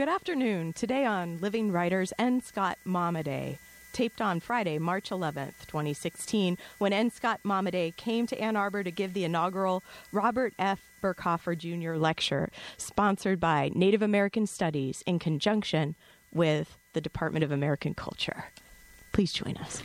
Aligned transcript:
Good 0.00 0.08
afternoon. 0.08 0.72
Today 0.72 1.04
on 1.04 1.36
Living 1.42 1.72
Writers 1.72 2.14
N. 2.18 2.40
Scott 2.40 2.78
Momaday, 2.86 3.58
taped 3.92 4.22
on 4.22 4.40
Friday, 4.40 4.78
March 4.78 5.10
11th, 5.10 5.66
2016, 5.66 6.56
when 6.78 6.94
N. 6.94 7.10
Scott 7.10 7.40
Momaday 7.44 7.94
came 7.94 8.26
to 8.28 8.40
Ann 8.40 8.56
Arbor 8.56 8.82
to 8.82 8.90
give 8.90 9.12
the 9.12 9.24
inaugural 9.24 9.84
Robert 10.10 10.54
F. 10.58 10.80
Berkhofer 11.02 11.54
Jr. 11.54 11.96
lecture, 11.96 12.48
sponsored 12.78 13.40
by 13.40 13.70
Native 13.74 14.00
American 14.00 14.46
Studies 14.46 15.02
in 15.06 15.18
conjunction 15.18 15.96
with 16.32 16.78
the 16.94 17.02
Department 17.02 17.44
of 17.44 17.52
American 17.52 17.92
Culture. 17.92 18.46
Please 19.12 19.34
join 19.34 19.58
us. 19.58 19.82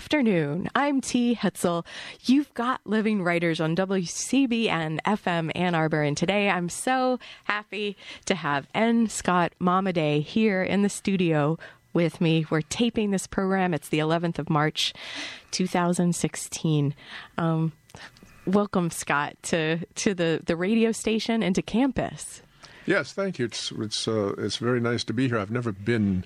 Afternoon. 0.00 0.66
I'm 0.74 1.02
T. 1.02 1.34
Hetzel. 1.34 1.84
You've 2.22 2.54
got 2.54 2.80
Living 2.86 3.22
Writers 3.22 3.60
on 3.60 3.76
WCBN 3.76 4.98
FM 5.02 5.52
Ann 5.54 5.74
Arbor, 5.74 6.00
and 6.00 6.16
today 6.16 6.48
I'm 6.48 6.70
so 6.70 7.18
happy 7.44 7.98
to 8.24 8.34
have 8.34 8.66
N. 8.72 9.10
Scott 9.10 9.52
Momaday 9.60 10.22
here 10.22 10.62
in 10.62 10.80
the 10.80 10.88
studio 10.88 11.58
with 11.92 12.18
me. 12.18 12.46
We're 12.48 12.62
taping 12.62 13.10
this 13.10 13.26
program. 13.26 13.74
It's 13.74 13.90
the 13.90 13.98
11th 13.98 14.38
of 14.38 14.48
March, 14.48 14.94
2016. 15.50 16.94
Um, 17.36 17.72
welcome, 18.46 18.88
Scott, 18.90 19.36
to 19.42 19.84
to 19.96 20.14
the 20.14 20.40
the 20.42 20.56
radio 20.56 20.92
station 20.92 21.42
and 21.42 21.54
to 21.54 21.60
campus. 21.60 22.40
Yes, 22.86 23.12
thank 23.12 23.38
you. 23.38 23.46
It's 23.46 23.72
it's 23.72 24.08
uh, 24.08 24.34
it's 24.38 24.56
very 24.56 24.80
nice 24.80 25.04
to 25.04 25.12
be 25.12 25.28
here. 25.28 25.38
I've 25.38 25.50
never 25.50 25.72
been 25.72 26.24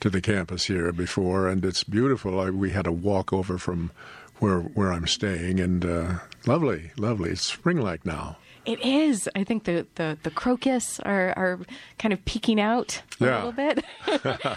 to 0.00 0.10
the 0.10 0.20
campus 0.20 0.64
here 0.66 0.92
before, 0.92 1.48
and 1.48 1.64
it's 1.64 1.84
beautiful. 1.84 2.38
I, 2.40 2.50
we 2.50 2.70
had 2.70 2.86
a 2.86 2.92
walk 2.92 3.32
over 3.32 3.58
from 3.58 3.90
where 4.38 4.60
where 4.60 4.92
I'm 4.92 5.06
staying, 5.06 5.60
and 5.60 5.84
uh, 5.84 6.14
lovely, 6.46 6.90
lovely. 6.96 7.30
It's 7.30 7.42
spring-like 7.42 8.04
now. 8.06 8.36
It 8.66 8.80
is. 8.84 9.28
I 9.36 9.44
think 9.44 9.62
the, 9.62 9.86
the, 9.94 10.18
the 10.24 10.30
crocus 10.32 10.98
are, 11.04 11.32
are 11.36 11.60
kind 12.00 12.12
of 12.12 12.24
peeking 12.24 12.60
out 12.60 13.00
a 13.20 13.24
Yeah. 13.24 13.44
little 13.44 13.52
bit. 13.52 13.84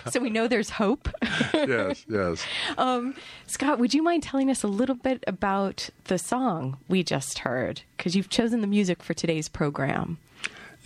so 0.11 0.19
we 0.19 0.31
know 0.31 0.47
there's 0.47 0.71
hope. 0.71 1.09
yes, 1.53 2.05
yes. 2.09 2.43
Um, 2.79 3.13
Scott, 3.45 3.77
would 3.77 3.93
you 3.93 4.01
mind 4.01 4.23
telling 4.23 4.49
us 4.49 4.63
a 4.63 4.67
little 4.67 4.95
bit 4.95 5.23
about 5.27 5.91
the 6.05 6.17
song 6.17 6.77
we 6.87 7.03
just 7.03 7.39
heard? 7.39 7.83
Because 7.97 8.15
you've 8.15 8.29
chosen 8.29 8.61
the 8.61 8.67
music 8.67 9.03
for 9.03 9.13
today's 9.13 9.47
program. 9.47 10.17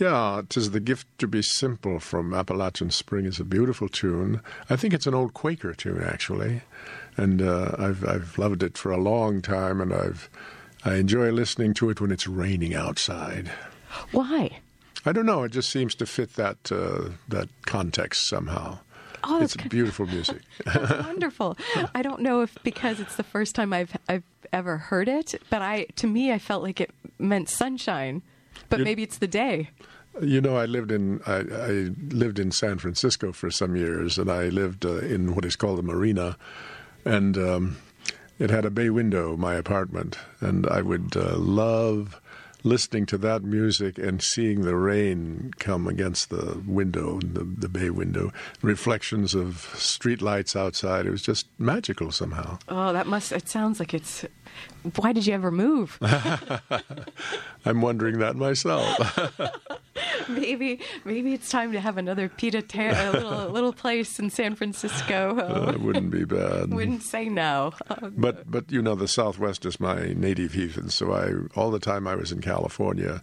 Yeah, 0.04 0.42
"Tis 0.48 0.70
the 0.72 0.80
Gift 0.80 1.06
to 1.18 1.26
Be 1.26 1.40
Simple" 1.42 1.98
from 1.98 2.34
Appalachian 2.34 2.90
Spring 2.90 3.24
is 3.24 3.40
a 3.40 3.44
beautiful 3.44 3.88
tune. 3.88 4.40
I 4.68 4.76
think 4.76 4.92
it's 4.92 5.06
an 5.06 5.14
old 5.14 5.32
Quaker 5.34 5.72
tune, 5.72 6.02
actually, 6.02 6.60
and 7.16 7.40
uh, 7.40 7.74
I've 7.78 8.06
I've 8.06 8.36
loved 8.38 8.62
it 8.62 8.76
for 8.76 8.90
a 8.92 8.98
long 8.98 9.40
time, 9.40 9.80
and 9.80 9.92
I've 9.94 10.28
I 10.84 10.96
enjoy 10.96 11.30
listening 11.30 11.72
to 11.74 11.88
it 11.90 12.00
when 12.00 12.10
it's 12.10 12.26
raining 12.26 12.74
outside. 12.74 13.50
Why? 14.12 14.58
I 15.06 15.12
don't 15.12 15.26
know. 15.26 15.42
It 15.44 15.52
just 15.52 15.70
seems 15.70 15.94
to 15.96 16.06
fit 16.06 16.34
that 16.34 16.70
uh, 16.70 17.10
that 17.28 17.48
context 17.64 18.28
somehow. 18.28 18.78
Oh, 19.26 19.40
it's 19.42 19.56
beautiful 19.56 20.04
music. 20.06 20.42
That's 20.66 21.06
wonderful. 21.06 21.56
I 21.94 22.02
don't 22.02 22.20
know 22.20 22.42
if 22.42 22.58
because 22.62 23.00
it's 23.00 23.16
the 23.16 23.22
first 23.22 23.54
time 23.54 23.72
I've 23.72 23.96
I've 24.08 24.24
ever 24.52 24.76
heard 24.76 25.08
it, 25.08 25.40
but 25.48 25.62
I 25.62 25.86
to 25.96 26.06
me 26.06 26.30
I 26.30 26.38
felt 26.38 26.62
like 26.62 26.78
it 26.80 26.90
meant 27.18 27.48
sunshine. 27.48 28.20
But 28.68 28.80
You- 28.80 28.84
maybe 28.84 29.02
it's 29.02 29.18
the 29.18 29.26
day. 29.26 29.70
You 30.22 30.40
know, 30.40 30.56
I 30.56 30.66
lived 30.66 30.92
in 30.92 31.20
I, 31.26 31.38
I 31.38 31.90
lived 32.14 32.38
in 32.38 32.52
San 32.52 32.78
Francisco 32.78 33.32
for 33.32 33.50
some 33.50 33.76
years, 33.76 34.18
and 34.18 34.30
I 34.30 34.48
lived 34.48 34.84
uh, 34.86 34.98
in 34.98 35.34
what 35.34 35.44
is 35.44 35.56
called 35.56 35.78
a 35.78 35.82
marina, 35.82 36.36
and 37.04 37.36
um, 37.36 37.76
it 38.38 38.50
had 38.50 38.64
a 38.64 38.70
bay 38.70 38.90
window. 38.90 39.36
My 39.36 39.54
apartment, 39.54 40.18
and 40.40 40.66
I 40.66 40.82
would 40.82 41.16
uh, 41.16 41.36
love 41.36 42.20
listening 42.64 43.04
to 43.04 43.18
that 43.18 43.42
music 43.42 43.98
and 43.98 44.22
seeing 44.22 44.62
the 44.62 44.74
rain 44.74 45.52
come 45.58 45.86
against 45.86 46.30
the 46.30 46.62
window, 46.66 47.20
the, 47.20 47.44
the 47.44 47.68
bay 47.68 47.90
window, 47.90 48.32
reflections 48.62 49.34
of 49.34 49.70
street 49.76 50.22
lights 50.22 50.56
outside. 50.56 51.06
It 51.06 51.10
was 51.10 51.22
just 51.22 51.46
magical 51.58 52.10
somehow. 52.10 52.58
Oh, 52.68 52.92
that 52.92 53.06
must 53.06 53.32
it 53.32 53.48
sounds 53.48 53.78
like 53.78 53.92
it's 53.92 54.24
why 54.96 55.12
did 55.12 55.26
you 55.26 55.34
ever 55.34 55.50
move? 55.50 55.98
I'm 57.64 57.80
wondering 57.80 58.18
that 58.18 58.36
myself. 58.36 59.18
maybe 60.28 60.80
maybe 61.04 61.32
it's 61.34 61.48
time 61.48 61.72
to 61.72 61.80
have 61.80 61.96
another 61.96 62.28
pita 62.28 62.62
ter- 62.62 62.90
a 62.90 63.10
little 63.12 63.48
little 63.50 63.72
place 63.72 64.18
in 64.18 64.30
San 64.30 64.54
Francisco. 64.54 65.34
Uh, 65.44 65.72
it 65.72 65.80
wouldn't 65.80 66.10
be 66.10 66.24
bad. 66.24 66.72
Wouldn't 66.72 67.02
say 67.02 67.28
no. 67.28 67.72
Uh, 67.88 68.08
But 68.16 68.50
but 68.50 68.70
you 68.70 68.80
know 68.82 68.94
the 68.94 69.08
Southwest 69.08 69.64
is 69.66 69.78
my 69.78 70.12
native 70.16 70.52
heath, 70.52 70.76
and 70.76 70.92
so 70.92 71.12
I 71.12 71.32
all 71.58 71.70
the 71.70 71.78
time 71.78 72.06
I 72.06 72.14
was 72.14 72.32
in 72.32 72.40
California, 72.40 73.22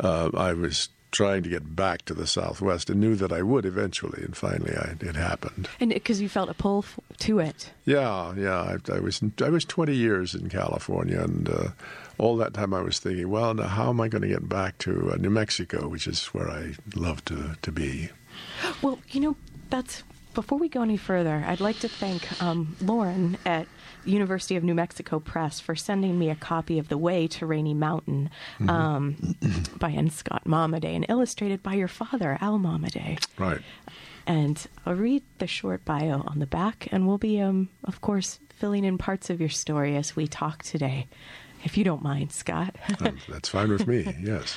uh, 0.00 0.30
I 0.34 0.52
was 0.52 0.88
trying 1.10 1.42
to 1.42 1.48
get 1.48 1.74
back 1.74 2.04
to 2.04 2.14
the 2.14 2.26
Southwest 2.26 2.90
and 2.90 3.00
knew 3.00 3.14
that 3.16 3.32
I 3.32 3.42
would 3.42 3.64
eventually, 3.64 4.22
and 4.22 4.36
finally 4.36 4.74
I, 4.76 4.94
it 5.00 5.16
happened. 5.16 5.68
and 5.80 5.92
because 5.92 6.20
you 6.20 6.28
felt 6.28 6.48
a 6.50 6.54
pull 6.54 6.80
f- 6.80 7.00
to 7.20 7.38
it. 7.38 7.70
Yeah, 7.84 8.34
yeah. 8.36 8.76
I, 8.88 8.92
I 8.92 9.00
was 9.00 9.22
I 9.42 9.48
was 9.48 9.64
20 9.64 9.94
years 9.94 10.34
in 10.34 10.48
California, 10.48 11.20
and 11.20 11.48
uh, 11.48 11.68
all 12.18 12.36
that 12.36 12.54
time 12.54 12.74
I 12.74 12.82
was 12.82 12.98
thinking, 12.98 13.28
well, 13.30 13.54
now 13.54 13.68
how 13.68 13.88
am 13.88 14.00
I 14.00 14.08
going 14.08 14.22
to 14.22 14.28
get 14.28 14.48
back 14.48 14.76
to 14.78 15.12
uh, 15.12 15.16
New 15.16 15.30
Mexico, 15.30 15.88
which 15.88 16.06
is 16.06 16.26
where 16.26 16.48
I 16.50 16.74
love 16.94 17.24
to 17.26 17.56
to 17.62 17.72
be. 17.72 18.10
Well, 18.82 18.98
you 19.10 19.20
know, 19.20 19.36
that's 19.70 20.02
before 20.34 20.58
we 20.58 20.68
go 20.68 20.82
any 20.82 20.96
further, 20.96 21.42
I'd 21.46 21.60
like 21.60 21.80
to 21.80 21.88
thank 21.88 22.40
um, 22.42 22.76
Lauren 22.80 23.36
at 23.44 23.66
University 24.04 24.56
of 24.56 24.64
New 24.64 24.74
Mexico 24.74 25.18
Press 25.20 25.60
for 25.60 25.74
sending 25.76 26.18
me 26.18 26.30
a 26.30 26.34
copy 26.34 26.78
of 26.78 26.88
The 26.88 26.98
Way 26.98 27.26
to 27.28 27.46
Rainy 27.46 27.74
Mountain 27.74 28.30
um, 28.68 29.36
by 29.78 29.90
N. 29.90 30.10
Scott 30.10 30.42
Momaday 30.44 30.94
and 30.96 31.06
illustrated 31.08 31.62
by 31.62 31.74
your 31.74 31.88
father, 31.88 32.38
Al 32.40 32.58
Momaday. 32.58 33.22
Right. 33.38 33.60
And 34.26 34.64
I'll 34.84 34.94
read 34.94 35.22
the 35.38 35.46
short 35.46 35.84
bio 35.84 36.22
on 36.26 36.38
the 36.38 36.46
back, 36.46 36.88
and 36.92 37.06
we'll 37.06 37.18
be, 37.18 37.40
um, 37.40 37.68
of 37.84 38.00
course, 38.00 38.38
filling 38.56 38.84
in 38.84 38.98
parts 38.98 39.30
of 39.30 39.40
your 39.40 39.48
story 39.48 39.96
as 39.96 40.16
we 40.16 40.26
talk 40.26 40.62
today, 40.62 41.06
if 41.64 41.78
you 41.78 41.84
don't 41.84 42.02
mind, 42.02 42.32
Scott. 42.32 42.76
Um, 43.00 43.18
that's 43.28 43.48
fine 43.48 43.70
with 43.70 43.86
me. 43.86 44.14
Yes. 44.22 44.56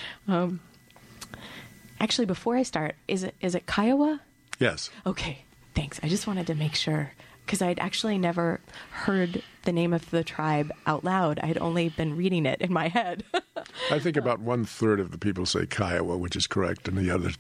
Actually, 2.00 2.25
before 2.25 2.56
I 2.56 2.63
start, 2.63 2.96
is 3.08 3.23
it 3.23 3.35
is 3.41 3.53
it 3.53 3.68
Kiowa? 3.68 4.22
Yes. 4.59 4.90
Okay, 5.06 5.46
thanks. 5.75 6.00
I 6.02 6.08
just 6.08 6.25
wanted 6.25 6.47
to 6.47 6.56
make 6.56 6.73
sure 6.73 7.13
because 7.46 7.61
I'd 7.61 7.79
actually 7.79 8.17
never 8.17 8.59
heard 8.91 9.43
the 9.64 9.72
name 9.72 9.93
of 9.93 10.09
the 10.09 10.23
tribe 10.23 10.72
out 10.85 11.03
loud. 11.03 11.40
I'd 11.43 11.58
only 11.58 11.90
been 11.90 12.16
reading 12.16 12.46
it 12.46 12.61
in 12.61 12.72
my 12.73 12.88
head. 12.88 13.23
I 13.91 13.99
think 13.99 14.17
about 14.17 14.40
one 14.40 14.66
third 14.66 14.99
of 14.99 15.11
the 15.11 15.17
people 15.17 15.46
say 15.46 15.66
Kiowa, 15.66 16.17
which 16.17 16.35
is 16.35 16.47
correct, 16.47 16.88
and 16.88 16.97
the 16.97 17.11
other 17.11 17.32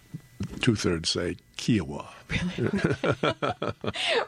two 0.59 0.75
thirds 0.75 1.09
say 1.09 1.37
Kiowa. 1.57 2.09
Really? 2.29 2.69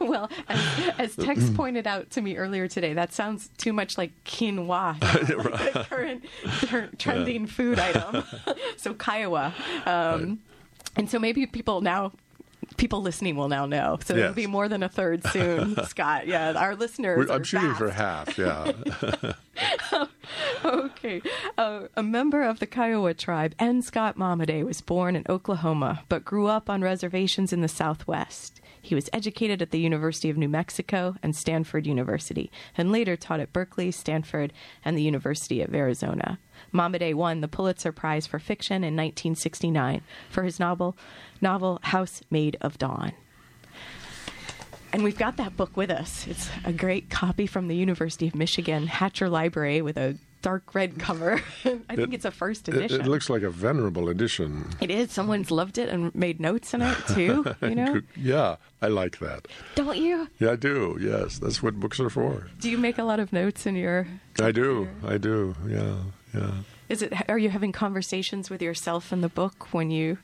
well, 0.00 0.30
as, 0.48 0.90
as 0.98 1.16
Tex 1.16 1.50
pointed 1.54 1.86
out 1.86 2.10
to 2.10 2.20
me 2.20 2.36
earlier 2.36 2.68
today, 2.68 2.94
that 2.94 3.12
sounds 3.12 3.50
too 3.58 3.72
much 3.72 3.96
like 3.98 4.12
quinoa, 4.24 5.00
like 5.02 5.26
the 5.26 5.86
current, 5.88 6.24
current 6.68 6.98
trending 6.98 7.46
food 7.46 7.78
item. 7.78 8.24
so 8.76 8.94
Kiowa. 8.94 9.52
Um, 9.86 10.40
And 10.96 11.10
so 11.10 11.18
maybe 11.18 11.44
people 11.46 11.80
now. 11.80 12.12
People 12.76 13.02
listening 13.02 13.36
will 13.36 13.48
now 13.48 13.66
know. 13.66 13.98
So 14.04 14.16
it'll 14.16 14.32
be 14.32 14.46
more 14.46 14.68
than 14.68 14.82
a 14.82 14.88
third 14.88 15.24
soon, 15.26 15.76
Scott. 15.86 16.26
Yeah, 16.26 16.52
our 16.52 16.74
listeners. 16.76 17.30
I'm 17.30 17.44
shooting 17.44 17.74
for 17.74 17.90
half. 17.90 18.36
Yeah. 18.38 18.72
Okay. 20.64 21.20
Uh, 21.58 21.82
a 21.96 22.02
member 22.02 22.42
of 22.42 22.58
the 22.58 22.66
Kiowa 22.66 23.14
tribe, 23.14 23.54
N. 23.58 23.82
Scott 23.82 24.16
Momaday 24.16 24.64
was 24.64 24.80
born 24.80 25.14
in 25.14 25.24
Oklahoma, 25.28 26.02
but 26.08 26.24
grew 26.24 26.46
up 26.46 26.70
on 26.70 26.80
reservations 26.82 27.52
in 27.52 27.60
the 27.60 27.68
Southwest. 27.68 28.60
He 28.80 28.94
was 28.94 29.10
educated 29.12 29.62
at 29.62 29.70
the 29.70 29.78
University 29.80 30.30
of 30.30 30.36
New 30.36 30.48
Mexico 30.48 31.16
and 31.22 31.36
Stanford 31.36 31.86
University, 31.86 32.50
and 32.76 32.90
later 32.90 33.16
taught 33.16 33.40
at 33.40 33.52
Berkeley, 33.52 33.90
Stanford, 33.90 34.52
and 34.84 34.96
the 34.96 35.02
University 35.02 35.60
of 35.62 35.74
Arizona. 35.74 36.38
Momaday 36.74 37.14
won 37.14 37.40
the 37.40 37.48
Pulitzer 37.48 37.92
Prize 37.92 38.26
for 38.26 38.38
Fiction 38.38 38.76
in 38.84 38.94
1969 38.96 40.02
for 40.28 40.42
his 40.42 40.58
novel, 40.58 40.96
novel 41.40 41.78
House 41.84 42.20
Made 42.30 42.56
of 42.60 42.76
Dawn. 42.78 43.12
And 44.92 45.02
we've 45.02 45.18
got 45.18 45.36
that 45.38 45.56
book 45.56 45.76
with 45.76 45.90
us. 45.90 46.26
It's 46.28 46.48
a 46.64 46.72
great 46.72 47.10
copy 47.10 47.46
from 47.46 47.68
the 47.68 47.74
University 47.76 48.28
of 48.28 48.34
Michigan 48.34 48.86
Hatcher 48.86 49.28
Library 49.28 49.82
with 49.82 49.96
a 49.96 50.16
dark 50.40 50.72
red 50.74 50.98
cover. 51.00 51.34
I 51.64 51.96
think 51.96 52.08
It- 52.08 52.14
it's 52.14 52.24
a 52.24 52.30
first 52.30 52.68
edition. 52.68 53.00
it 53.00 53.06
looks 53.08 53.28
like 53.30 53.42
a 53.42 53.50
venerable 53.50 54.08
edition. 54.08 54.66
It 54.80 54.90
is. 54.92 55.10
Someone's 55.10 55.50
loved 55.50 55.78
it 55.78 55.88
and 55.88 56.14
made 56.14 56.38
notes 56.38 56.74
in 56.74 56.82
it 56.82 56.96
too. 57.08 57.44
You 57.62 57.74
know, 57.74 58.02
Yeah, 58.16 58.56
I 58.82 58.86
like 58.88 59.18
that. 59.18 59.48
don't 59.74 59.96
you? 59.98 60.28
Yeah, 60.38 60.52
I 60.52 60.56
do. 60.56 60.96
Yes, 61.00 61.38
that's 61.38 61.60
what 61.62 61.80
books 61.80 61.98
are 61.98 62.10
for. 62.10 62.48
Do 62.60 62.70
you 62.70 62.78
make 62.78 62.98
a 62.98 63.04
lot 63.04 63.18
of 63.20 63.32
notes 63.32 63.66
in 63.66 63.74
your? 63.74 64.06
I 64.40 64.52
do. 64.52 64.88
I 65.04 65.16
do. 65.18 65.56
Yeah, 65.66 65.96
yeah. 66.34 66.50
Is 66.88 67.02
it? 67.02 67.12
Are 67.30 67.38
you 67.38 67.48
having 67.48 67.72
conversations 67.72 68.50
with 68.50 68.60
yourself 68.60 69.12
in 69.12 69.20
the 69.20 69.28
book 69.28 69.72
when 69.72 69.90
you? 69.90 70.18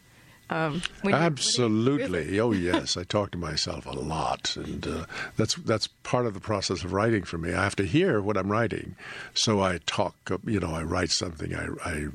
Um, 0.51 0.83
when 1.03 1.15
you- 1.15 1.21
Absolutely. 1.21 2.41
Oh 2.41 2.51
yes, 2.51 2.97
I 2.97 3.05
talk 3.05 3.31
to 3.31 3.39
myself 3.39 3.87
a 3.87 3.91
lot, 3.91 4.57
and 4.57 4.85
uh, 4.87 5.05
that's 5.37 5.55
that's 5.55 5.87
part 6.03 6.27
of 6.27 6.35
the 6.35 6.41
process 6.41 6.83
of 6.83 6.93
writing 6.93 7.23
for 7.23 7.39
me. 7.39 7.55
I 7.55 7.63
have 7.63 7.77
to 7.77 7.85
hear 7.87 8.21
what 8.21 8.37
I'm 8.37 8.51
writing, 8.51 8.97
so 9.33 9.61
I 9.61 9.79
talk. 9.87 10.17
You 10.45 10.59
know, 10.59 10.75
I 10.75 10.83
write 10.83 11.11
something, 11.11 11.55
I, 11.55 11.69
I 11.89 12.07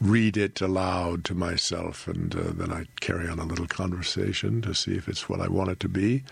read 0.00 0.36
it 0.38 0.60
aloud 0.62 1.24
to 1.26 1.34
myself, 1.34 2.08
and 2.08 2.34
uh, 2.34 2.52
then 2.54 2.72
I 2.72 2.86
carry 3.00 3.28
on 3.28 3.38
a 3.38 3.44
little 3.44 3.66
conversation 3.66 4.62
to 4.62 4.74
see 4.74 4.96
if 4.96 5.06
it's 5.06 5.28
what 5.28 5.40
I 5.40 5.48
want 5.48 5.70
it 5.70 5.80
to 5.80 5.88
be, 5.90 6.24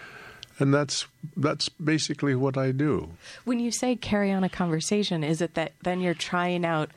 and 0.61 0.73
that's 0.73 1.07
that's 1.37 1.69
basically 1.69 2.35
what 2.35 2.57
I 2.57 2.73
do. 2.73 3.11
When 3.45 3.61
you 3.61 3.71
say 3.71 3.97
carry 3.97 4.31
on 4.31 4.45
a 4.45 4.49
conversation, 4.49 5.25
is 5.25 5.41
it 5.41 5.55
that 5.55 5.73
then 5.83 6.01
you're 6.01 6.15
trying 6.15 6.65
out 6.65 6.91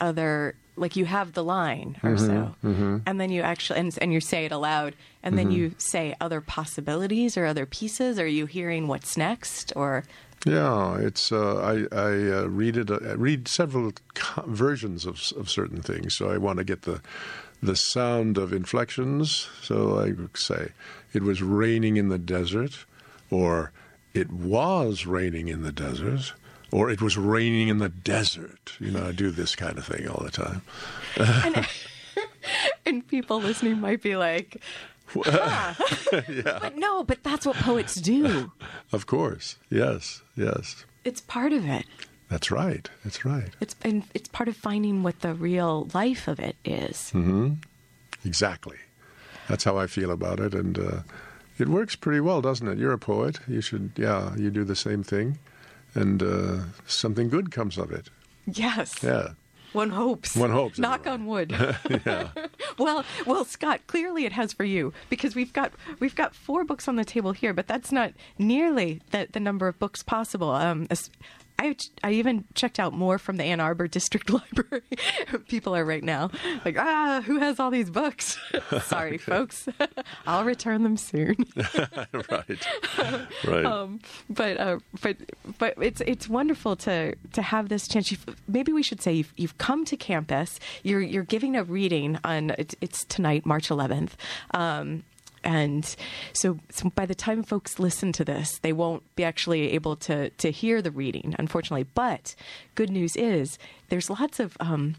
other 0.00 0.54
like 0.76 0.94
you 0.94 1.06
have 1.06 1.32
the 1.32 1.42
line 1.42 1.96
or 2.04 2.16
so, 2.16 2.54
and 2.62 3.20
then 3.20 3.30
you 3.30 3.42
actually 3.42 3.80
and, 3.80 3.98
and 4.00 4.12
you 4.12 4.20
say 4.20 4.44
it 4.44 4.52
aloud, 4.52 4.94
and 5.22 5.36
then 5.36 5.50
you 5.50 5.74
say 5.78 6.14
other 6.20 6.40
possibilities 6.40 7.36
or 7.36 7.46
other 7.46 7.66
pieces? 7.66 8.18
Are 8.18 8.26
you 8.26 8.46
hearing 8.46 8.86
what's 8.86 9.16
next 9.16 9.72
or? 9.74 10.04
Yeah, 10.46 10.98
it's 10.98 11.32
uh, 11.32 11.56
I 11.56 11.96
I 11.96 12.38
uh, 12.38 12.46
read 12.46 12.76
it 12.76 12.90
uh, 12.90 13.16
read 13.18 13.48
several 13.48 13.92
co- 14.14 14.44
versions 14.46 15.04
of 15.04 15.20
of 15.36 15.50
certain 15.50 15.82
things. 15.82 16.14
So 16.14 16.30
I 16.30 16.38
want 16.38 16.58
to 16.58 16.64
get 16.64 16.82
the 16.82 17.00
the 17.60 17.74
sound 17.74 18.38
of 18.38 18.52
inflections. 18.52 19.48
So 19.62 19.98
I 19.98 20.12
would 20.12 20.36
say 20.36 20.68
it 21.12 21.22
was 21.22 21.42
raining 21.42 21.96
in 21.96 22.08
the 22.08 22.18
desert, 22.18 22.86
or 23.30 23.72
it 24.14 24.30
was 24.32 25.06
raining 25.06 25.48
in 25.48 25.62
the 25.62 25.72
desert, 25.72 26.32
or 26.72 26.90
it 26.90 27.00
was 27.02 27.16
raining 27.16 27.68
in 27.68 27.78
the 27.78 27.88
desert. 27.88 28.74
You 28.80 28.90
know, 28.90 29.06
I 29.08 29.12
do 29.12 29.30
this 29.30 29.54
kind 29.56 29.78
of 29.78 29.84
thing 29.86 30.08
all 30.08 30.22
the 30.24 30.30
time. 30.30 30.62
And 32.86 33.06
people 33.08 33.40
listening 33.40 33.80
might 33.80 34.02
be 34.02 34.16
like, 34.16 34.62
huh. 35.14 35.74
but 36.60 36.76
no, 36.76 37.04
but 37.04 37.22
that's 37.22 37.46
what 37.46 37.56
poets 37.56 37.94
do. 37.96 38.52
Of 38.92 39.06
course, 39.06 39.56
yes, 39.70 40.22
yes, 40.36 40.86
It's 41.04 41.20
part 41.20 41.52
of 41.52 41.66
it. 41.68 41.84
that's 42.30 42.50
right. 42.50 42.88
That's 43.04 43.22
right. 43.26 43.50
It's 43.60 43.74
and 43.82 44.02
it's 44.14 44.28
part 44.30 44.48
of 44.48 44.56
finding 44.56 45.02
what 45.02 45.20
the 45.20 45.34
real 45.34 45.88
life 45.92 46.26
of 46.26 46.40
it 46.40 46.56
is. 46.64 47.12
Exactly. 48.24 48.78
That's 49.46 49.64
how 49.64 49.76
I 49.78 49.86
feel 49.86 50.10
about 50.10 50.40
it, 50.40 50.54
and 50.54 50.78
uh, 50.78 51.00
it 51.60 51.68
works 51.68 51.96
pretty 51.96 52.20
well, 52.20 52.40
doesn't 52.40 52.66
it? 52.66 52.78
You're 52.78 52.92
a 52.92 52.98
poet. 52.98 53.40
You 53.48 53.60
should, 53.60 53.92
yeah, 53.96 54.34
you 54.36 54.50
do 54.50 54.64
the 54.64 54.76
same 54.76 55.02
thing, 55.02 55.38
and 55.94 56.22
uh, 56.22 56.58
something 56.86 57.28
good 57.28 57.50
comes 57.50 57.78
of 57.78 57.90
it. 57.92 58.10
Yes. 58.46 59.02
Yeah. 59.02 59.30
One 59.72 59.90
hopes. 59.90 60.34
One 60.34 60.50
hopes, 60.50 60.78
Knock 60.78 61.06
anyway. 61.06 61.12
on 61.12 61.26
wood. 61.26 61.50
yeah. 62.06 62.28
well, 62.78 63.04
well, 63.26 63.44
Scott, 63.44 63.80
clearly 63.86 64.24
it 64.24 64.32
has 64.32 64.52
for 64.52 64.64
you 64.64 64.94
because 65.10 65.34
we've 65.34 65.52
got 65.52 65.72
we've 66.00 66.14
got 66.14 66.34
four 66.34 66.64
books 66.64 66.88
on 66.88 66.96
the 66.96 67.04
table 67.04 67.32
here, 67.32 67.52
but 67.52 67.66
that's 67.66 67.92
not 67.92 68.12
nearly 68.38 69.02
the 69.10 69.28
the 69.30 69.40
number 69.40 69.68
of 69.68 69.78
books 69.78 70.02
possible. 70.02 70.50
Um, 70.50 70.86
I, 71.58 71.76
I 72.04 72.12
even 72.12 72.44
checked 72.54 72.78
out 72.78 72.92
more 72.92 73.18
from 73.18 73.36
the 73.36 73.44
Ann 73.44 73.60
Arbor 73.60 73.88
District 73.88 74.30
Library. 74.30 74.82
People 75.48 75.74
are 75.74 75.84
right 75.84 76.04
now 76.04 76.30
like, 76.64 76.78
ah, 76.78 77.22
who 77.24 77.38
has 77.38 77.58
all 77.58 77.70
these 77.70 77.90
books? 77.90 78.38
Sorry, 78.82 79.18
folks. 79.18 79.68
I'll 80.26 80.44
return 80.44 80.82
them 80.82 80.96
soon. 80.96 81.36
right. 82.30 82.68
Right. 83.44 83.64
um, 83.64 84.00
but 84.30 84.58
uh, 84.58 84.78
but 85.02 85.16
but 85.58 85.74
it's 85.80 86.00
it's 86.02 86.28
wonderful 86.28 86.76
to 86.76 87.14
to 87.32 87.42
have 87.42 87.68
this 87.68 87.88
chance. 87.88 88.10
You've, 88.10 88.24
maybe 88.46 88.72
we 88.72 88.82
should 88.82 89.02
say 89.02 89.12
you've, 89.12 89.32
you've 89.36 89.58
come 89.58 89.84
to 89.86 89.96
campus. 89.96 90.60
You're 90.82 91.00
you're 91.00 91.24
giving 91.24 91.56
a 91.56 91.64
reading 91.64 92.18
on 92.24 92.50
it's, 92.58 92.74
it's 92.80 93.04
tonight, 93.04 93.44
March 93.44 93.68
11th. 93.68 94.12
Um, 94.54 95.04
and 95.44 95.96
so, 96.32 96.58
so 96.70 96.90
by 96.90 97.06
the 97.06 97.14
time 97.14 97.42
folks 97.42 97.78
listen 97.78 98.12
to 98.12 98.24
this, 98.24 98.58
they 98.58 98.72
won't 98.72 99.02
be 99.16 99.24
actually 99.24 99.72
able 99.72 99.96
to 99.96 100.30
to 100.30 100.50
hear 100.50 100.82
the 100.82 100.90
reading, 100.90 101.34
unfortunately. 101.38 101.86
But 101.94 102.34
good 102.74 102.90
news 102.90 103.16
is 103.16 103.58
there's 103.88 104.10
lots 104.10 104.40
of 104.40 104.56
um, 104.60 104.96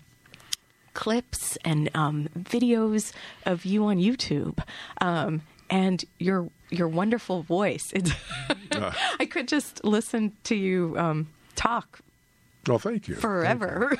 clips 0.93 1.57
and 1.63 1.89
um, 1.93 2.29
videos 2.37 3.11
of 3.45 3.65
you 3.65 3.85
on 3.85 3.97
YouTube, 3.97 4.59
um, 5.01 5.41
and 5.69 6.03
your 6.17 6.49
your 6.69 6.87
wonderful 6.87 7.43
voice. 7.43 7.91
It's 7.93 8.11
I 9.19 9.25
could 9.25 9.47
just 9.47 9.83
listen 9.83 10.33
to 10.45 10.55
you 10.55 10.95
um, 10.97 11.29
talk 11.55 12.01
well, 12.67 12.79
thank 12.79 13.07
you. 13.07 13.15
forever. 13.15 13.97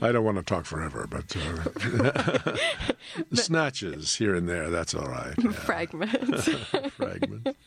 I 0.00 0.12
don't 0.12 0.24
want 0.24 0.38
to 0.38 0.42
talk 0.42 0.64
forever, 0.64 1.06
but 1.08 1.36
uh, 1.36 2.56
snatches 3.32 4.14
here 4.16 4.34
and 4.34 4.48
there, 4.48 4.70
that's 4.70 4.94
all 4.94 5.06
right. 5.06 5.34
Yeah. 5.38 5.52
Fragments. 5.52 6.48
Fragments. 6.96 7.58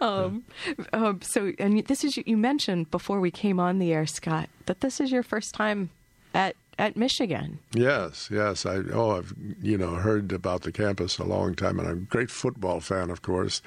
um, 0.00 0.44
um, 0.92 1.20
so, 1.22 1.52
and 1.58 1.84
this 1.86 2.04
is 2.04 2.16
you 2.16 2.36
mentioned 2.36 2.90
before 2.90 3.20
we 3.20 3.30
came 3.30 3.58
on 3.60 3.78
the 3.78 3.92
air, 3.92 4.06
Scott, 4.06 4.48
that 4.66 4.80
this 4.80 5.00
is 5.00 5.10
your 5.10 5.22
first 5.22 5.54
time 5.54 5.90
at 6.34 6.56
at 6.78 6.96
Michigan. 6.96 7.58
Yes, 7.72 8.28
yes. 8.30 8.66
I 8.66 8.76
oh, 8.92 9.18
I've 9.18 9.34
you 9.62 9.78
know 9.78 9.94
heard 9.94 10.32
about 10.32 10.62
the 10.62 10.72
campus 10.72 11.18
a 11.18 11.24
long 11.24 11.54
time, 11.54 11.78
and 11.78 11.88
I'm 11.88 11.98
a 11.98 12.00
great 12.00 12.30
football 12.30 12.80
fan, 12.80 13.10
of 13.10 13.22
course. 13.22 13.62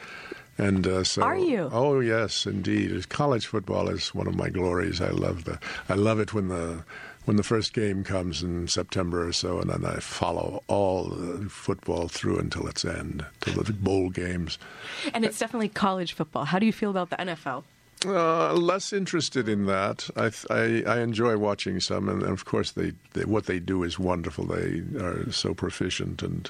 And 0.59 0.85
uh, 0.85 1.03
so, 1.05 1.21
Are 1.21 1.37
you? 1.37 1.69
Oh, 1.71 2.01
yes, 2.01 2.45
indeed. 2.45 3.07
College 3.07 3.47
football 3.47 3.89
is 3.89 4.13
one 4.13 4.27
of 4.27 4.35
my 4.35 4.49
glories. 4.49 4.99
I 4.99 5.09
love 5.09 5.45
the, 5.45 5.57
I 5.87 5.93
love 5.93 6.19
it 6.19 6.33
when 6.33 6.49
the, 6.49 6.83
when 7.23 7.37
the 7.37 7.43
first 7.43 7.73
game 7.73 8.03
comes 8.03 8.43
in 8.43 8.67
September 8.67 9.25
or 9.25 9.31
so, 9.31 9.59
and 9.59 9.69
then 9.69 9.85
I 9.85 9.99
follow 9.99 10.61
all 10.67 11.05
the 11.05 11.49
football 11.49 12.09
through 12.09 12.39
until 12.39 12.67
its 12.67 12.83
end, 12.83 13.25
till 13.39 13.63
the 13.63 13.71
bowl 13.71 14.09
games. 14.09 14.57
And 15.13 15.23
it's 15.23 15.39
definitely 15.39 15.69
college 15.69 16.11
football. 16.11 16.43
How 16.43 16.59
do 16.59 16.65
you 16.65 16.73
feel 16.73 16.89
about 16.89 17.09
the 17.09 17.15
NFL? 17.15 17.63
Uh, 18.05 18.53
less 18.53 18.93
interested 18.93 19.49
in 19.49 19.65
that. 19.65 20.09
I, 20.15 20.31
I 20.49 20.83
I 20.87 20.99
enjoy 21.01 21.35
watching 21.35 21.81
some, 21.81 22.07
and 22.07 22.23
of 22.23 22.45
course 22.45 22.71
they, 22.71 22.93
they 23.11 23.25
what 23.25 23.45
they 23.45 23.59
do 23.59 23.83
is 23.83 23.99
wonderful. 23.99 24.45
They 24.45 24.83
are 25.01 25.29
so 25.31 25.53
proficient 25.53 26.23
and 26.23 26.49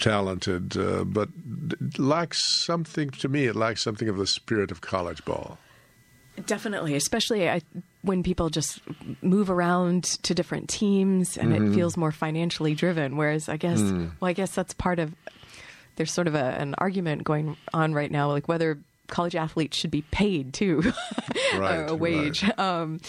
talented, 0.00 0.76
uh, 0.76 1.04
but 1.04 1.28
lacks 1.98 2.64
something 2.64 3.10
to 3.10 3.28
me. 3.28 3.46
It 3.46 3.56
lacks 3.56 3.82
something 3.82 4.08
of 4.08 4.16
the 4.16 4.26
spirit 4.26 4.70
of 4.70 4.80
college 4.80 5.24
ball. 5.24 5.58
Definitely, 6.44 6.94
especially 6.94 7.48
I, 7.48 7.62
when 8.02 8.22
people 8.22 8.50
just 8.50 8.80
move 9.22 9.50
around 9.50 10.04
to 10.22 10.34
different 10.34 10.68
teams 10.68 11.38
and 11.38 11.54
it 11.54 11.74
feels 11.74 11.96
more 11.96 12.12
financially 12.12 12.74
driven. 12.74 13.16
Whereas 13.16 13.48
I 13.48 13.56
guess, 13.56 13.80
well, 13.80 14.10
I 14.22 14.32
guess 14.32 14.54
that's 14.54 14.74
part 14.74 14.98
of. 14.98 15.14
There's 15.96 16.12
sort 16.12 16.26
of 16.26 16.34
a, 16.34 16.44
an 16.58 16.74
argument 16.76 17.24
going 17.24 17.56
on 17.72 17.94
right 17.94 18.10
now, 18.10 18.28
like 18.28 18.48
whether 18.48 18.78
college 19.06 19.34
athletes 19.34 19.78
should 19.78 19.90
be 19.90 20.02
paid 20.02 20.52
too, 20.52 20.92
Right, 21.56 21.88
a 21.88 21.94
wage. 21.94 22.44
Um, 22.58 23.00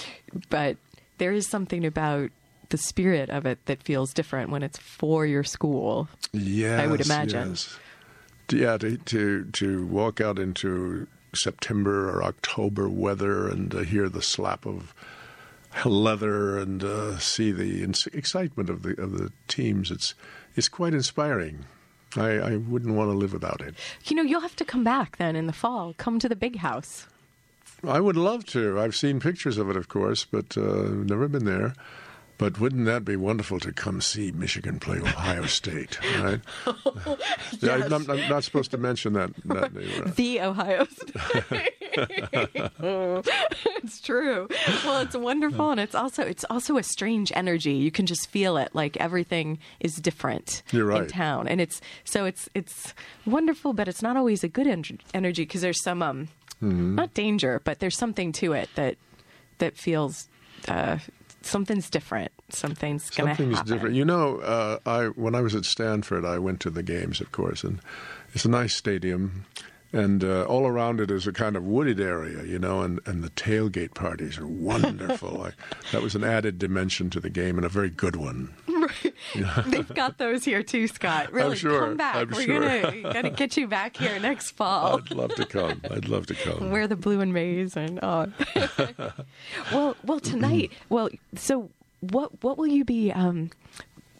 but 0.49 0.77
there 1.17 1.33
is 1.33 1.47
something 1.47 1.85
about 1.85 2.31
the 2.69 2.77
spirit 2.77 3.29
of 3.29 3.45
it 3.45 3.65
that 3.65 3.83
feels 3.83 4.13
different 4.13 4.49
when 4.49 4.63
it's 4.63 4.77
for 4.77 5.25
your 5.25 5.43
school. 5.43 6.07
Yes, 6.33 6.89
would 6.89 7.01
imagine. 7.01 7.49
yes. 7.49 7.77
Yeah, 8.51 8.77
to 8.77 8.97
to 8.97 9.45
to 9.45 9.85
walk 9.87 10.21
out 10.21 10.39
into 10.39 11.07
September 11.33 12.09
or 12.09 12.23
October 12.23 12.87
weather 12.89 13.47
and 13.47 13.73
uh, 13.73 13.79
hear 13.79 14.07
the 14.09 14.21
slap 14.21 14.65
of 14.65 14.93
leather 15.85 16.57
and 16.57 16.83
uh, 16.83 17.17
see 17.19 17.51
the 17.51 17.83
ins- 17.83 18.07
excitement 18.07 18.69
of 18.69 18.83
the 18.83 18.99
of 19.01 19.17
the 19.17 19.31
teams. 19.47 19.91
It's 19.91 20.15
it's 20.55 20.69
quite 20.69 20.93
inspiring. 20.93 21.65
I, 22.15 22.29
I 22.37 22.55
wouldn't 22.55 22.95
want 22.95 23.11
to 23.11 23.17
live 23.17 23.33
without 23.33 23.61
it. 23.61 23.75
You 24.05 24.15
know, 24.15 24.23
you'll 24.23 24.41
have 24.41 24.55
to 24.55 24.65
come 24.65 24.83
back 24.83 25.17
then 25.17 25.35
in 25.35 25.45
the 25.45 25.53
fall. 25.53 25.93
Come 25.97 26.19
to 26.19 26.29
the 26.29 26.37
big 26.37 26.57
house. 26.57 27.05
I 27.85 27.99
would 27.99 28.15
love 28.15 28.45
to. 28.47 28.79
I've 28.79 28.95
seen 28.95 29.19
pictures 29.19 29.57
of 29.57 29.69
it, 29.69 29.75
of 29.75 29.89
course, 29.89 30.25
but 30.25 30.57
uh, 30.57 30.89
never 30.89 31.27
been 31.27 31.45
there. 31.45 31.73
But 32.39 32.59
wouldn't 32.59 32.85
that 32.85 33.03
be 33.03 33.15
wonderful 33.15 33.59
to 33.61 33.73
come 33.73 33.99
see 33.99 34.31
Michigan 34.31 34.79
play 34.79 34.99
Ohio 34.99 35.45
State, 35.47 35.97
right? 36.19 36.39
yeah, 37.61 37.73
I'm, 37.83 37.91
I'm, 37.93 38.11
I'm 38.11 38.29
not 38.29 38.43
supposed 38.43 38.69
to 38.71 38.77
mention 38.77 39.13
that. 39.13 39.31
that 39.45 39.73
name, 39.73 39.89
right? 40.03 40.15
The 40.15 40.41
Ohio 40.41 40.85
State. 40.85 41.73
it's 43.83 44.01
true. 44.01 44.47
Well, 44.85 45.01
it's 45.01 45.15
wonderful, 45.15 45.71
and 45.71 45.79
it's 45.79 45.95
also 45.95 46.23
it's 46.23 46.43
also 46.49 46.77
a 46.77 46.83
strange 46.83 47.31
energy. 47.35 47.73
You 47.73 47.89
can 47.91 48.05
just 48.05 48.29
feel 48.29 48.57
it. 48.57 48.69
Like 48.73 48.97
everything 48.97 49.57
is 49.79 49.95
different 49.95 50.61
You're 50.71 50.85
right. 50.85 51.03
in 51.03 51.07
town, 51.07 51.47
and 51.47 51.59
it's 51.59 51.81
so 52.03 52.25
it's 52.25 52.49
it's 52.53 52.93
wonderful, 53.25 53.73
but 53.73 53.87
it's 53.87 54.01
not 54.01 54.15
always 54.17 54.43
a 54.43 54.47
good 54.47 54.67
en- 54.67 54.99
energy 55.13 55.43
because 55.43 55.61
there's 55.61 55.81
some 55.81 56.01
um 56.01 56.27
Mm-hmm. 56.59 56.95
not 56.95 57.13
danger, 57.13 57.61
but 57.65 57.77
there's 57.77 57.95
something 57.95 58.31
to 58.31 58.53
it 58.53 58.67
that 58.73 58.97
that 59.59 59.77
feels. 59.77 60.27
Uh, 60.67 60.97
Something's 61.47 61.89
different. 61.89 62.31
Something's 62.49 63.09
going 63.09 63.25
to 63.25 63.31
happen. 63.31 63.55
Something's 63.55 63.71
different. 63.71 63.95
You 63.95 64.05
know, 64.05 64.39
uh, 64.39 64.79
I 64.85 65.05
when 65.07 65.35
I 65.35 65.41
was 65.41 65.55
at 65.55 65.65
Stanford, 65.65 66.25
I 66.25 66.37
went 66.37 66.59
to 66.61 66.69
the 66.69 66.83
games, 66.83 67.21
of 67.21 67.31
course, 67.31 67.63
and 67.63 67.79
it's 68.33 68.45
a 68.45 68.49
nice 68.49 68.75
stadium, 68.75 69.45
and 69.93 70.23
uh, 70.23 70.43
all 70.45 70.67
around 70.67 70.99
it 70.99 71.09
is 71.09 71.27
a 71.27 71.31
kind 71.31 71.55
of 71.55 71.63
wooded 71.63 71.99
area, 71.99 72.43
you 72.43 72.59
know, 72.59 72.81
and, 72.81 72.99
and 73.05 73.23
the 73.23 73.29
tailgate 73.31 73.93
parties 73.93 74.37
are 74.37 74.47
wonderful. 74.47 75.41
I, 75.47 75.51
that 75.91 76.01
was 76.01 76.15
an 76.15 76.23
added 76.23 76.59
dimension 76.59 77.09
to 77.11 77.19
the 77.19 77.29
game, 77.29 77.57
and 77.57 77.65
a 77.65 77.69
very 77.69 77.89
good 77.89 78.15
one. 78.15 78.53
They've 79.65 79.93
got 79.93 80.17
those 80.17 80.43
here 80.43 80.63
too, 80.63 80.87
Scott. 80.87 81.31
Really, 81.31 81.55
sure. 81.55 81.79
come 81.79 81.97
back. 81.97 82.15
I'm 82.15 82.29
We're 82.29 82.41
sure. 82.41 82.81
gonna 82.81 83.01
gonna 83.13 83.29
get 83.29 83.57
you 83.57 83.67
back 83.67 83.97
here 83.97 84.19
next 84.19 84.51
fall. 84.51 84.97
I'd 84.97 85.11
love 85.11 85.35
to 85.35 85.45
come. 85.45 85.81
I'd 85.89 86.07
love 86.07 86.27
to 86.27 86.35
come. 86.35 86.71
Wear 86.71 86.87
the 86.87 86.95
blue 86.95 87.21
and 87.21 87.33
maize 87.33 87.75
and 87.75 87.99
oh. 88.01 88.31
well, 89.71 89.95
well 90.03 90.19
tonight. 90.19 90.71
Well, 90.89 91.09
so 91.35 91.69
what 91.99 92.43
what 92.43 92.57
will 92.57 92.67
you 92.67 92.85
be 92.85 93.11
um 93.11 93.49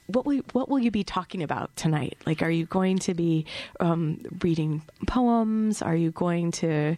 what 0.08 0.26
will 0.26 0.42
what 0.54 0.70
will 0.70 0.80
you 0.80 0.92
be 0.92 1.04
talking 1.04 1.44
about 1.44 1.76
tonight? 1.76 2.18
Like, 2.26 2.42
are 2.42 2.50
you 2.50 2.66
going 2.66 2.98
to 3.00 3.14
be 3.14 3.46
um, 3.80 4.22
reading 4.42 4.82
poems? 5.06 5.82
Are 5.82 5.96
you 5.96 6.12
going 6.12 6.52
to 6.54 6.98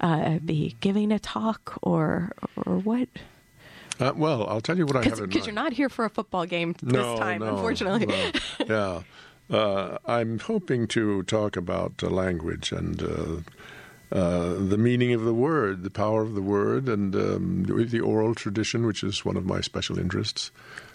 uh, 0.00 0.38
be 0.40 0.76
giving 0.80 1.12
a 1.12 1.18
talk, 1.18 1.78
or 1.82 2.32
or 2.66 2.78
what? 2.78 3.08
Uh, 4.00 4.12
well, 4.16 4.46
I'll 4.48 4.60
tell 4.60 4.78
you 4.78 4.86
what 4.86 4.96
I 4.96 5.02
have 5.04 5.18
in 5.18 5.26
Because 5.28 5.46
you're 5.46 5.54
not 5.54 5.72
here 5.72 5.88
for 5.88 6.04
a 6.04 6.10
football 6.10 6.46
game 6.46 6.74
no, 6.82 7.12
this 7.12 7.18
time, 7.20 7.40
no, 7.40 7.54
unfortunately. 7.54 8.06
no. 8.06 8.30
yeah, 9.50 9.56
uh, 9.56 9.98
I'm 10.06 10.38
hoping 10.38 10.86
to 10.88 11.22
talk 11.24 11.56
about 11.56 12.02
uh, 12.02 12.08
language 12.08 12.70
and 12.72 13.02
uh, 13.02 14.16
uh, 14.16 14.54
the 14.54 14.78
meaning 14.78 15.12
of 15.12 15.22
the 15.24 15.34
word, 15.34 15.82
the 15.82 15.90
power 15.90 16.22
of 16.22 16.34
the 16.34 16.42
word, 16.42 16.88
and 16.88 17.14
um, 17.14 17.64
the 17.66 18.00
oral 18.00 18.34
tradition, 18.34 18.86
which 18.86 19.02
is 19.02 19.24
one 19.24 19.36
of 19.36 19.44
my 19.44 19.60
special 19.60 19.98
interests. 19.98 20.50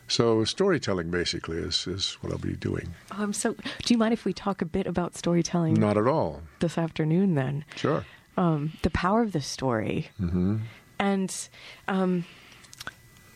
So, 0.07 0.43
storytelling 0.43 1.11
basically 1.11 1.57
is, 1.57 1.87
is 1.87 2.13
what 2.21 2.31
I'll 2.33 2.37
be 2.39 2.55
doing. 2.55 2.93
Um, 3.11 3.31
so, 3.31 3.53
do 3.53 3.93
you 3.93 3.97
mind 3.97 4.13
if 4.13 4.25
we 4.25 4.33
talk 4.33 4.61
a 4.61 4.65
bit 4.65 4.85
about 4.87 5.15
storytelling 5.15 5.75
Not 5.75 5.97
at 5.97 6.07
all. 6.07 6.41
this 6.59 6.77
afternoon? 6.77 7.35
Then, 7.35 7.63
Sure. 7.75 8.05
um, 8.35 8.73
the 8.81 8.89
power 8.89 9.21
of 9.21 9.31
the 9.31 9.41
story, 9.41 10.09
hmm 10.17 10.57
and 10.99 11.49
um, 11.87 12.23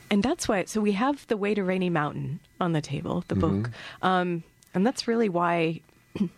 and 0.10 0.24
that's 0.24 0.48
why. 0.48 0.66
So 0.66 0.82
we 0.82 0.94
have 0.94 1.26
the 1.28 1.38
way 1.38 1.54
to 1.54 1.64
Rainy 1.64 1.90
Mountain 1.90 2.40
on 2.60 2.74
the 2.74 2.82
table, 2.82 3.24
the 3.28 3.36
book, 3.36 3.70
um, 4.02 4.44
and 4.74 4.86
that's 4.86 5.08
really 5.08 5.30
why. 5.30 5.82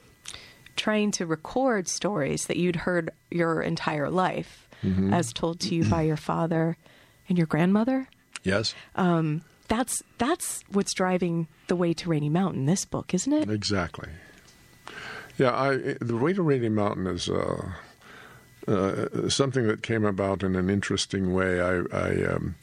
trying 0.75 1.11
to 1.11 1.25
record 1.25 1.89
stories 1.89 2.45
that 2.45 2.55
you'd 2.55 2.77
heard 2.77 3.09
your 3.29 3.61
entire 3.61 4.09
life 4.09 4.69
as 5.11 5.33
told 5.33 5.59
to 5.59 5.75
you 5.75 5.83
by 5.83 6.01
your 6.03 6.15
father 6.15 6.77
and 7.27 7.37
your 7.37 7.47
grandmother 7.47 8.07
Yes, 8.43 8.73
um, 8.95 9.41
that's 9.67 10.01
that's 10.17 10.63
what's 10.71 10.93
driving 10.93 11.47
the 11.67 11.75
way 11.75 11.93
to 11.93 12.09
Rainy 12.09 12.29
Mountain. 12.29 12.65
This 12.65 12.85
book, 12.85 13.13
isn't 13.13 13.31
it? 13.31 13.49
exactly. 13.49 14.09
Yeah, 15.37 15.55
I, 15.55 15.77
the 16.01 16.17
way 16.17 16.33
to 16.33 16.41
Rainy 16.41 16.69
Mountain 16.69 17.07
is 17.07 17.29
uh, 17.29 17.71
uh, 18.67 19.29
something 19.29 19.67
that 19.67 19.83
came 19.83 20.03
about 20.03 20.43
in 20.43 20.55
an 20.55 20.69
interesting 20.69 21.33
way. 21.33 21.61
I, 21.61 21.81
I, 21.93 22.25
um, 22.25 22.55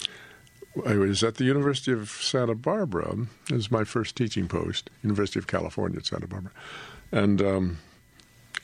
I 0.85 0.97
was 0.97 1.23
at 1.23 1.37
the 1.37 1.45
University 1.45 1.93
of 1.93 2.11
Santa 2.11 2.55
Barbara. 2.55 3.17
It 3.49 3.55
was 3.55 3.71
my 3.71 3.85
first 3.85 4.17
teaching 4.17 4.49
post, 4.49 4.91
University 5.03 5.39
of 5.39 5.47
California 5.47 5.99
at 5.99 6.07
Santa 6.07 6.27
Barbara. 6.27 6.53
And 7.13 7.41
um, 7.41 7.79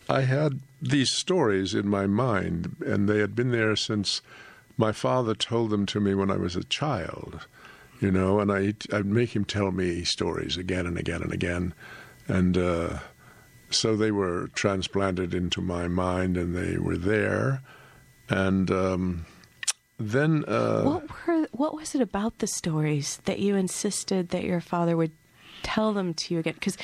I 0.08 0.22
had 0.22 0.60
these 0.80 1.12
stories 1.12 1.74
in 1.74 1.88
my 1.88 2.06
mind, 2.06 2.76
and 2.84 3.08
they 3.08 3.18
had 3.18 3.34
been 3.34 3.50
there 3.50 3.76
since 3.76 4.20
my 4.76 4.92
father 4.92 5.34
told 5.34 5.70
them 5.70 5.86
to 5.86 6.00
me 6.00 6.14
when 6.14 6.30
I 6.30 6.36
was 6.36 6.56
a 6.56 6.64
child, 6.64 7.46
you 8.00 8.10
know, 8.10 8.40
and 8.40 8.50
I, 8.50 8.74
I'd 8.92 9.06
make 9.06 9.34
him 9.34 9.44
tell 9.44 9.70
me 9.70 10.04
stories 10.04 10.56
again 10.56 10.86
and 10.86 10.98
again 10.98 11.22
and 11.22 11.32
again. 11.32 11.72
And 12.26 12.58
uh, 12.58 12.98
so 13.70 13.96
they 13.96 14.10
were 14.10 14.48
transplanted 14.54 15.34
into 15.34 15.60
my 15.60 15.88
mind 15.88 16.36
and 16.36 16.54
they 16.54 16.78
were 16.78 16.96
there. 16.96 17.62
And 18.28 18.70
um, 18.70 19.26
then. 19.98 20.44
Uh, 20.46 20.82
what 20.82 21.26
were 21.26 21.46
what 21.52 21.74
was 21.74 21.94
it 21.94 22.00
about 22.00 22.38
the 22.38 22.46
stories 22.46 23.18
that 23.24 23.38
you 23.38 23.56
insisted 23.56 24.30
that 24.30 24.44
your 24.44 24.60
father 24.60 24.96
would 24.96 25.12
tell 25.62 25.92
them 25.92 26.14
to 26.14 26.34
you 26.34 26.40
again? 26.40 26.54
Because 26.54 26.76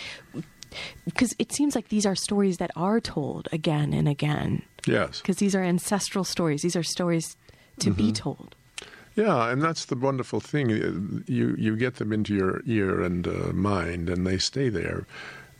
because 1.05 1.35
it 1.39 1.53
seems 1.53 1.75
like 1.75 1.89
these 1.89 2.07
are 2.07 2.15
stories 2.15 2.59
that 2.59 2.71
are 2.77 3.01
told 3.01 3.49
again 3.53 3.93
and 3.93 4.09
again. 4.09 4.63
yes. 4.87 5.21
Because 5.21 5.37
these 5.37 5.55
are 5.55 5.63
ancestral 5.63 6.25
stories. 6.25 6.63
These 6.63 6.77
are 6.77 6.83
stories 6.83 7.37
to 7.81 7.91
be 7.91 8.13
told. 8.13 8.55
Yeah, 9.15 9.51
and 9.51 9.61
that's 9.63 9.87
the 9.87 9.97
wonderful 9.97 10.41
thing. 10.41 10.71
You 11.27 11.57
you 11.59 11.77
get 11.77 11.97
them 11.97 12.13
into 12.13 12.35
your 12.35 12.63
ear 12.67 13.03
and 13.03 13.27
uh, 13.27 13.53
mind, 13.53 14.09
and 14.09 14.27
they 14.27 14.39
stay 14.39 14.69
there, 14.69 15.07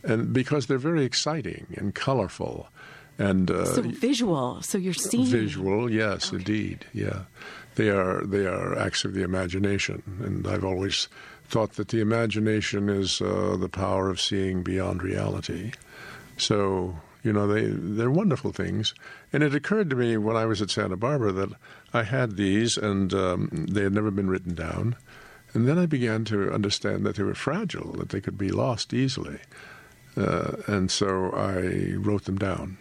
and 0.03 0.31
because 0.31 0.67
they're 0.67 0.77
very 0.77 1.03
exciting 1.03 1.67
and 1.75 1.93
colorful, 1.93 2.69
and 3.19 3.51
uh, 3.51 3.65
So 3.65 3.81
visual. 3.81 4.61
So 4.61 4.77
you're 4.77 4.93
seeing 4.93 5.25
visual. 5.25 5.91
Yes, 5.91 6.31
indeed. 6.31 6.85
Yeah, 6.93 7.23
they 7.75 7.89
are 7.89 8.25
they 8.25 8.47
are 8.47 8.77
acts 8.79 9.05
of 9.05 9.13
the 9.13 9.23
imagination, 9.23 10.01
and 10.23 10.47
I've 10.47 10.63
always 10.63 11.07
thought 11.45 11.73
that 11.73 11.89
the 11.89 11.99
imagination 11.99 12.89
is 12.89 13.21
uh, 13.21 13.57
the 13.59 13.69
power 13.69 14.09
of 14.09 14.21
seeing 14.21 14.63
beyond 14.63 15.03
reality. 15.03 15.73
So 16.37 16.95
you 17.21 17.33
know 17.33 17.45
they 17.45 17.67
they're 17.67 18.09
wonderful 18.09 18.53
things, 18.53 18.95
and 19.33 19.43
it 19.43 19.53
occurred 19.53 19.89
to 19.89 19.95
me 19.95 20.15
when 20.17 20.37
I 20.37 20.45
was 20.45 20.61
at 20.61 20.71
Santa 20.71 20.97
Barbara 20.97 21.33
that 21.33 21.49
I 21.93 22.03
had 22.03 22.37
these, 22.37 22.77
and 22.77 23.13
um, 23.13 23.67
they 23.69 23.83
had 23.83 23.93
never 23.93 24.11
been 24.11 24.29
written 24.29 24.55
down. 24.55 24.95
And 25.53 25.67
then 25.67 25.79
I 25.79 25.87
began 25.87 26.25
to 26.25 26.53
understand 26.53 27.05
that 27.05 27.15
they 27.15 27.23
were 27.23 27.33
fragile, 27.33 27.93
that 27.93 28.09
they 28.09 28.21
could 28.21 28.37
be 28.37 28.51
lost 28.51 28.93
easily. 28.93 29.39
Uh, 30.15 30.57
and 30.67 30.91
so 30.91 31.31
I 31.31 31.95
wrote 31.95 32.25
them 32.25 32.37
down. 32.37 32.77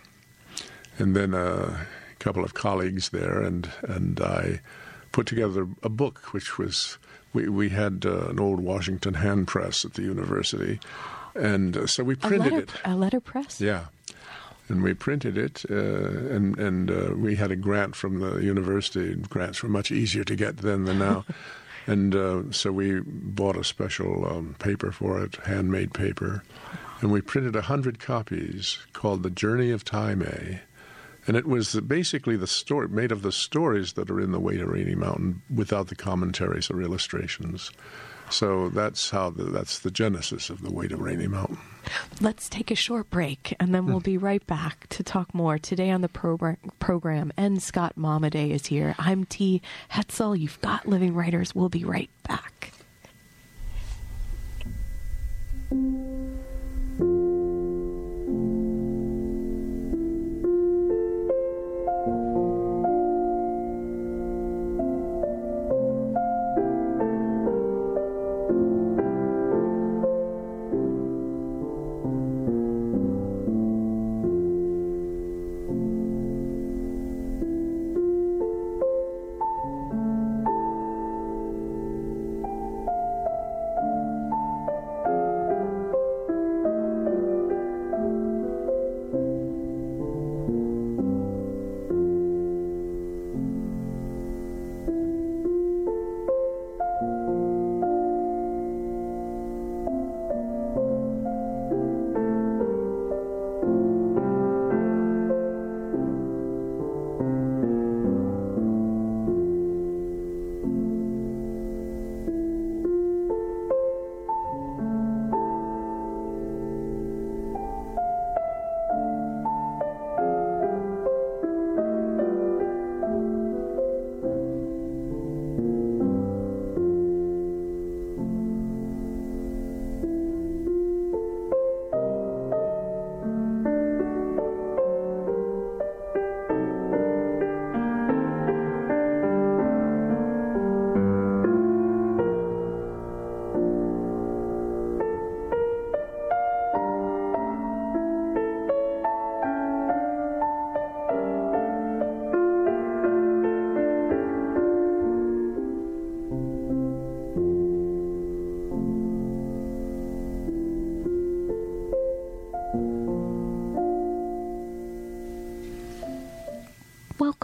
And 0.99 1.15
then 1.15 1.33
a 1.33 1.87
couple 2.19 2.45
of 2.45 2.55
colleagues 2.55 3.11
there, 3.11 3.41
and, 3.41 3.71
and 3.83 4.21
I 4.21 4.61
put 5.13 5.27
together 5.27 5.67
a 5.83 5.89
book, 5.89 6.33
which 6.33 6.59
was, 6.59 6.99
we, 7.33 7.49
we 7.49 7.69
had 7.71 8.05
uh, 8.05 8.29
an 8.29 8.41
old 8.41 8.61
Washington 8.61 9.15
hand 9.15 9.47
press 9.47 9.85
at 9.85 9.95
the 9.95 10.03
university. 10.03 10.81
And 11.35 11.77
uh, 11.77 11.87
so 11.87 12.05
we 12.05 12.15
a 12.15 12.17
printed 12.17 12.53
letter, 12.53 12.65
it. 12.65 12.71
a 12.85 12.97
letterpress. 12.97 13.61
Yeah. 13.61 13.87
And 14.69 14.83
we 14.83 14.93
printed 14.93 15.39
it, 15.39 15.65
uh, 15.71 15.75
and 15.75 16.59
and 16.59 16.91
uh, 16.91 17.15
we 17.17 17.37
had 17.37 17.51
a 17.51 17.57
grant 17.57 17.97
from 17.97 18.21
the 18.21 18.45
university. 18.45 19.15
Grants 19.15 19.63
were 19.63 19.69
much 19.71 19.91
easier 19.91 20.25
to 20.25 20.37
get 20.37 20.59
then 20.59 20.85
than 20.85 20.99
now, 20.99 21.25
and 21.87 22.15
uh, 22.15 22.43
so 22.53 22.71
we 22.71 23.01
bought 23.01 23.57
a 23.57 23.65
special 23.65 24.27
um, 24.27 24.57
paper 24.59 24.93
for 24.93 25.23
it, 25.23 25.37
handmade 25.37 25.95
paper, 25.95 26.43
and 27.01 27.11
we 27.11 27.23
printed 27.23 27.57
a 27.57 27.63
hundred 27.63 27.99
copies 27.99 28.79
called 28.93 29.23
"The 29.23 29.31
Journey 29.31 29.71
of 29.71 29.87
Tai-me." 29.87 30.61
And 31.29 31.37
it 31.37 31.47
was 31.47 31.79
basically 31.83 32.37
the 32.37 32.47
story 32.47 32.89
made 32.89 33.13
of 33.13 33.21
the 33.21 33.33
stories 33.33 33.93
that 33.93 34.11
are 34.11 34.19
in 34.19 34.33
the 34.33 34.41
Way 34.41 34.57
to 34.57 34.65
Rainy 34.65 34.95
Mountain, 34.95 35.43
without 35.55 35.89
the 35.89 35.95
commentaries 35.95 36.71
or 36.71 36.81
illustrations. 36.81 37.71
So 38.31 38.71
that's 38.71 39.11
how 39.11 39.31
the, 39.31 39.45
that's 39.45 39.81
the 39.81 39.91
genesis 39.91 40.49
of 40.49 40.63
the 40.63 40.73
Way 40.73 40.89
to 40.89 40.97
Rainy 40.97 41.29
Mountain. 41.29 41.59
Let's 42.21 42.49
take 42.49 42.71
a 42.71 42.75
short 42.75 43.11
break 43.11 43.55
and 43.61 43.75
then 43.75 43.87
we'll 43.87 44.01
be 44.01 44.19
right 44.19 44.47
back 44.47 44.87
to 44.89 45.03
talk 45.03 45.35
more. 45.35 45.59
Today 45.59 45.91
on 45.91 46.01
the 46.01 46.09
program, 46.09 46.57
program 46.79 47.31
N. 47.37 47.61
Scott 47.61 47.95
Momaday 47.97 48.51
is 48.51 48.67
here. 48.67 48.95
I'm 48.99 49.25
T. 49.25 49.61
Hetzel. 49.93 50.39
You've 50.39 50.61
got 50.63 50.87
Living 50.87 51.15
Writers. 51.15 51.55
We'll 51.55 51.69
be 51.69 51.85
right 51.85 52.11
back. 52.27 52.73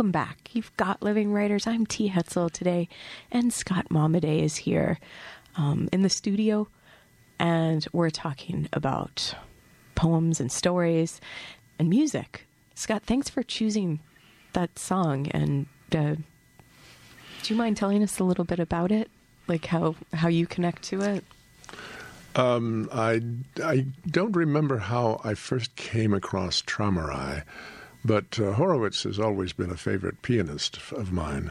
Welcome 0.05 0.13
back. 0.13 0.51
You've 0.53 0.77
got 0.77 1.01
Living 1.01 1.33
Writers. 1.33 1.67
I'm 1.67 1.87
T. 1.87 2.11
Hetzel 2.11 2.51
today, 2.51 2.91
and 3.33 3.51
Scott 3.51 3.87
Momaday 3.89 4.43
is 4.43 4.55
here 4.55 4.99
um, 5.57 5.89
in 5.95 6.03
the 6.03 6.11
studio, 6.11 6.69
and 7.39 7.87
we're 7.91 8.11
talking 8.11 8.69
about 8.75 9.35
poems 9.95 10.41
and 10.41 10.53
stories 10.53 11.23
and 11.79 11.89
music. 11.89 12.47
Scott, 12.75 13.05
thanks 13.07 13.31
for 13.31 13.43
choosing 13.43 14.01
that 14.53 14.79
song. 14.79 15.29
And 15.29 15.65
uh, 15.97 16.17
do 16.17 17.55
you 17.55 17.57
mind 17.57 17.79
telling 17.79 18.03
us 18.03 18.19
a 18.19 18.25
little 18.25 18.45
bit 18.45 18.59
about 18.59 18.93
it, 18.93 19.11
like 19.49 19.65
how 19.65 19.95
how 20.13 20.29
you 20.29 20.47
connect 20.47 20.83
to 20.83 21.01
it? 21.01 21.25
Um, 22.37 22.91
I, 22.93 23.23
I 23.65 23.87
don't 24.07 24.37
remember 24.37 24.77
how 24.77 25.23
I 25.25 25.33
first 25.33 25.77
came 25.77 26.13
across 26.13 26.61
Traumerei, 26.61 27.43
but 28.05 28.39
uh, 28.39 28.53
Horowitz 28.53 29.05
has 29.05 29.19
always 29.19 29.53
been 29.53 29.71
a 29.71 29.77
favorite 29.77 30.23
pianist 30.23 30.79
of 30.93 31.13
mine. 31.13 31.51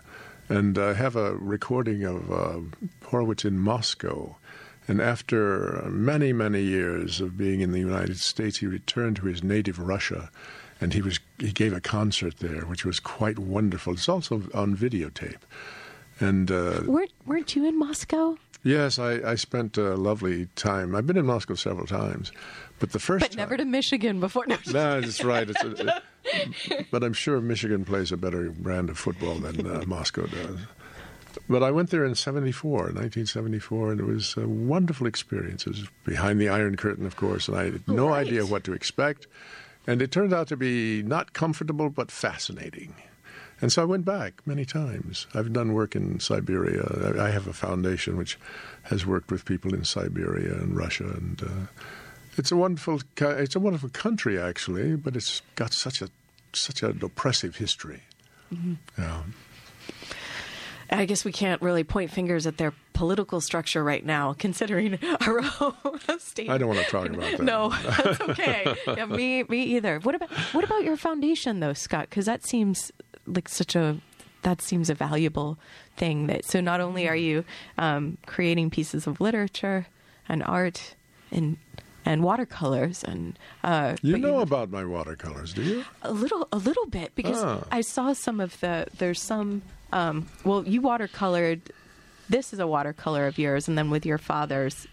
And 0.49 0.77
I 0.77 0.93
have 0.93 1.15
a 1.15 1.35
recording 1.35 2.03
of 2.03 2.31
uh, 2.31 2.59
Horowitz 3.05 3.45
in 3.45 3.57
Moscow. 3.59 4.35
And 4.87 5.01
after 5.01 5.87
many, 5.89 6.33
many 6.33 6.61
years 6.61 7.21
of 7.21 7.37
being 7.37 7.61
in 7.61 7.71
the 7.71 7.79
United 7.79 8.19
States, 8.19 8.57
he 8.57 8.67
returned 8.67 9.15
to 9.17 9.25
his 9.25 9.41
native 9.41 9.79
Russia, 9.79 10.29
and 10.81 10.93
he 10.93 11.01
was 11.01 11.19
he 11.39 11.53
gave 11.53 11.71
a 11.71 11.79
concert 11.79 12.39
there, 12.39 12.63
which 12.63 12.83
was 12.83 12.99
quite 12.99 13.39
wonderful. 13.39 13.93
It's 13.93 14.09
also 14.09 14.43
on 14.53 14.75
videotape. 14.75 15.39
And 16.19 16.51
uh, 16.51 16.81
weren't 16.85 17.13
weren't 17.25 17.55
you 17.55 17.65
in 17.65 17.79
Moscow? 17.79 18.37
Yes, 18.63 18.99
I, 18.99 19.31
I 19.31 19.35
spent 19.35 19.77
a 19.77 19.95
lovely 19.95 20.47
time. 20.55 20.95
I've 20.95 21.07
been 21.07 21.17
in 21.17 21.25
Moscow 21.25 21.55
several 21.55 21.87
times, 21.87 22.31
but 22.79 22.91
the 22.91 22.99
first 22.99 23.23
but 23.23 23.31
time, 23.31 23.37
never 23.37 23.57
to 23.57 23.65
Michigan 23.65 24.19
before. 24.19 24.45
No, 24.47 24.57
no 24.67 25.01
that's 25.01 25.23
right. 25.23 25.49
It's 25.49 25.63
a, 25.63 26.01
but 26.91 27.03
I'm 27.03 27.13
sure 27.13 27.39
Michigan 27.41 27.85
plays 27.85 28.11
a 28.11 28.17
better 28.17 28.49
brand 28.51 28.89
of 28.89 28.97
football 28.97 29.35
than 29.35 29.65
uh, 29.65 29.83
Moscow 29.87 30.25
does. 30.27 30.59
But 31.49 31.63
I 31.63 31.71
went 31.71 31.89
there 31.89 32.05
in 32.05 32.15
74, 32.15 32.71
1974, 32.71 33.91
and 33.91 33.99
it 33.99 34.05
was 34.05 34.35
a 34.37 34.47
wonderful 34.47 35.07
experience. 35.07 35.65
It 35.65 35.71
was 35.71 35.87
behind 36.05 36.39
the 36.39 36.49
Iron 36.49 36.77
Curtain, 36.77 37.05
of 37.05 37.15
course, 37.15 37.47
and 37.47 37.57
I 37.57 37.63
had 37.65 37.87
no 37.87 38.09
right. 38.09 38.25
idea 38.25 38.45
what 38.45 38.63
to 38.65 38.73
expect. 38.73 39.27
And 39.87 40.01
it 40.01 40.11
turned 40.11 40.33
out 40.33 40.47
to 40.49 40.57
be 40.57 41.03
not 41.03 41.33
comfortable, 41.33 41.89
but 41.89 42.11
fascinating. 42.11 42.95
And 43.61 43.71
so 43.71 43.81
I 43.81 43.85
went 43.85 44.05
back 44.05 44.41
many 44.45 44.65
times. 44.65 45.27
I've 45.33 45.53
done 45.53 45.73
work 45.73 45.95
in 45.95 46.19
Siberia. 46.19 47.15
I 47.19 47.29
have 47.29 47.47
a 47.47 47.53
foundation 47.53 48.17
which 48.17 48.37
has 48.83 49.05
worked 49.05 49.31
with 49.31 49.45
people 49.45 49.73
in 49.73 49.83
Siberia 49.85 50.53
and 50.53 50.75
Russia, 50.75 51.05
and 51.05 51.41
uh, 51.43 51.83
it's 52.39 52.51
a 52.51 52.57
wonderful 52.57 53.01
it's 53.17 53.55
a 53.55 53.59
wonderful 53.59 53.89
country 53.89 54.39
actually, 54.39 54.95
but 54.95 55.15
it's 55.15 55.41
got 55.55 55.73
such 55.73 56.01
a 56.01 56.09
such 56.53 56.83
an 56.83 56.99
oppressive 57.03 57.57
history. 57.57 58.01
Mm-hmm. 58.53 58.73
Yeah. 59.01 59.23
I 60.89 61.05
guess 61.05 61.25
we 61.25 61.31
can't 61.31 61.61
really 61.61 61.83
point 61.83 62.11
fingers 62.11 62.45
at 62.45 62.57
their 62.57 62.73
political 62.93 63.41
structure 63.41 63.83
right 63.83 64.05
now, 64.05 64.33
considering 64.37 64.99
our 65.25 65.41
own 65.59 65.99
state. 66.19 66.49
I 66.49 66.57
don't 66.57 66.67
want 66.67 66.81
to 66.81 66.85
talk 66.85 67.07
about 67.07 67.37
that. 67.37 67.41
No, 67.41 67.69
that's 67.69 68.21
okay. 68.21 68.75
yeah, 68.87 69.05
me, 69.05 69.43
me 69.43 69.63
either. 69.63 69.99
What 69.99 70.15
about 70.15 70.29
what 70.53 70.63
about 70.63 70.83
your 70.83 70.97
foundation, 70.97 71.59
though, 71.59 71.73
Scott? 71.73 72.09
Because 72.09 72.25
that 72.25 72.45
seems 72.45 72.91
like 73.25 73.49
such 73.49 73.75
a 73.75 73.97
that 74.43 74.61
seems 74.61 74.89
a 74.89 74.93
valuable 74.93 75.57
thing. 75.97 76.27
That 76.27 76.45
so 76.45 76.61
not 76.61 76.81
only 76.81 77.07
are 77.07 77.15
you 77.15 77.43
um, 77.77 78.17
creating 78.25 78.69
pieces 78.69 79.07
of 79.07 79.19
literature 79.19 79.87
and 80.29 80.43
art 80.43 80.95
and 81.31 81.57
and 82.05 82.23
watercolors 82.23 83.03
and 83.03 83.37
uh, 83.63 83.95
you 84.01 84.17
know 84.17 84.37
you, 84.37 84.41
about 84.41 84.69
my 84.69 84.85
watercolors, 84.85 85.53
do 85.53 85.61
you? 85.61 85.85
A 86.01 86.11
little, 86.11 86.47
a 86.51 86.57
little 86.57 86.85
bit 86.87 87.15
because 87.15 87.43
ah. 87.43 87.63
I 87.71 87.81
saw 87.81 88.13
some 88.13 88.39
of 88.39 88.59
the. 88.59 88.87
There's 88.97 89.21
some. 89.21 89.61
Um, 89.91 90.27
well, 90.43 90.67
you 90.67 90.81
watercolored. 90.81 91.61
This 92.29 92.53
is 92.53 92.59
a 92.59 92.67
watercolor 92.67 93.27
of 93.27 93.37
yours, 93.37 93.67
and 93.67 93.77
then 93.77 93.89
with 93.89 94.05
your 94.05 94.17
father's 94.17 94.87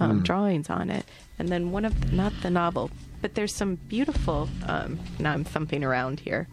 um, 0.00 0.20
mm. 0.20 0.24
drawings 0.24 0.70
on 0.70 0.90
it, 0.90 1.06
and 1.38 1.48
then 1.48 1.72
one 1.72 1.84
of 1.84 2.12
not 2.12 2.32
the 2.42 2.50
novel, 2.50 2.90
but 3.20 3.34
there's 3.34 3.54
some 3.54 3.76
beautiful. 3.76 4.48
Um, 4.66 4.98
now 5.18 5.32
I'm 5.32 5.44
thumping 5.44 5.84
around 5.84 6.20
here. 6.20 6.46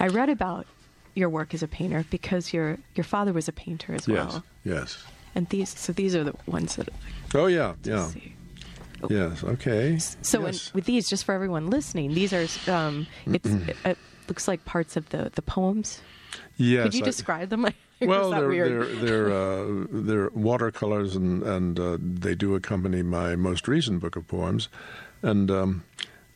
I 0.00 0.08
read 0.08 0.28
about 0.28 0.66
your 1.14 1.28
work 1.28 1.54
as 1.54 1.62
a 1.62 1.68
painter 1.68 2.04
because 2.10 2.52
your 2.52 2.78
your 2.94 3.04
father 3.04 3.32
was 3.32 3.48
a 3.48 3.52
painter 3.52 3.94
as 3.94 4.08
yes, 4.08 4.16
well. 4.16 4.44
Yes. 4.64 4.74
Yes. 4.74 5.04
And 5.34 5.48
these, 5.48 5.76
so 5.76 5.92
these 5.92 6.14
are 6.14 6.24
the 6.24 6.34
ones 6.46 6.76
that. 6.76 6.88
Oh 7.34 7.46
yeah, 7.46 7.74
yeah. 7.82 8.10
Oh. 9.02 9.08
Yes. 9.10 9.44
Okay. 9.44 9.98
So 9.98 10.46
yes. 10.46 10.72
with 10.72 10.84
these, 10.84 11.08
just 11.08 11.24
for 11.24 11.34
everyone 11.34 11.68
listening, 11.68 12.14
these 12.14 12.32
are. 12.32 12.46
Um, 12.70 13.06
it's, 13.26 13.48
it 13.84 13.98
looks 14.28 14.48
like 14.48 14.64
parts 14.64 14.96
of 14.96 15.08
the 15.10 15.30
the 15.34 15.42
poems. 15.42 16.00
Yes. 16.56 16.84
Could 16.84 16.94
you 16.94 17.02
describe 17.02 17.48
them? 17.50 17.66
well, 18.00 18.30
they're 18.30 18.48
they're 18.48 18.84
they're, 18.84 19.32
uh, 19.32 19.84
they're 19.90 20.30
watercolors, 20.30 21.16
and 21.16 21.42
and 21.42 21.78
uh, 21.78 21.98
they 22.00 22.34
do 22.34 22.54
accompany 22.54 23.02
my 23.02 23.36
most 23.36 23.68
recent 23.68 24.00
book 24.00 24.16
of 24.16 24.26
poems, 24.26 24.68
and. 25.22 25.50
Um, 25.50 25.84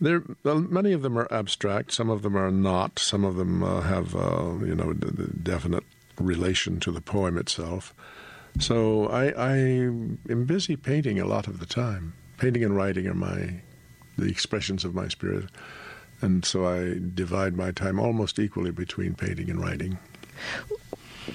there, 0.01 0.23
many 0.45 0.93
of 0.93 1.03
them 1.03 1.19
are 1.19 1.27
abstract. 1.33 1.93
Some 1.93 2.09
of 2.09 2.23
them 2.23 2.37
are 2.37 2.53
not. 2.53 3.01
Some 3.01 3.25
of 3.25 3.35
them 3.35 3.65
uh, 3.65 3.81
have, 3.81 4.15
uh, 4.15 4.55
you 4.65 4.77
know, 4.77 4.93
definite 4.93 5.83
relation 6.21 6.79
to 6.79 6.93
the 6.93 7.01
poem 7.01 7.37
itself. 7.37 7.93
So 8.59 9.07
I, 9.09 9.29
I 9.31 9.57
am 9.57 10.45
busy 10.47 10.77
painting 10.77 11.21
a 11.21 11.27
lot 11.27 11.47
of 11.47 11.61
the 11.61 11.67
time. 11.67 12.15
Painting 12.39 12.65
and 12.65 12.77
writing 12.77 13.07
are 13.07 13.15
my 13.15 13.63
the 14.17 14.29
expressions 14.29 14.85
of 14.85 14.95
my 14.95 15.07
spirit, 15.09 15.45
and 16.21 16.45
so 16.45 16.67
I 16.67 16.99
divide 17.15 17.57
my 17.57 17.71
time 17.71 18.01
almost 18.01 18.39
equally 18.39 18.73
between 18.73 19.15
painting 19.15 19.49
and 19.49 19.61
writing. 19.61 19.99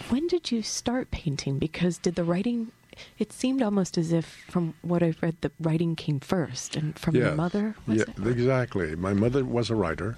When 0.09 0.27
did 0.27 0.51
you 0.51 0.61
start 0.61 1.11
painting? 1.11 1.59
Because 1.59 1.97
did 1.97 2.15
the 2.15 2.23
writing? 2.23 2.71
It 3.17 3.33
seemed 3.33 3.61
almost 3.61 3.97
as 3.97 4.11
if, 4.11 4.25
from 4.49 4.75
what 4.81 5.01
I've 5.01 5.21
read, 5.21 5.37
the 5.41 5.51
writing 5.59 5.95
came 5.95 6.19
first, 6.19 6.75
and 6.75 6.97
from 6.97 7.15
your 7.15 7.33
mother. 7.33 7.75
yeah, 7.87 8.03
it? 8.03 8.27
exactly. 8.27 8.95
My 8.95 9.13
mother 9.13 9.43
was 9.43 9.69
a 9.69 9.75
writer. 9.75 10.15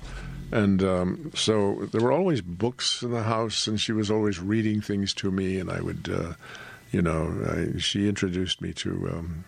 And 0.51 0.83
um, 0.83 1.31
so 1.33 1.87
there 1.91 2.01
were 2.01 2.11
always 2.11 2.41
books 2.41 3.01
in 3.01 3.11
the 3.11 3.23
house, 3.23 3.67
and 3.67 3.79
she 3.79 3.91
was 3.91 4.11
always 4.11 4.39
reading 4.39 4.81
things 4.81 5.13
to 5.15 5.31
me, 5.31 5.57
and 5.59 5.71
I 5.71 5.81
would 5.81 6.09
uh, 6.09 6.33
you 6.95 7.01
know, 7.01 7.27
I, 7.45 7.77
she 7.77 8.07
introduced 8.07 8.61
me 8.61 8.71
to 8.71 8.89
um, 9.11 9.43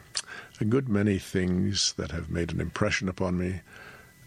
a 0.59 0.65
good 0.65 0.89
many 0.89 1.17
things 1.17 1.93
that 1.93 2.11
have 2.11 2.29
made 2.29 2.51
an 2.51 2.59
impression 2.59 3.07
upon 3.07 3.37
me, 3.37 3.61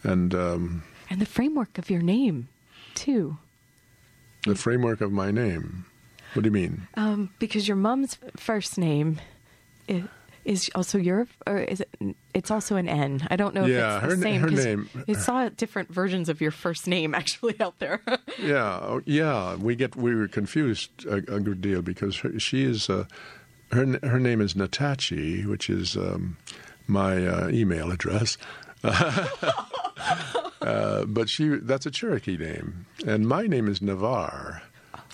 and 0.02 0.35
um, 0.35 0.85
and 1.11 1.20
the 1.20 1.26
framework 1.26 1.76
of 1.76 1.90
your 1.90 2.00
name, 2.00 2.48
too. 2.94 3.37
The 4.46 4.54
framework 4.54 5.02
of 5.02 5.12
my 5.12 5.30
name. 5.30 5.85
What 6.33 6.44
do 6.44 6.46
you 6.46 6.52
mean? 6.52 6.88
Um, 6.94 7.28
because 7.38 7.68
your 7.68 7.76
mom's 7.76 8.16
first 8.37 8.78
name 8.78 9.20
is, 10.44 10.70
also 10.74 10.98
your, 10.98 11.26
or 11.46 11.59
is 11.59 11.81
it? 11.81 12.16
It's 12.35 12.50
also 12.50 12.76
an 12.76 12.88
N. 12.88 13.26
I 13.31 13.37
don't 13.37 13.55
know 13.55 13.66
yeah, 13.66 13.98
if 13.98 14.05
it's 14.05 14.12
the 14.14 14.16
her, 14.16 14.22
same. 14.22 14.40
her 14.40 14.50
name. 14.50 14.88
I 15.09 15.12
saw 15.12 15.48
different 15.50 15.92
versions 15.92 16.29
of 16.29 16.40
your 16.40 16.50
first 16.50 16.87
name 16.87 17.14
actually 17.20 17.61
out 17.61 17.79
there. 17.79 18.00
yeah, 18.38 18.81
oh, 18.83 19.03
yeah. 19.05 19.57
We 19.57 19.76
get 19.76 19.96
we 19.96 20.14
were 20.14 20.29
confused 20.29 21.07
a, 21.07 21.16
a 21.16 21.40
good 21.40 21.61
deal 21.61 21.83
because 21.83 22.16
her, 22.18 22.38
she 22.38 22.64
is 22.64 22.88
uh, 22.88 23.05
her 23.72 23.98
her 24.03 24.18
name 24.18 24.40
is 24.40 24.55
Natachee, 24.55 25.46
which 25.46 25.68
is 25.68 25.96
um, 25.96 26.37
my 26.87 27.26
uh, 27.26 27.48
email 27.48 27.90
address. 27.90 28.38
uh, 28.83 29.26
but 31.07 31.29
she 31.29 31.48
that's 31.48 31.87
a 31.87 31.90
Cherokee 31.90 32.38
name, 32.38 32.87
and 33.07 33.29
my 33.29 33.46
name 33.46 33.68
is 33.68 33.83
Navarre. 33.83 34.62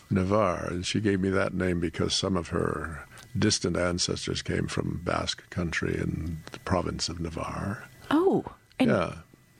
Navarre, 0.08 0.68
and 0.68 0.86
she 0.86 1.00
gave 1.00 1.20
me 1.20 1.30
that 1.30 1.52
name 1.52 1.80
because 1.80 2.14
some 2.14 2.36
of 2.36 2.48
her 2.48 3.06
distant 3.38 3.76
ancestors 3.76 4.42
came 4.42 4.66
from 4.66 5.00
Basque 5.04 5.48
country 5.50 5.94
in 5.94 6.38
the 6.52 6.58
province 6.60 7.08
of 7.08 7.20
Navarre. 7.20 7.88
Oh, 8.10 8.44
yeah. 8.80 9.16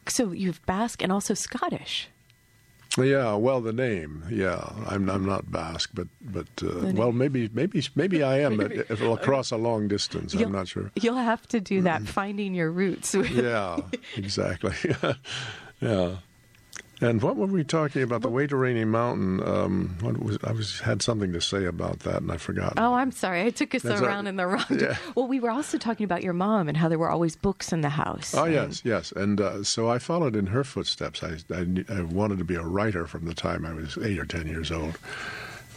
So 0.09 0.33
you've 0.33 0.65
Basque 0.67 1.03
and 1.03 1.13
also 1.13 1.35
Scottish. 1.35 2.09
Yeah, 2.99 3.35
well, 3.35 3.61
the 3.61 3.73
name. 3.73 4.25
Yeah, 4.31 4.73
I'm 4.87 5.11
I'm 5.11 5.27
not 5.27 5.51
Basque, 5.51 5.91
but 5.93 6.09
but 6.23 6.49
uh, 6.63 6.93
well, 6.95 7.13
maybe 7.13 7.51
maybe 7.53 7.83
maybe 7.95 8.23
I 8.23 8.41
am 8.41 8.61
if 8.61 9.01
across 9.03 9.51
a 9.51 9.57
long 9.57 9.87
distance. 9.89 10.33
You'll, 10.33 10.45
I'm 10.47 10.53
not 10.53 10.69
sure. 10.69 10.91
You'll 10.95 11.17
have 11.17 11.47
to 11.49 11.61
do 11.61 11.83
that, 11.83 12.03
finding 12.09 12.55
your 12.55 12.71
roots. 12.71 13.15
yeah, 13.33 13.79
exactly. 14.17 14.73
yeah. 15.81 16.17
And 17.01 17.21
what 17.21 17.37
were 17.37 17.47
we 17.47 17.63
talking 17.63 18.03
about? 18.03 18.23
The 18.23 18.31
way 18.31 18.47
to 18.47 18.57
Rainy 18.57 18.87
Mountain. 18.87 19.47
Um, 19.47 19.97
what 20.01 20.19
was 20.23 20.39
I 20.43 20.53
was 20.53 20.81
had 20.81 21.03
something 21.03 21.33
to 21.35 21.43
say 21.43 21.67
about 21.67 22.01
that, 22.01 22.23
and 22.23 22.33
I 22.33 22.39
forgot. 22.39 22.75
Oh, 22.79 22.95
I'm 22.95 23.13
sorry. 23.13 23.43
I 23.43 23.51
took 23.51 23.75
us 23.75 23.83
That's 23.83 24.01
around 24.01 24.27
in 24.27 24.37
the 24.37 24.47
wrong. 24.47 24.65
Yeah. 24.71 24.97
Well, 25.15 25.29
we 25.29 25.41
were 25.41 25.51
also 25.51 25.79
talking 25.79 26.05
about 26.05 26.23
your 26.23 26.33
mom 26.33 26.69
and 26.69 26.77
how 26.77 26.89
there 26.89 26.99
were 26.99 27.11
always 27.11 27.37
books 27.37 27.73
in 27.73 27.81
the 27.81 27.89
house. 27.91 28.35
Oh 28.35 28.45
and... 28.45 28.55
yes, 28.55 28.83
yes. 28.85 29.13
And 29.13 29.41
uh, 29.41 29.63
so 29.63 29.91
I 29.91 29.99
followed 29.99 30.37
in 30.37 30.47
her 30.47 30.65
footsteps. 30.65 31.23
I, 31.23 31.37
I, 31.55 31.67
I 31.89 32.01
wanted 32.03 32.39
to 32.39 32.45
be 32.45 32.55
a 32.55 32.63
writer 32.63 33.07
from 33.07 33.27
the 33.27 33.35
time 33.35 33.67
I 33.67 33.73
was 33.73 33.99
eight 33.99 34.19
or 34.19 34.25
ten 34.25 34.47
years 34.47 34.73
old. 34.73 34.99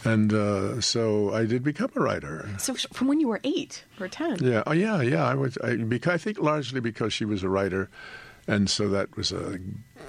And 0.04 0.32
uh, 0.32 0.80
so 0.80 1.34
I 1.34 1.44
did 1.44 1.62
become 1.62 1.90
a 1.94 2.00
writer. 2.00 2.48
So 2.58 2.74
from 2.74 3.08
when 3.08 3.20
you 3.20 3.28
were 3.28 3.40
eight 3.44 3.84
or 4.00 4.08
ten? 4.08 4.38
Yeah. 4.42 4.62
Oh, 4.66 4.72
yeah, 4.72 5.02
yeah. 5.02 5.24
I 5.24 5.34
was. 5.34 5.58
I, 5.58 5.76
because, 5.76 6.14
I 6.14 6.18
think 6.18 6.38
largely 6.40 6.80
because 6.80 7.12
she 7.12 7.26
was 7.26 7.42
a 7.42 7.48
writer, 7.48 7.90
and 8.46 8.70
so 8.70 8.88
that 8.88 9.14
was 9.16 9.32
a 9.32 9.58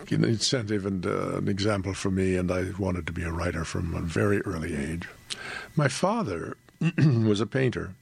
an 0.09 0.23
incentive 0.23 0.85
and 0.85 1.05
uh, 1.05 1.37
an 1.37 1.47
example 1.47 1.93
for 1.93 2.09
me, 2.09 2.35
and 2.35 2.51
I 2.51 2.71
wanted 2.79 3.05
to 3.07 3.13
be 3.13 3.23
a 3.23 3.31
writer 3.31 3.63
from 3.63 3.93
a 3.93 4.01
very 4.01 4.41
early 4.41 4.75
age. 4.75 5.07
My 5.75 5.87
father 5.87 6.57
was 6.97 7.41
a 7.41 7.45
painter, 7.45 7.93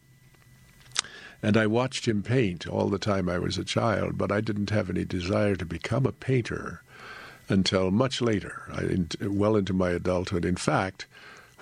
and 1.44 1.58
I 1.58 1.68
watched 1.68 2.08
him 2.08 2.24
paint 2.24 2.68
all 2.68 2.90
the 2.90 3.00
time 3.00 3.28
I 3.28 3.40
was 3.40 3.58
a 3.58 3.64
child, 3.64 4.18
but 4.18 4.32
I 4.32 4.42
didn't 4.42 4.70
have 4.70 4.90
any 4.90 5.06
desire 5.06 5.56
to 5.56 5.66
become 5.66 6.06
a 6.06 6.12
painter 6.12 6.82
until 7.50 7.92
much 7.92 8.22
later, 8.22 8.64
I, 8.72 9.26
well 9.26 9.56
into 9.56 9.74
my 9.74 9.90
adulthood. 9.90 10.46
In 10.46 10.56
fact, 10.56 11.08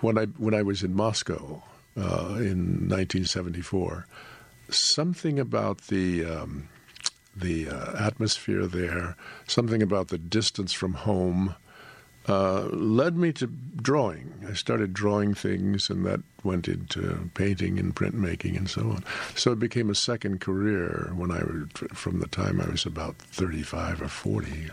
when 0.01 0.17
I 0.17 0.25
when 0.25 0.53
I 0.53 0.61
was 0.61 0.83
in 0.83 0.93
Moscow 0.93 1.63
uh, 1.97 2.35
in 2.37 2.89
1974, 2.89 4.05
something 4.69 5.39
about 5.39 5.87
the 5.87 6.25
um, 6.25 6.69
the 7.39 7.69
uh, 7.69 8.05
atmosphere 8.05 8.65
there, 8.65 9.15
something 9.47 9.81
about 9.81 10.07
the 10.07 10.17
distance 10.17 10.73
from 10.73 10.93
home, 10.93 11.55
uh, 12.27 12.63
led 12.71 13.15
me 13.15 13.31
to 13.31 13.47
drawing. 13.47 14.33
I 14.49 14.53
started 14.53 14.93
drawing 14.93 15.33
things, 15.33 15.89
and 15.89 16.05
that 16.05 16.21
went 16.43 16.67
into 16.67 17.29
painting 17.35 17.79
and 17.79 17.95
printmaking 17.95 18.57
and 18.57 18.69
so 18.69 18.81
on. 18.81 19.03
So 19.35 19.51
it 19.51 19.59
became 19.59 19.89
a 19.89 19.95
second 19.95 20.41
career 20.41 21.11
when 21.15 21.31
I 21.31 21.41
from 21.93 22.19
the 22.19 22.27
time 22.27 22.59
I 22.59 22.69
was 22.69 22.85
about 22.85 23.15
thirty-five 23.17 24.01
or 24.01 24.09
forty. 24.09 24.69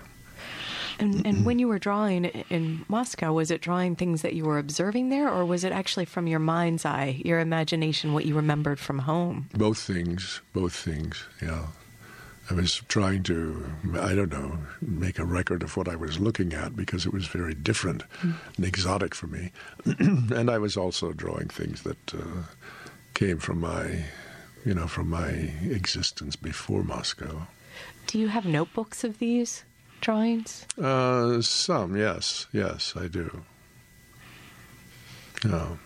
And, 1.00 1.26
and 1.26 1.44
when 1.44 1.58
you 1.58 1.66
were 1.66 1.80
drawing 1.80 2.24
in 2.24 2.84
Moscow, 2.86 3.32
was 3.32 3.50
it 3.50 3.60
drawing 3.60 3.96
things 3.96 4.22
that 4.22 4.34
you 4.34 4.44
were 4.44 4.60
observing 4.60 5.08
there, 5.08 5.28
or 5.28 5.44
was 5.44 5.64
it 5.64 5.72
actually 5.72 6.04
from 6.04 6.28
your 6.28 6.38
mind's 6.38 6.84
eye, 6.84 7.20
your 7.24 7.40
imagination, 7.40 8.14
what 8.14 8.26
you 8.26 8.36
remembered 8.36 8.78
from 8.78 9.00
home? 9.00 9.48
Both 9.54 9.78
things. 9.78 10.40
Both 10.52 10.72
things. 10.72 11.24
Yeah. 11.42 11.66
I 12.50 12.54
was 12.54 12.82
trying 12.88 13.22
to, 13.24 13.64
I 13.98 14.14
don't 14.14 14.32
know, 14.32 14.58
make 14.82 15.18
a 15.18 15.24
record 15.24 15.62
of 15.62 15.76
what 15.76 15.88
I 15.88 15.96
was 15.96 16.20
looking 16.20 16.52
at 16.52 16.76
because 16.76 17.06
it 17.06 17.12
was 17.12 17.26
very 17.26 17.54
different 17.54 18.02
mm. 18.20 18.34
and 18.56 18.66
exotic 18.66 19.14
for 19.14 19.26
me. 19.28 19.50
and 19.86 20.50
I 20.50 20.58
was 20.58 20.76
also 20.76 21.12
drawing 21.12 21.48
things 21.48 21.82
that 21.82 22.14
uh, 22.14 22.42
came 23.14 23.38
from 23.38 23.60
my, 23.60 24.04
you 24.64 24.74
know, 24.74 24.86
from 24.86 25.08
my 25.08 25.28
existence 25.28 26.36
before 26.36 26.82
Moscow. 26.82 27.46
Do 28.06 28.18
you 28.18 28.28
have 28.28 28.44
notebooks 28.44 29.04
of 29.04 29.18
these 29.18 29.64
drawings? 30.02 30.66
Uh, 30.80 31.40
some, 31.40 31.96
yes, 31.96 32.46
yes, 32.52 32.92
I 32.94 33.08
do. 33.08 33.42
No. 35.44 35.78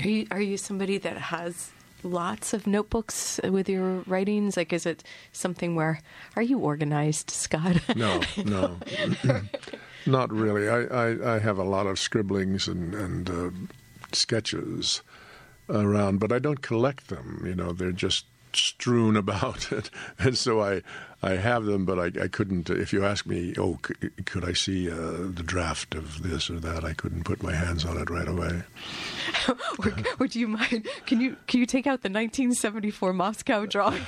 Are 0.00 0.08
you, 0.08 0.26
are 0.30 0.40
you 0.40 0.56
somebody 0.56 0.96
that 0.98 1.18
has 1.18 1.70
lots 2.02 2.52
of 2.52 2.66
notebooks 2.66 3.40
with 3.44 3.68
your 3.68 4.02
writings? 4.06 4.56
Like, 4.56 4.72
is 4.72 4.86
it 4.86 5.02
something 5.32 5.74
where 5.74 6.00
are 6.36 6.42
you 6.42 6.58
organized, 6.58 7.30
Scott? 7.30 7.76
No, 7.96 8.20
no, 8.44 8.76
not 10.06 10.32
really. 10.32 10.68
I, 10.68 10.82
I, 10.82 11.34
I, 11.34 11.38
have 11.38 11.58
a 11.58 11.62
lot 11.62 11.86
of 11.86 11.98
scribblings 11.98 12.66
and 12.66 12.94
and 12.94 13.30
uh, 13.30 13.50
sketches 14.12 15.02
around, 15.68 16.18
but 16.18 16.32
I 16.32 16.38
don't 16.38 16.62
collect 16.62 17.08
them. 17.08 17.42
You 17.44 17.54
know, 17.54 17.72
they're 17.72 17.92
just 17.92 18.26
strewn 18.54 19.16
about 19.24 19.72
it, 19.72 19.90
and 20.18 20.36
so 20.36 20.60
I 20.60 20.82
I 21.24 21.36
have 21.36 21.64
them, 21.64 21.84
but 21.84 21.98
I, 22.00 22.24
I 22.24 22.28
couldn't. 22.28 22.68
If 22.68 22.92
you 22.92 23.04
ask 23.04 23.26
me, 23.26 23.54
oh, 23.56 23.78
could, 23.82 24.26
could 24.26 24.44
I 24.44 24.52
see 24.54 24.90
uh, 24.90 24.96
the 24.96 25.44
draft 25.44 25.94
of 25.94 26.22
this 26.22 26.50
or 26.50 26.58
that? 26.58 26.84
I 26.84 26.94
couldn't 26.94 27.24
put 27.24 27.42
my 27.42 27.54
hands 27.54 27.84
on 27.84 27.96
it 27.96 28.10
right 28.10 28.26
away. 28.26 28.62
would, 30.18 30.34
you 30.34 30.48
mind? 30.48 30.88
Can 31.06 31.20
you 31.20 31.36
can 31.46 31.60
you 31.60 31.66
take 31.66 31.86
out 31.86 32.02
the 32.02 32.08
1974 32.08 33.12
Moscow 33.12 33.66
drawings? 33.66 34.04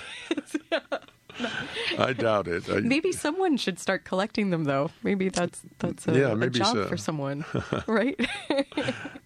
I 1.98 2.12
doubt 2.12 2.48
it. 2.48 2.68
I, 2.68 2.80
maybe 2.80 3.12
someone 3.12 3.56
should 3.58 3.78
start 3.78 4.04
collecting 4.04 4.50
them, 4.50 4.64
though. 4.64 4.90
Maybe 5.04 5.28
that's 5.28 5.62
that's 5.78 6.08
a, 6.08 6.18
yeah, 6.18 6.32
a 6.32 6.50
job 6.50 6.74
so. 6.74 6.86
for 6.86 6.96
someone, 6.96 7.44
right? 7.86 8.18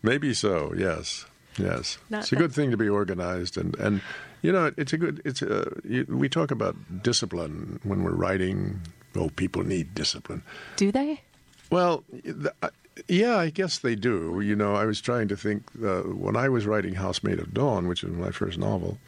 maybe 0.03 0.35
so. 0.35 0.75
Yes, 0.77 1.25
yes. 1.59 1.99
Not 2.11 2.23
it's 2.23 2.33
a 2.33 2.37
good 2.37 2.53
thing 2.53 2.71
to 2.71 2.77
be 2.77 2.89
organized 2.89 3.57
and 3.57 3.75
and 3.77 4.01
you 4.43 4.53
know, 4.53 4.73
it's 4.77 4.93
a 4.93 4.99
good. 4.99 5.21
It's 5.25 5.43
a. 5.43 5.73
You, 5.85 6.07
we 6.09 6.29
talk 6.29 6.51
about 6.51 7.03
discipline 7.03 7.81
when 7.83 8.03
we're 8.05 8.13
writing. 8.13 8.81
Oh, 9.17 9.31
people 9.31 9.65
need 9.65 9.95
discipline. 9.95 10.43
Do 10.77 10.93
they? 10.93 11.23
Well, 11.71 12.05
the, 12.13 12.53
uh, 12.63 12.71
yeah, 13.09 13.37
I 13.37 13.51
guess 13.51 13.79
they 13.79 13.95
do. 13.95 14.41
You 14.41 14.55
know, 14.55 14.75
I 14.75 14.85
was 14.85 15.01
trying 15.01 15.29
to 15.29 15.37
think 15.37 15.65
uh, 15.83 16.03
when 16.03 16.37
I 16.37 16.49
was 16.49 16.67
writing 16.67 16.95
House 16.95 17.23
Made 17.23 17.39
of 17.41 17.53
Dawn, 17.53 17.89
which 17.89 18.03
was 18.03 18.13
my 18.13 18.31
first 18.31 18.59
novel. 18.59 18.99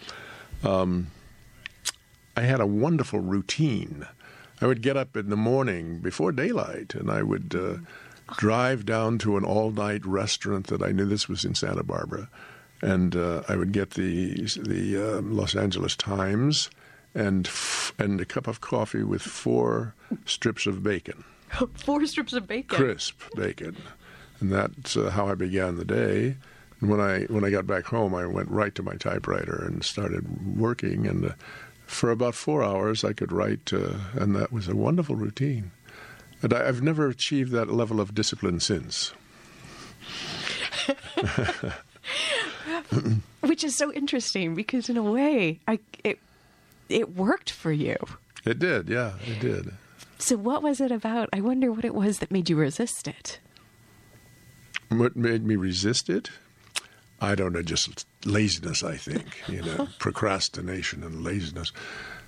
Um, 0.64 1.08
I 2.36 2.42
had 2.42 2.60
a 2.60 2.66
wonderful 2.66 3.20
routine. 3.20 4.06
I 4.60 4.66
would 4.66 4.82
get 4.82 4.96
up 4.96 5.16
in 5.16 5.30
the 5.30 5.36
morning 5.36 5.98
before 5.98 6.32
daylight, 6.32 6.94
and 6.94 7.10
I 7.10 7.22
would 7.22 7.54
uh, 7.54 7.78
drive 8.36 8.86
down 8.86 9.18
to 9.18 9.36
an 9.36 9.44
all-night 9.44 10.04
restaurant 10.04 10.68
that 10.68 10.82
I 10.82 10.92
knew 10.92 11.06
this 11.06 11.28
was 11.28 11.44
in 11.44 11.54
Santa 11.54 11.82
Barbara 11.82 12.28
and 12.82 13.14
uh, 13.16 13.42
I 13.48 13.56
would 13.56 13.72
get 13.72 13.90
the 13.90 14.34
the 14.56 15.18
uh, 15.18 15.20
Los 15.22 15.54
Angeles 15.54 15.96
Times 15.96 16.70
and 17.14 17.46
f- 17.46 17.92
and 17.98 18.20
a 18.20 18.24
cup 18.24 18.46
of 18.46 18.60
coffee 18.60 19.02
with 19.02 19.22
four 19.22 19.94
strips 20.24 20.66
of 20.66 20.82
bacon. 20.82 21.24
four 21.74 22.04
strips 22.06 22.32
of 22.32 22.46
bacon. 22.46 22.76
Crisp 22.76 23.20
bacon, 23.36 23.76
and 24.40 24.52
that's 24.52 24.96
uh, 24.96 25.10
how 25.10 25.28
I 25.28 25.34
began 25.34 25.76
the 25.76 25.84
day. 25.84 26.36
And 26.80 26.90
when 26.90 27.00
I 27.00 27.24
when 27.24 27.44
I 27.44 27.50
got 27.50 27.66
back 27.66 27.84
home, 27.86 28.14
I 28.14 28.26
went 28.26 28.48
right 28.48 28.74
to 28.74 28.82
my 28.82 28.96
typewriter 28.96 29.64
and 29.66 29.84
started 29.84 30.56
working. 30.58 31.06
And 31.06 31.26
uh, 31.26 31.32
for 31.86 32.10
about 32.10 32.34
four 32.34 32.62
hours, 32.62 33.04
I 33.04 33.12
could 33.12 33.32
write, 33.32 33.72
uh, 33.72 33.94
and 34.14 34.34
that 34.36 34.52
was 34.52 34.68
a 34.68 34.76
wonderful 34.76 35.16
routine. 35.16 35.72
And 36.42 36.54
I, 36.54 36.68
I've 36.68 36.82
never 36.82 37.08
achieved 37.08 37.52
that 37.52 37.70
level 37.70 38.00
of 38.00 38.14
discipline 38.14 38.60
since. 38.60 39.12
which 43.40 43.64
is 43.64 43.76
so 43.76 43.92
interesting 43.92 44.54
because 44.54 44.88
in 44.88 44.96
a 44.96 45.02
way, 45.02 45.60
I 45.66 45.78
it 46.04 46.18
it 46.88 47.14
worked 47.14 47.50
for 47.50 47.72
you. 47.72 47.96
It 48.44 48.58
did, 48.58 48.88
yeah, 48.88 49.14
it 49.26 49.40
did. 49.40 49.72
So 50.18 50.36
what 50.36 50.62
was 50.62 50.80
it 50.80 50.90
about? 50.90 51.28
I 51.32 51.40
wonder 51.40 51.72
what 51.72 51.84
it 51.84 51.94
was 51.94 52.18
that 52.18 52.30
made 52.30 52.50
you 52.50 52.56
resist 52.56 53.08
it. 53.08 53.38
What 54.88 55.16
made 55.16 55.44
me 55.44 55.56
resist 55.56 56.10
it? 56.10 56.30
I 57.20 57.34
don't 57.34 57.52
know, 57.52 57.62
just 57.62 58.06
laziness. 58.24 58.82
I 58.82 58.96
think 58.96 59.42
you 59.48 59.62
know, 59.62 59.88
procrastination 59.98 61.02
and 61.02 61.22
laziness. 61.22 61.72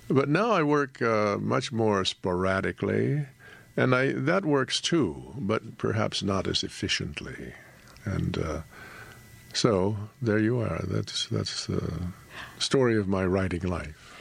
But 0.07 0.29
now 0.29 0.51
I 0.51 0.63
work 0.63 1.01
uh, 1.01 1.37
much 1.39 1.71
more 1.71 2.05
sporadically, 2.05 3.25
and 3.75 3.95
I 3.95 4.13
that 4.13 4.45
works 4.45 4.79
too, 4.79 5.33
but 5.37 5.77
perhaps 5.77 6.23
not 6.23 6.47
as 6.47 6.63
efficiently. 6.63 7.53
And 8.05 8.37
uh, 8.37 8.61
so 9.53 9.97
there 10.21 10.39
you 10.39 10.59
are. 10.59 10.81
That's 10.83 11.27
that's 11.27 11.67
the 11.67 11.91
story 12.59 12.97
of 12.97 13.07
my 13.07 13.25
writing 13.25 13.61
life. 13.61 14.13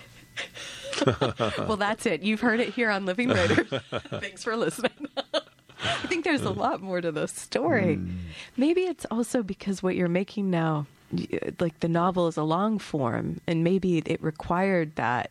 well, 1.58 1.76
that's 1.76 2.06
it. 2.06 2.22
You've 2.22 2.40
heard 2.40 2.60
it 2.60 2.70
here 2.70 2.90
on 2.90 3.06
Living 3.06 3.28
Writers. 3.28 3.68
Thanks 4.08 4.44
for 4.44 4.56
listening. 4.56 5.08
I 5.84 6.06
think 6.06 6.24
there's 6.24 6.42
a 6.42 6.50
lot 6.50 6.80
more 6.80 7.00
to 7.00 7.10
the 7.10 7.26
story. 7.26 7.96
Mm. 7.96 8.18
Maybe 8.56 8.82
it's 8.82 9.04
also 9.10 9.42
because 9.42 9.82
what 9.82 9.96
you're 9.96 10.08
making 10.08 10.50
now, 10.50 10.86
like 11.58 11.80
the 11.80 11.88
novel 11.88 12.28
is 12.28 12.36
a 12.36 12.44
long 12.44 12.78
form, 12.78 13.40
and 13.46 13.64
maybe 13.64 13.98
it 13.98 14.22
required 14.22 14.94
that. 14.96 15.30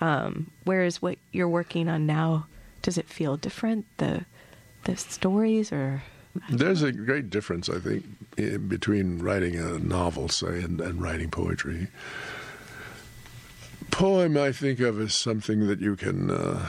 Um, 0.00 0.50
whereas 0.64 1.00
what 1.00 1.18
you're 1.32 1.48
working 1.48 1.88
on 1.88 2.06
now, 2.06 2.46
does 2.82 2.98
it 2.98 3.08
feel 3.08 3.36
different? 3.36 3.86
The 3.98 4.24
the 4.84 4.96
stories 4.96 5.72
or 5.72 6.02
there's 6.50 6.82
a 6.82 6.92
great 6.92 7.30
difference, 7.30 7.68
I 7.68 7.78
think, 7.78 8.04
between 8.68 9.20
writing 9.20 9.56
a 9.56 9.78
novel, 9.78 10.28
say, 10.28 10.62
and, 10.62 10.80
and 10.80 11.02
writing 11.02 11.30
poetry. 11.30 11.88
Poem, 13.90 14.36
I 14.36 14.52
think 14.52 14.80
of 14.80 15.00
as 15.00 15.18
something 15.18 15.66
that 15.66 15.80
you 15.80 15.96
can 15.96 16.30
uh, 16.30 16.66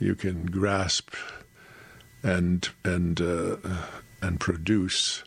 you 0.00 0.14
can 0.14 0.46
grasp 0.46 1.14
and 2.22 2.68
and 2.84 3.20
uh, 3.20 3.56
and 4.22 4.40
produce 4.40 5.22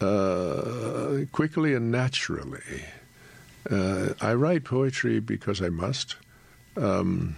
uh, 0.00 1.24
quickly 1.32 1.74
and 1.74 1.90
naturally. 1.90 2.84
Uh, 3.68 4.14
I 4.20 4.34
write 4.34 4.64
poetry 4.64 5.20
because 5.20 5.60
I 5.60 5.68
must. 5.68 6.16
Um, 6.76 7.36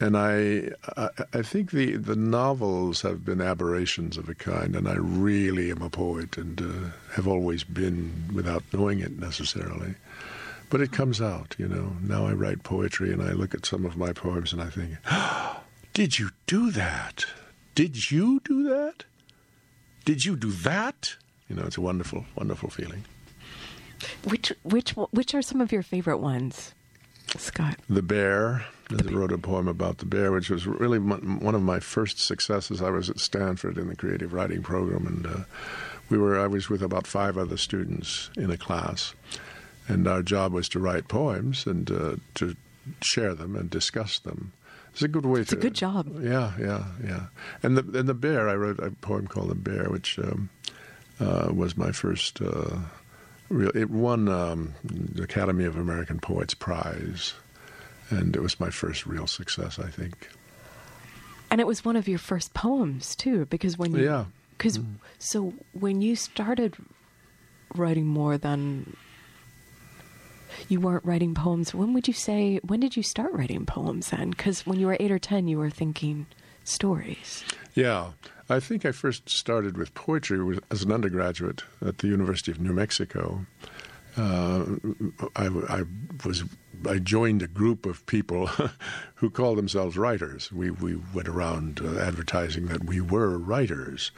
and 0.00 0.16
I, 0.16 0.70
I, 0.96 1.08
I 1.32 1.42
think 1.42 1.70
the 1.70 1.96
the 1.96 2.16
novels 2.16 3.02
have 3.02 3.24
been 3.24 3.40
aberrations 3.40 4.16
of 4.16 4.28
a 4.28 4.34
kind, 4.34 4.74
and 4.74 4.88
I 4.88 4.96
really 4.96 5.70
am 5.70 5.82
a 5.82 5.90
poet 5.90 6.36
and 6.36 6.60
uh, 6.60 6.90
have 7.14 7.28
always 7.28 7.64
been 7.64 8.12
without 8.34 8.62
knowing 8.72 9.00
it 9.00 9.18
necessarily. 9.18 9.94
But 10.68 10.80
it 10.80 10.92
comes 10.92 11.20
out, 11.22 11.54
you 11.58 11.68
know. 11.68 11.96
Now 12.02 12.26
I 12.26 12.32
write 12.32 12.64
poetry, 12.64 13.12
and 13.12 13.22
I 13.22 13.32
look 13.32 13.54
at 13.54 13.66
some 13.66 13.84
of 13.84 13.96
my 13.96 14.12
poems, 14.12 14.52
and 14.52 14.60
I 14.60 14.68
think, 14.68 14.96
"Did 15.92 16.18
you 16.18 16.30
do 16.46 16.70
that? 16.72 17.24
Did 17.74 18.10
you 18.10 18.40
do 18.44 18.68
that? 18.68 19.04
Did 20.04 20.24
you 20.24 20.36
do 20.36 20.50
that?" 20.50 21.16
You 21.48 21.56
know, 21.56 21.64
it's 21.66 21.76
a 21.76 21.82
wonderful, 21.82 22.24
wonderful 22.34 22.70
feeling. 22.70 23.04
Which 24.24 24.52
which 24.64 24.90
which 24.90 25.34
are 25.34 25.42
some 25.42 25.60
of 25.60 25.70
your 25.70 25.82
favorite 25.82 26.18
ones, 26.18 26.74
Scott? 27.40 27.78
The 27.88 28.02
bear 28.02 28.64
I 28.90 29.02
wrote 29.10 29.32
a 29.32 29.38
poem 29.38 29.66
about 29.66 29.98
the 29.98 30.06
bear, 30.06 30.30
which 30.32 30.50
was 30.50 30.66
really 30.66 30.98
one 30.98 31.54
of 31.54 31.62
my 31.62 31.80
first 31.80 32.18
successes. 32.18 32.82
I 32.82 32.90
was 32.90 33.08
at 33.08 33.18
Stanford 33.18 33.78
in 33.78 33.88
the 33.88 33.96
creative 33.96 34.32
writing 34.32 34.62
program, 34.62 35.06
and 35.06 35.26
uh, 35.26 35.44
we 36.10 36.18
were 36.18 36.38
I 36.38 36.46
was 36.46 36.68
with 36.68 36.82
about 36.82 37.06
five 37.06 37.38
other 37.38 37.56
students 37.56 38.30
in 38.36 38.50
a 38.50 38.58
class, 38.58 39.14
and 39.88 40.06
our 40.06 40.22
job 40.22 40.52
was 40.52 40.68
to 40.70 40.78
write 40.78 41.08
poems 41.08 41.66
and 41.66 41.90
uh, 41.90 42.16
to 42.34 42.56
share 43.00 43.34
them 43.34 43.56
and 43.56 43.70
discuss 43.70 44.18
them. 44.18 44.52
It's 44.92 45.02
a 45.02 45.08
good 45.08 45.24
way 45.24 45.40
it's 45.40 45.50
to. 45.50 45.56
It's 45.56 45.64
a 45.64 45.68
good 45.68 45.74
job. 45.74 46.22
Yeah, 46.22 46.52
yeah, 46.60 46.84
yeah. 47.02 47.26
And 47.62 47.78
the 47.78 47.98
and 47.98 48.08
the 48.08 48.14
bear, 48.14 48.48
I 48.48 48.54
wrote 48.54 48.78
a 48.80 48.90
poem 48.90 49.26
called 49.26 49.48
"The 49.48 49.54
Bear," 49.54 49.88
which 49.88 50.18
um, 50.18 50.50
uh, 51.18 51.48
was 51.52 51.76
my 51.76 51.90
first. 51.90 52.42
It 53.60 53.90
won 53.90 54.28
um, 54.28 54.74
the 54.84 55.22
Academy 55.22 55.64
of 55.64 55.76
American 55.76 56.18
Poets 56.18 56.54
Prize, 56.54 57.34
and 58.10 58.34
it 58.34 58.42
was 58.42 58.58
my 58.58 58.70
first 58.70 59.06
real 59.06 59.26
success, 59.26 59.78
I 59.78 59.88
think. 59.88 60.28
And 61.50 61.60
it 61.60 61.66
was 61.66 61.84
one 61.84 61.96
of 61.96 62.08
your 62.08 62.18
first 62.18 62.52
poems 62.54 63.14
too, 63.14 63.46
because 63.46 63.78
when 63.78 63.94
you 63.94 64.04
yeah, 64.04 64.24
because 64.50 64.78
mm. 64.78 64.94
so 65.18 65.54
when 65.72 66.02
you 66.02 66.16
started 66.16 66.76
writing 67.74 68.06
more 68.06 68.38
than 68.38 68.96
you 70.68 70.80
weren't 70.80 71.04
writing 71.04 71.34
poems. 71.34 71.74
When 71.74 71.92
would 71.94 72.08
you 72.08 72.14
say, 72.14 72.60
when 72.62 72.80
did 72.80 72.96
you 72.96 73.02
start 73.02 73.32
writing 73.32 73.66
poems 73.66 74.10
then? 74.10 74.30
Because 74.30 74.66
when 74.66 74.78
you 74.78 74.86
were 74.86 74.96
eight 75.00 75.10
or 75.10 75.18
10, 75.18 75.48
you 75.48 75.58
were 75.58 75.70
thinking 75.70 76.26
stories. 76.64 77.44
Yeah. 77.74 78.12
I 78.48 78.60
think 78.60 78.84
I 78.84 78.92
first 78.92 79.28
started 79.28 79.78
with 79.78 79.94
poetry 79.94 80.58
as 80.70 80.82
an 80.82 80.92
undergraduate 80.92 81.62
at 81.84 81.98
the 81.98 82.08
University 82.08 82.50
of 82.50 82.60
New 82.60 82.72
Mexico. 82.72 83.46
Uh, 84.16 84.64
I, 85.34 85.46
I, 85.46 85.82
was 86.24 86.44
I 86.88 86.98
joined 86.98 87.42
a 87.42 87.48
group 87.48 87.84
of 87.86 88.04
people 88.06 88.46
who 89.16 89.30
called 89.30 89.58
themselves 89.58 89.96
writers. 89.96 90.52
We 90.52 90.70
we 90.70 90.96
went 91.12 91.26
around 91.26 91.80
uh, 91.82 91.98
advertising 91.98 92.66
that 92.66 92.84
we 92.84 93.00
were 93.00 93.38
writers, 93.38 94.12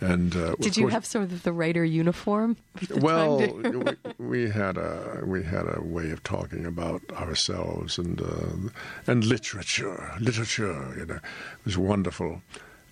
and 0.00 0.34
uh, 0.34 0.54
did 0.60 0.78
you 0.78 0.84
course, 0.84 0.92
have 0.94 1.06
sort 1.06 1.24
of 1.24 1.42
the 1.42 1.52
writer 1.52 1.84
uniform? 1.84 2.56
Well, 2.90 3.38
we, 3.38 3.82
we, 4.18 4.50
had 4.50 4.78
a 4.78 5.22
we 5.26 5.42
had 5.42 5.66
a 5.66 5.82
way 5.82 6.10
of 6.10 6.22
talking 6.22 6.64
about 6.64 7.02
ourselves 7.12 7.98
and 7.98 8.22
uh, 8.22 8.70
and 9.06 9.24
literature. 9.24 10.12
Literature, 10.18 10.94
you 10.98 11.04
know, 11.04 11.16
it 11.16 11.64
was 11.64 11.76
wonderful. 11.76 12.40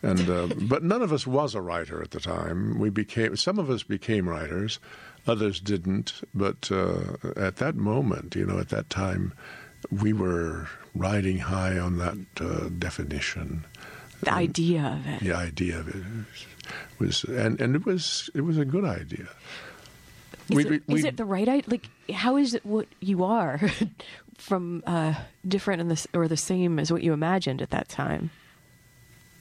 And 0.04 0.28
uh, 0.28 0.48
but 0.68 0.82
none 0.82 1.00
of 1.00 1.12
us 1.12 1.26
was 1.26 1.54
a 1.54 1.62
writer 1.62 2.02
at 2.02 2.10
the 2.10 2.20
time. 2.20 2.78
We 2.78 2.90
became 2.90 3.36
some 3.36 3.58
of 3.58 3.70
us 3.70 3.82
became 3.82 4.28
writers, 4.28 4.78
others 5.26 5.60
didn't. 5.60 6.22
But 6.34 6.70
uh, 6.70 7.16
at 7.36 7.56
that 7.56 7.74
moment, 7.74 8.36
you 8.36 8.44
know, 8.44 8.58
at 8.58 8.68
that 8.68 8.90
time, 8.90 9.32
we 9.90 10.12
were 10.12 10.68
riding 10.94 11.38
high 11.38 11.78
on 11.78 11.96
that 11.98 12.18
uh, 12.38 12.68
definition. 12.78 13.64
The 14.22 14.32
idea 14.32 14.98
of 14.98 15.06
it. 15.06 15.20
The 15.20 15.32
idea 15.32 15.78
of 15.78 15.88
it 15.88 16.02
was 16.98 17.24
and 17.24 17.60
and 17.60 17.74
it 17.74 17.86
was 17.86 18.28
it 18.34 18.42
was 18.42 18.58
a 18.58 18.64
good 18.64 18.84
idea. 18.84 19.28
Is, 20.50 20.56
we, 20.56 20.66
it, 20.66 20.82
we, 20.86 20.98
is 20.98 21.04
it 21.04 21.16
the 21.16 21.24
right 21.24 21.48
idea? 21.48 21.64
Like, 21.66 21.88
how 22.12 22.36
is 22.36 22.52
it 22.52 22.66
what 22.66 22.86
you 23.00 23.24
are 23.24 23.58
from 24.36 24.82
uh, 24.86 25.14
different 25.48 25.88
this 25.88 26.06
or 26.12 26.28
the 26.28 26.36
same 26.36 26.78
as 26.78 26.92
what 26.92 27.02
you 27.02 27.14
imagined 27.14 27.62
at 27.62 27.70
that 27.70 27.88
time? 27.88 28.30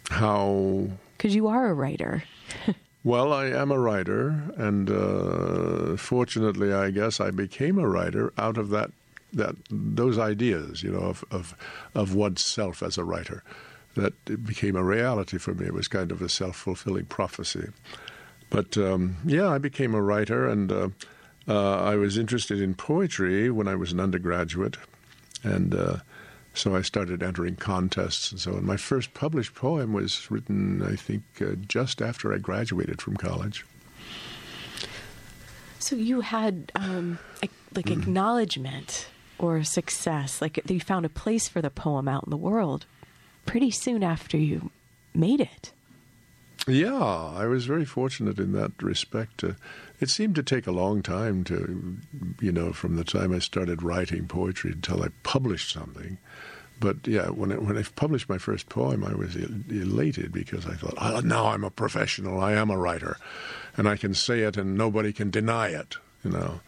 How? 0.10 0.88
Because 1.18 1.36
you 1.36 1.48
are 1.48 1.68
a 1.68 1.74
writer. 1.74 2.24
well, 3.04 3.34
I 3.34 3.46
am 3.46 3.72
a 3.72 3.80
writer, 3.80 4.52
and 4.58 4.90
uh, 4.90 5.98
fortunately, 5.98 6.74
I 6.74 6.92
guess 6.92 7.20
I 7.20 7.32
became 7.32 7.78
a 7.78 7.88
writer 7.88 8.34
out 8.38 8.58
of 8.58 8.70
that 8.70 8.92
that 9.32 9.56
those 9.72 10.20
ideas, 10.20 10.84
you 10.84 10.92
know, 10.92 11.00
of 11.00 11.24
of 11.32 11.56
of 11.96 12.14
oneself 12.14 12.84
as 12.84 12.98
a 12.98 13.04
writer 13.04 13.44
that 13.96 14.14
became 14.46 14.76
a 14.76 14.84
reality 14.84 15.38
for 15.38 15.54
me. 15.54 15.66
It 15.66 15.74
was 15.74 15.88
kind 15.88 16.12
of 16.12 16.22
a 16.22 16.30
self 16.30 16.56
fulfilling 16.56 17.06
prophecy. 17.06 17.70
But 18.50 18.78
um, 18.78 19.18
yeah, 19.26 19.50
I 19.50 19.58
became 19.58 19.96
a 19.96 20.02
writer, 20.02 20.48
and 20.48 20.72
uh, 20.72 20.90
uh, 21.48 21.82
I 21.82 21.96
was 21.96 22.18
interested 22.18 22.62
in 22.62 22.76
poetry 22.76 23.50
when 23.50 23.68
I 23.68 23.76
was 23.76 23.92
an 23.92 24.00
undergraduate, 24.00 24.78
and 25.44 25.74
uh, 25.74 25.98
so 26.54 26.76
I 26.76 26.82
started 26.82 27.24
entering 27.24 27.56
contests 27.56 28.32
and 28.32 28.40
so 28.40 28.56
on. 28.56 28.66
My 28.66 28.78
first 28.78 29.14
published 29.14 29.56
poem 29.56 29.94
was 29.94 30.30
written, 30.30 30.84
I 30.84 30.96
think, 30.96 31.24
uh, 31.42 31.56
just 31.68 32.02
after 32.02 32.34
I 32.34 32.38
graduated 32.38 33.02
from 33.02 33.18
college. 33.18 33.66
So 35.80 35.96
you 35.96 36.22
had 36.22 36.72
um, 36.76 37.20
like 37.76 37.88
mm. 37.88 38.02
acknowledgement 38.02 39.08
or 39.38 39.64
success, 39.64 40.42
like 40.42 40.60
you 40.70 40.80
found 40.80 41.06
a 41.06 41.10
place 41.10 41.50
for 41.50 41.62
the 41.62 41.70
poem 41.70 42.08
out 42.08 42.24
in 42.26 42.30
the 42.30 42.38
world 42.38 42.86
pretty 43.46 43.72
soon 43.72 44.04
after 44.04 44.38
you 44.38 44.72
made 45.14 45.42
it. 45.42 45.72
Yeah, 46.68 47.04
I 47.04 47.46
was 47.48 47.66
very 47.66 47.84
fortunate 47.84 48.40
in 48.40 48.54
that 48.54 48.82
respect. 48.82 49.44
Uh, 49.44 49.54
it 50.00 50.10
seemed 50.10 50.36
to 50.36 50.44
take 50.44 50.68
a 50.68 50.72
long 50.72 51.02
time 51.02 51.44
to, 51.46 51.98
you 52.42 52.52
know, 52.52 52.74
from 52.74 52.96
the 52.96 53.04
time 53.04 53.34
I 53.34 53.40
started 53.40 53.84
writing 53.84 54.28
poetry 54.28 54.72
until 54.72 55.04
I 55.04 55.10
published 55.24 55.72
something. 55.72 56.18
But 56.80 57.08
yeah, 57.08 57.30
when 57.30 57.52
I, 57.52 57.56
when 57.56 57.78
I 57.78 57.84
published 57.84 58.28
my 58.28 58.38
first 58.38 58.68
poem, 58.68 59.04
I 59.06 59.14
was 59.14 59.36
elated 59.36 60.32
because 60.32 60.66
I 60.66 60.74
thought, 60.74 60.96
oh, 60.98 61.22
now 61.22 61.48
I'm 61.48 61.64
a 61.64 61.70
professional. 61.70 62.42
I 62.42 62.54
am 62.54 62.70
a 62.70 62.78
writer, 62.78 63.18
and 63.78 63.88
I 63.88 63.96
can 63.96 64.14
say 64.14 64.42
it, 64.42 64.58
and 64.58 64.78
nobody 64.78 65.14
can 65.14 65.30
deny 65.30 65.70
it. 65.70 65.98
You 66.24 66.32
know. 66.32 66.60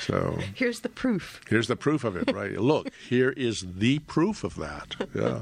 So 0.00 0.38
here's 0.54 0.80
the 0.80 0.88
proof. 0.88 1.40
Here's 1.48 1.68
the 1.68 1.76
proof 1.76 2.04
of 2.04 2.16
it, 2.16 2.32
right? 2.34 2.52
Look, 2.58 2.90
here 3.08 3.30
is 3.30 3.64
the 3.74 3.98
proof 4.00 4.44
of 4.44 4.56
that. 4.56 4.96
Yeah. 5.14 5.40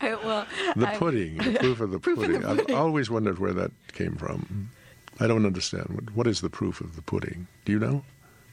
I, 0.00 0.14
well, 0.24 0.46
the 0.74 0.86
pudding, 0.98 1.36
the 1.36 1.58
proof 1.58 1.80
of 1.80 1.90
the 1.90 1.98
proof 2.00 2.18
pudding. 2.18 2.36
Of 2.36 2.42
the 2.42 2.48
pudding. 2.62 2.74
I've 2.74 2.80
always 2.80 3.10
wondered 3.10 3.38
where 3.38 3.52
that 3.52 3.72
came 3.92 4.16
from. 4.16 4.70
I 5.20 5.26
don't 5.26 5.46
understand. 5.46 6.10
What 6.14 6.26
is 6.26 6.40
the 6.40 6.50
proof 6.50 6.80
of 6.80 6.96
the 6.96 7.02
pudding? 7.02 7.46
Do 7.64 7.72
you 7.72 7.78
know? 7.78 8.04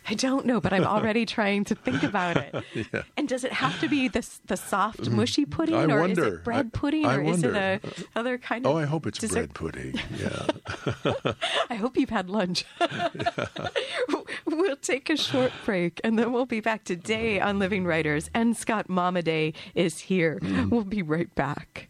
I 0.07 0.15
don't 0.15 0.45
know, 0.47 0.59
but 0.59 0.73
I'm 0.73 0.83
already 0.83 1.25
trying 1.27 1.63
to 1.65 1.75
think 1.75 2.01
about 2.01 2.35
it. 2.35 2.55
yeah. 2.93 3.03
And 3.17 3.29
does 3.29 3.43
it 3.43 3.53
have 3.53 3.79
to 3.81 3.87
be 3.87 4.07
the 4.07 4.27
the 4.47 4.57
soft, 4.57 5.01
mm-hmm. 5.01 5.15
mushy 5.15 5.45
pudding, 5.45 5.75
I 5.75 5.83
or 5.83 5.99
wonder. 5.99 6.25
is 6.25 6.33
it 6.33 6.43
bread 6.43 6.73
pudding, 6.73 7.05
I, 7.05 7.13
I 7.13 7.17
or 7.17 7.23
wonder. 7.23 7.49
is 7.49 7.55
it 7.55 7.55
a 7.55 8.19
other 8.19 8.37
kind 8.37 8.65
of? 8.65 8.73
Oh, 8.73 8.77
I 8.77 8.85
hope 8.85 9.05
it's 9.05 9.19
dessert? 9.19 9.53
bread 9.53 9.73
pudding. 9.73 9.99
Yeah. 10.17 11.33
I 11.69 11.75
hope 11.75 11.97
you've 11.97 12.09
had 12.09 12.29
lunch. 12.29 12.65
we'll 14.45 14.75
take 14.77 15.09
a 15.09 15.17
short 15.17 15.51
break, 15.65 16.01
and 16.03 16.17
then 16.17 16.33
we'll 16.33 16.47
be 16.47 16.61
back 16.61 16.83
today 16.83 17.39
on 17.39 17.59
Living 17.59 17.85
Writers. 17.85 18.29
And 18.33 18.57
Scott 18.57 18.87
Momaday 18.87 19.53
is 19.75 19.99
here. 19.99 20.39
Mm. 20.41 20.71
We'll 20.71 20.83
be 20.83 21.03
right 21.03 21.33
back. 21.35 21.89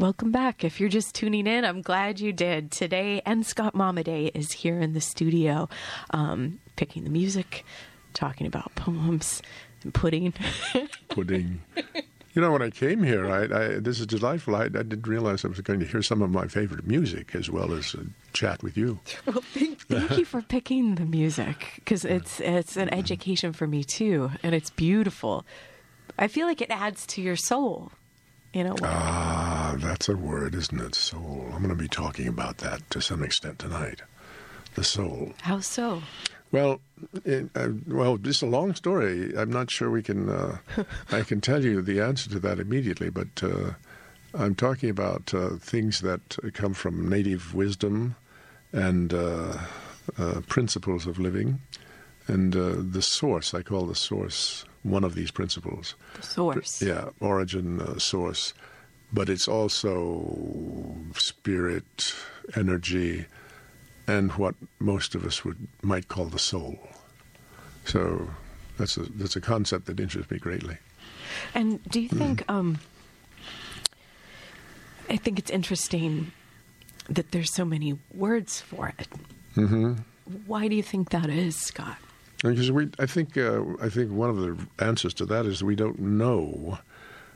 Welcome 0.00 0.32
back. 0.32 0.64
If 0.64 0.80
you're 0.80 0.88
just 0.88 1.14
tuning 1.14 1.46
in, 1.46 1.62
I'm 1.62 1.82
glad 1.82 2.20
you 2.20 2.32
did. 2.32 2.70
Today, 2.70 3.20
N. 3.26 3.44
Scott 3.44 3.74
Momaday 3.74 4.30
is 4.34 4.50
here 4.50 4.80
in 4.80 4.94
the 4.94 5.00
studio, 5.02 5.68
um, 6.08 6.58
picking 6.76 7.04
the 7.04 7.10
music, 7.10 7.66
talking 8.14 8.46
about 8.46 8.74
poems, 8.76 9.42
and 9.82 9.92
pudding. 9.92 10.32
pudding. 11.10 11.60
You 12.32 12.40
know, 12.40 12.50
when 12.50 12.62
I 12.62 12.70
came 12.70 13.02
here, 13.02 13.30
I, 13.30 13.42
I, 13.42 13.68
this 13.78 14.00
is 14.00 14.06
delightful. 14.06 14.56
I, 14.56 14.62
I, 14.62 14.68
didn't 14.68 15.06
realize 15.06 15.44
I 15.44 15.48
was 15.48 15.60
going 15.60 15.80
to 15.80 15.86
hear 15.86 16.00
some 16.00 16.22
of 16.22 16.30
my 16.30 16.46
favorite 16.46 16.86
music 16.86 17.34
as 17.34 17.50
well 17.50 17.74
as 17.74 17.94
uh, 17.94 18.04
chat 18.32 18.62
with 18.62 18.78
you. 18.78 19.00
Well, 19.26 19.42
thank, 19.42 19.86
thank 19.86 20.16
you 20.16 20.24
for 20.24 20.40
picking 20.40 20.94
the 20.94 21.04
music 21.04 21.72
because 21.74 22.06
it's 22.06 22.40
it's 22.40 22.78
an 22.78 22.88
education 22.94 23.52
for 23.52 23.66
me 23.66 23.84
too, 23.84 24.30
and 24.42 24.54
it's 24.54 24.70
beautiful. 24.70 25.44
I 26.18 26.26
feel 26.26 26.46
like 26.46 26.62
it 26.62 26.70
adds 26.70 27.06
to 27.08 27.20
your 27.20 27.36
soul 27.36 27.92
in 28.52 28.66
a 28.66 28.74
way. 28.74 28.80
Ah, 28.82 29.74
that's 29.78 30.08
a 30.08 30.16
word, 30.16 30.54
isn't 30.54 30.80
it? 30.80 30.94
Soul. 30.94 31.46
I'm 31.52 31.62
going 31.62 31.68
to 31.68 31.74
be 31.74 31.88
talking 31.88 32.28
about 32.28 32.58
that 32.58 32.88
to 32.90 33.00
some 33.00 33.22
extent 33.22 33.58
tonight. 33.58 34.02
The 34.74 34.84
soul. 34.84 35.32
How 35.42 35.60
so? 35.60 36.02
Well, 36.52 36.80
it, 37.24 37.48
uh, 37.54 37.68
well, 37.86 38.16
just 38.16 38.42
a 38.42 38.46
long 38.46 38.74
story. 38.74 39.36
I'm 39.36 39.50
not 39.50 39.70
sure 39.70 39.90
we 39.90 40.02
can. 40.02 40.28
Uh, 40.28 40.58
I 41.12 41.22
can 41.22 41.40
tell 41.40 41.64
you 41.64 41.80
the 41.80 42.00
answer 42.00 42.28
to 42.30 42.40
that 42.40 42.58
immediately, 42.58 43.08
but 43.10 43.42
uh, 43.42 43.72
I'm 44.34 44.54
talking 44.54 44.90
about 44.90 45.32
uh, 45.32 45.50
things 45.56 46.00
that 46.00 46.38
come 46.54 46.74
from 46.74 47.08
native 47.08 47.54
wisdom 47.54 48.16
and 48.72 49.14
uh, 49.14 49.58
uh, 50.18 50.40
principles 50.48 51.06
of 51.06 51.18
living, 51.18 51.60
and 52.26 52.52
the 52.52 53.02
source. 53.02 53.54
I 53.54 53.62
call 53.62 53.86
the 53.86 53.94
source 53.94 54.64
one 54.82 55.04
of 55.04 55.14
these 55.14 55.30
principles. 55.30 55.94
The 56.14 56.22
source. 56.22 56.82
Yeah, 56.82 57.10
origin, 57.20 57.98
source, 57.98 58.54
but 59.12 59.28
it's 59.28 59.48
also 59.48 60.96
spirit, 61.14 62.14
energy 62.56 63.26
and 64.10 64.32
what 64.32 64.54
most 64.80 65.14
of 65.14 65.24
us 65.24 65.44
would 65.44 65.68
might 65.82 66.08
call 66.08 66.26
the 66.26 66.38
soul. 66.38 66.78
So 67.84 68.30
that's 68.76 68.96
a 68.96 69.02
that's 69.02 69.36
a 69.36 69.40
concept 69.40 69.86
that 69.86 70.00
interests 70.00 70.30
me 70.30 70.38
greatly. 70.38 70.78
And 71.54 71.82
do 71.84 72.00
you 72.00 72.08
think? 72.08 72.44
Mm. 72.46 72.54
Um, 72.54 72.78
I 75.08 75.16
think 75.16 75.38
it's 75.38 75.50
interesting 75.50 76.32
that 77.08 77.32
there's 77.32 77.52
so 77.52 77.64
many 77.64 77.98
words 78.14 78.60
for 78.60 78.92
it. 78.98 79.08
Mm-hmm. 79.56 79.94
Why 80.46 80.68
do 80.68 80.76
you 80.76 80.82
think 80.82 81.10
that 81.10 81.28
is, 81.28 81.56
Scott? 81.56 81.98
Because 82.42 82.72
we, 82.72 82.88
I 82.98 83.06
think, 83.06 83.36
uh, 83.36 83.62
I 83.82 83.88
think 83.88 84.12
one 84.12 84.30
of 84.30 84.36
the 84.36 84.84
answers 84.84 85.12
to 85.14 85.26
that 85.26 85.46
is 85.46 85.62
we 85.62 85.76
don't 85.76 85.98
know 85.98 86.78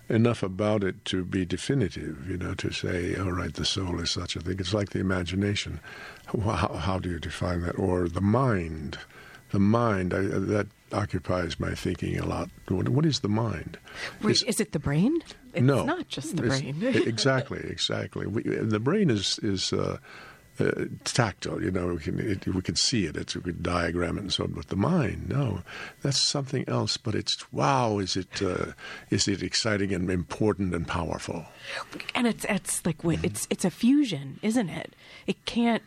enough 0.09 0.43
about 0.43 0.85
it 0.85 1.05
to 1.07 1.25
be 1.25 1.45
definitive, 1.45 2.29
you 2.29 2.37
know, 2.37 2.55
to 2.55 2.71
say, 2.71 3.17
all 3.17 3.33
right, 3.33 3.55
the 3.55 3.65
soul 3.65 4.01
is 4.01 4.11
such 4.11 4.37
a 4.37 4.41
thing. 4.41 4.57
It's 4.59 4.75
like 4.75 4.91
the 4.91 5.01
imagination. 5.01 5.81
How, 6.27 6.75
how 6.75 6.99
do 6.99 7.11
you 7.11 7.19
define 7.19 7.63
that? 7.63 7.79
Or 7.79 8.09
the 8.09 8.21
mind. 8.21 8.99
The 9.51 9.59
mind, 9.61 10.13
I, 10.13 10.23
that 10.23 10.67
occupies 10.93 11.61
my 11.61 11.75
thinking 11.75 12.19
a 12.19 12.27
lot. 12.27 12.51
what, 12.69 12.89
what 12.89 13.07
is 13.07 13.21
the 13.21 13.29
mind? 13.29 13.79
Wait, 14.23 14.43
is 14.43 14.61
it 14.61 14.73
the 14.73 14.79
brain? 14.79 15.23
It's 15.53 15.63
no, 15.63 15.85
not 15.85 16.09
just 16.09 16.37
the 16.37 16.43
brain. 16.43 16.77
exactly, 16.83 17.61
exactly. 17.61 18.27
We, 18.27 18.43
the 18.43 18.81
brain 18.81 19.11
is 19.11 19.39
is 19.43 19.73
uh, 19.73 19.99
uh, 20.61 20.87
tactile. 21.05 21.63
You 21.63 21.71
know, 21.71 21.89
we 21.89 21.99
can 21.99 22.19
it, 22.19 22.47
we 22.47 22.63
can 22.63 22.77
see 22.77 23.07
it. 23.07 23.17
It's 23.17 23.35
we 23.35 23.43
can 23.43 23.63
diagram 23.63 24.19
it 24.19 24.23
and 24.23 24.33
so 24.33 24.45
on. 24.45 24.53
But 24.53 24.69
the 24.69 24.77
mind, 24.77 25.29
no, 25.29 25.61
that's 26.03 26.19
something 26.19 26.65
else. 26.69 26.97
But 26.97 27.15
it's 27.15 27.53
wow. 27.53 27.99
Is 27.99 28.17
it 28.17 28.43
uh, 28.43 28.73
is 29.11 29.29
it 29.29 29.43
exciting 29.43 29.93
and 29.93 30.11
important 30.11 30.75
and 30.75 30.87
powerful? 30.87 31.47
And 32.15 32.27
it's 32.27 32.45
it's 32.49 32.85
like 32.85 32.99
mm-hmm. 32.99 33.25
it's 33.25 33.47
it's 33.51 33.65
a 33.65 33.71
fusion, 33.71 34.39
isn't 34.43 34.69
it? 34.69 34.95
It 35.27 35.45
can't 35.45 35.83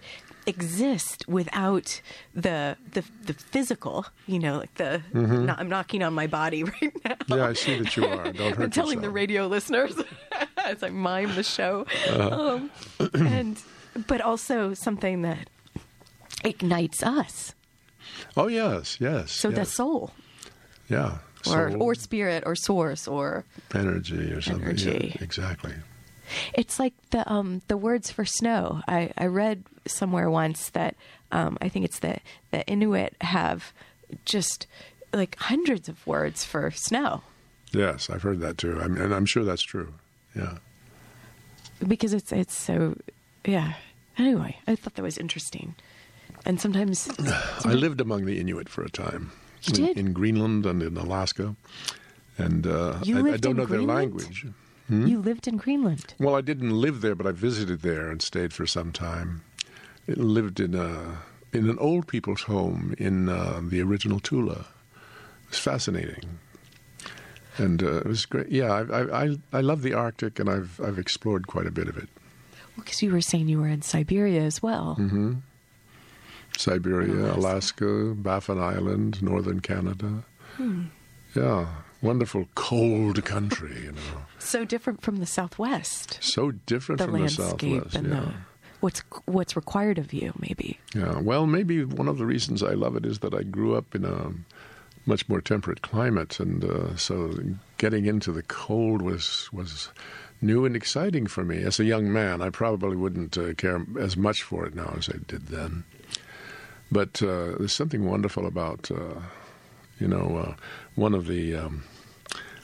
exist 0.47 1.27
without 1.27 2.01
the 2.33 2.77
the 2.93 3.03
the 3.25 3.33
physical. 3.33 4.05
You 4.25 4.39
know, 4.39 4.57
like 4.57 4.73
the 4.75 5.01
mm-hmm. 5.13 5.45
not, 5.45 5.59
I'm 5.59 5.69
knocking 5.69 6.03
on 6.03 6.13
my 6.13 6.27
body 6.27 6.63
right 6.81 6.93
now. 7.05 7.15
Yeah, 7.27 7.47
I 7.47 7.53
see 7.53 7.79
that 7.79 7.95
you 7.95 8.05
are. 8.05 8.23
Don't 8.23 8.25
hurt 8.25 8.37
yourself. 8.37 8.59
I'm 8.59 8.71
telling 8.71 8.97
yourself. 8.97 9.01
the 9.01 9.09
radio 9.11 9.47
listeners 9.47 9.95
as 10.57 10.83
I 10.83 10.89
mime 10.89 11.35
the 11.35 11.43
show, 11.43 11.85
uh-huh. 12.09 12.29
um, 12.35 12.71
and 13.13 13.61
but 14.05 14.21
also 14.21 14.73
something 14.73 15.21
that 15.23 15.49
ignites 16.43 17.03
us. 17.03 17.53
Oh 18.35 18.47
yes, 18.47 18.97
yes. 18.99 19.31
So 19.31 19.49
yes. 19.49 19.57
the 19.57 19.65
soul. 19.65 20.11
Yeah. 20.89 21.17
Or 21.47 21.71
soul. 21.71 21.83
or 21.83 21.95
spirit 21.95 22.43
or 22.45 22.55
source 22.55 23.07
or 23.07 23.45
energy 23.73 24.31
or 24.31 24.41
something. 24.41 24.63
Energy. 24.63 25.13
Yeah, 25.15 25.23
exactly. 25.23 25.73
It's 26.53 26.79
like 26.79 26.93
the 27.11 27.29
um, 27.31 27.61
the 27.67 27.77
words 27.77 28.11
for 28.11 28.25
snow. 28.25 28.81
I, 28.87 29.11
I 29.17 29.27
read 29.27 29.63
somewhere 29.85 30.29
once 30.29 30.69
that 30.71 30.95
um, 31.31 31.57
I 31.61 31.69
think 31.69 31.85
it's 31.85 31.99
the 31.99 32.17
the 32.51 32.65
Inuit 32.67 33.15
have 33.21 33.71
just 34.25 34.67
like 35.13 35.37
hundreds 35.39 35.87
of 35.87 36.05
words 36.05 36.43
for 36.43 36.69
snow. 36.71 37.21
Yes, 37.71 38.09
I've 38.09 38.23
heard 38.23 38.39
that 38.41 38.57
too, 38.57 38.79
I'm, 38.81 38.97
and 38.97 39.13
I'm 39.13 39.25
sure 39.25 39.43
that's 39.43 39.61
true. 39.61 39.93
Yeah, 40.35 40.57
because 41.85 42.13
it's 42.13 42.31
it's 42.31 42.57
so 42.57 42.97
yeah. 43.45 43.73
Anyway, 44.17 44.57
I 44.67 44.75
thought 44.75 44.95
that 44.95 45.03
was 45.03 45.17
interesting, 45.17 45.75
and 46.45 46.59
sometimes, 46.59 46.99
sometimes 47.15 47.65
I 47.65 47.73
lived 47.73 48.01
among 48.01 48.25
the 48.25 48.39
Inuit 48.39 48.69
for 48.69 48.83
a 48.83 48.89
time. 48.89 49.31
You 49.63 49.73
in, 49.73 49.85
did? 49.85 49.97
in 49.97 50.13
Greenland 50.13 50.65
and 50.65 50.81
in 50.81 50.97
Alaska, 50.97 51.55
and 52.37 52.65
uh, 52.65 52.99
I, 53.05 53.33
I, 53.33 53.37
don't 53.37 53.55
know 53.55 53.65
Greenland? 53.65 53.69
their 53.69 53.81
language. 53.81 54.45
Hmm? 54.87 55.05
You 55.05 55.19
lived 55.19 55.47
in 55.47 55.57
Greenland. 55.57 56.13
Well, 56.19 56.35
I 56.35 56.41
didn't 56.41 56.71
live 56.71 57.01
there, 57.01 57.15
but 57.15 57.27
I 57.27 57.31
visited 57.31 57.81
there 57.81 58.09
and 58.09 58.21
stayed 58.21 58.53
for 58.53 58.65
some 58.65 58.91
time. 58.91 59.43
It 60.07 60.17
lived 60.17 60.59
in 60.59 60.73
a 60.73 61.17
in 61.53 61.69
an 61.69 61.77
old 61.79 62.07
people's 62.07 62.43
home 62.43 62.95
in 62.97 63.29
uh, 63.29 63.59
the 63.63 63.81
original 63.81 64.19
Tula. 64.19 64.65
It 65.43 65.49
was 65.49 65.59
fascinating, 65.59 66.39
and 67.57 67.83
uh, 67.83 67.97
it 67.97 68.05
was 68.07 68.25
great. 68.25 68.49
Yeah, 68.49 68.71
I, 68.71 69.25
I 69.25 69.37
I 69.51 69.61
love 69.61 69.81
the 69.81 69.93
Arctic, 69.93 70.39
and 70.39 70.49
I've 70.49 70.79
I've 70.81 70.97
explored 70.99 71.47
quite 71.47 71.67
a 71.67 71.71
bit 71.71 71.87
of 71.87 71.97
it. 71.97 72.09
Because 72.77 73.01
you 73.01 73.11
were 73.11 73.21
saying 73.21 73.49
you 73.49 73.59
were 73.59 73.67
in 73.67 73.81
Siberia 73.81 74.41
as 74.41 74.61
well. 74.61 74.95
Mm-hmm. 74.99 75.33
Siberia, 76.57 77.13
Alaska. 77.13 77.39
Alaska, 77.39 78.13
Baffin 78.15 78.59
Island, 78.59 79.21
northern 79.21 79.59
Canada. 79.59 80.23
Hmm. 80.55 80.85
Yeah, 81.35 81.67
wonderful 82.01 82.47
cold 82.55 83.23
country, 83.25 83.75
you 83.83 83.91
know. 83.91 84.01
So 84.39 84.63
different 84.63 85.01
from 85.01 85.17
the 85.17 85.25
Southwest. 85.25 86.19
So 86.21 86.51
different 86.51 86.99
the 86.99 87.07
from 87.07 87.21
the 87.21 87.29
Southwest. 87.29 87.95
And 87.95 88.07
yeah. 88.07 88.19
the, 88.21 88.33
what's 88.79 89.01
what's 89.25 89.55
required 89.57 89.97
of 89.97 90.13
you, 90.13 90.31
maybe. 90.39 90.79
Yeah. 90.95 91.19
Well, 91.19 91.47
maybe 91.47 91.83
one 91.83 92.07
of 92.07 92.17
the 92.17 92.25
reasons 92.25 92.63
I 92.63 92.73
love 92.73 92.95
it 92.95 93.05
is 93.05 93.19
that 93.19 93.33
I 93.33 93.43
grew 93.43 93.75
up 93.75 93.93
in 93.93 94.05
a 94.05 94.31
much 95.05 95.27
more 95.27 95.41
temperate 95.41 95.81
climate, 95.81 96.39
and 96.39 96.63
uh, 96.63 96.95
so 96.95 97.33
getting 97.77 98.05
into 98.05 98.31
the 98.31 98.43
cold 98.43 99.01
was 99.01 99.49
was 99.51 99.89
new 100.41 100.65
and 100.65 100.75
exciting 100.75 101.27
for 101.27 101.43
me. 101.43 101.63
As 101.63 101.79
a 101.79 101.85
young 101.85 102.11
man, 102.11 102.41
I 102.41 102.49
probably 102.49 102.95
wouldn't 102.95 103.37
uh, 103.37 103.53
care 103.53 103.85
as 103.99 104.15
much 104.15 104.43
for 104.43 104.65
it 104.65 104.75
now 104.75 104.93
as 104.97 105.09
I 105.09 105.17
did 105.27 105.47
then. 105.47 105.83
But 106.91 107.21
uh, 107.21 107.57
there's 107.57 107.73
something 107.73 108.05
wonderful 108.05 108.45
about, 108.45 108.89
uh, 108.91 109.19
you 109.99 110.07
know, 110.07 110.37
uh, 110.37 110.55
one 110.95 111.13
of 111.13 111.27
the 111.27 111.55
um, 111.55 111.83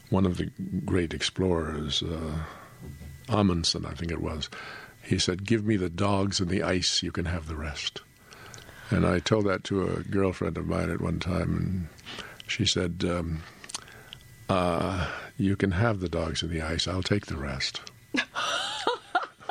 one 0.09 0.25
of 0.25 0.37
the 0.37 0.49
great 0.85 1.13
explorers, 1.13 2.03
uh, 2.03 2.37
Amundsen, 3.27 3.85
I 3.85 3.93
think 3.93 4.11
it 4.11 4.21
was. 4.21 4.49
He 5.01 5.19
said, 5.19 5.45
"Give 5.45 5.65
me 5.65 5.75
the 5.75 5.89
dogs 5.89 6.39
and 6.39 6.49
the 6.49 6.63
ice; 6.63 7.03
you 7.03 7.11
can 7.11 7.25
have 7.25 7.47
the 7.47 7.55
rest." 7.55 8.01
And 8.89 9.05
I 9.05 9.19
told 9.19 9.45
that 9.45 9.63
to 9.65 9.87
a 9.87 10.03
girlfriend 10.03 10.57
of 10.57 10.67
mine 10.67 10.89
at 10.89 11.01
one 11.01 11.19
time, 11.19 11.55
and 11.55 11.87
she 12.47 12.65
said, 12.65 13.03
um, 13.07 13.41
uh, 14.53 15.07
"You 15.37 15.55
can 15.55 15.71
have 15.71 15.99
the 15.99 16.09
dogs 16.09 16.43
and 16.43 16.51
the 16.51 16.61
ice. 16.61 16.87
I'll 16.87 17.03
take 17.03 17.25
the 17.25 17.37
rest." 17.37 17.81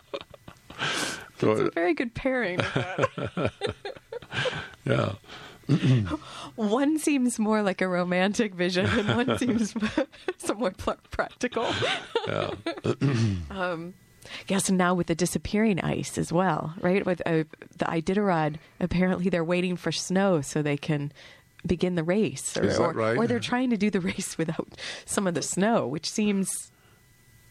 It's 1.41 1.59
a 1.59 1.71
very 1.71 1.93
good 1.93 2.13
pairing. 2.13 2.59
yeah. 4.85 5.13
one 6.55 6.99
seems 6.99 7.39
more 7.39 7.63
like 7.63 7.81
a 7.81 7.87
romantic 7.87 8.53
vision, 8.53 8.85
and 8.85 9.15
one 9.15 9.37
seems 9.37 9.73
somewhat 10.37 10.77
practical. 11.11 11.67
Yeah. 12.27 12.51
um, 13.49 13.93
yes, 14.47 14.69
and 14.69 14.77
now 14.77 14.93
with 14.93 15.07
the 15.07 15.15
disappearing 15.15 15.79
ice 15.81 16.17
as 16.17 16.31
well, 16.31 16.73
right? 16.81 17.05
With 17.05 17.21
uh, 17.25 17.43
the 17.77 17.85
Iditarod, 17.85 18.57
apparently 18.79 19.29
they're 19.29 19.43
waiting 19.43 19.75
for 19.75 19.91
snow 19.91 20.41
so 20.41 20.61
they 20.61 20.77
can 20.77 21.11
begin 21.65 21.95
the 21.95 22.03
race, 22.03 22.55
or, 22.57 22.69
or, 22.81 22.93
right? 22.93 23.17
or 23.17 23.27
they're 23.27 23.39
trying 23.39 23.69
to 23.71 23.77
do 23.77 23.89
the 23.89 23.99
race 24.11 24.37
without 24.37 24.67
some 25.05 25.27
of 25.27 25.33
the 25.33 25.41
snow, 25.41 25.87
which 25.87 26.09
seems 26.09 26.71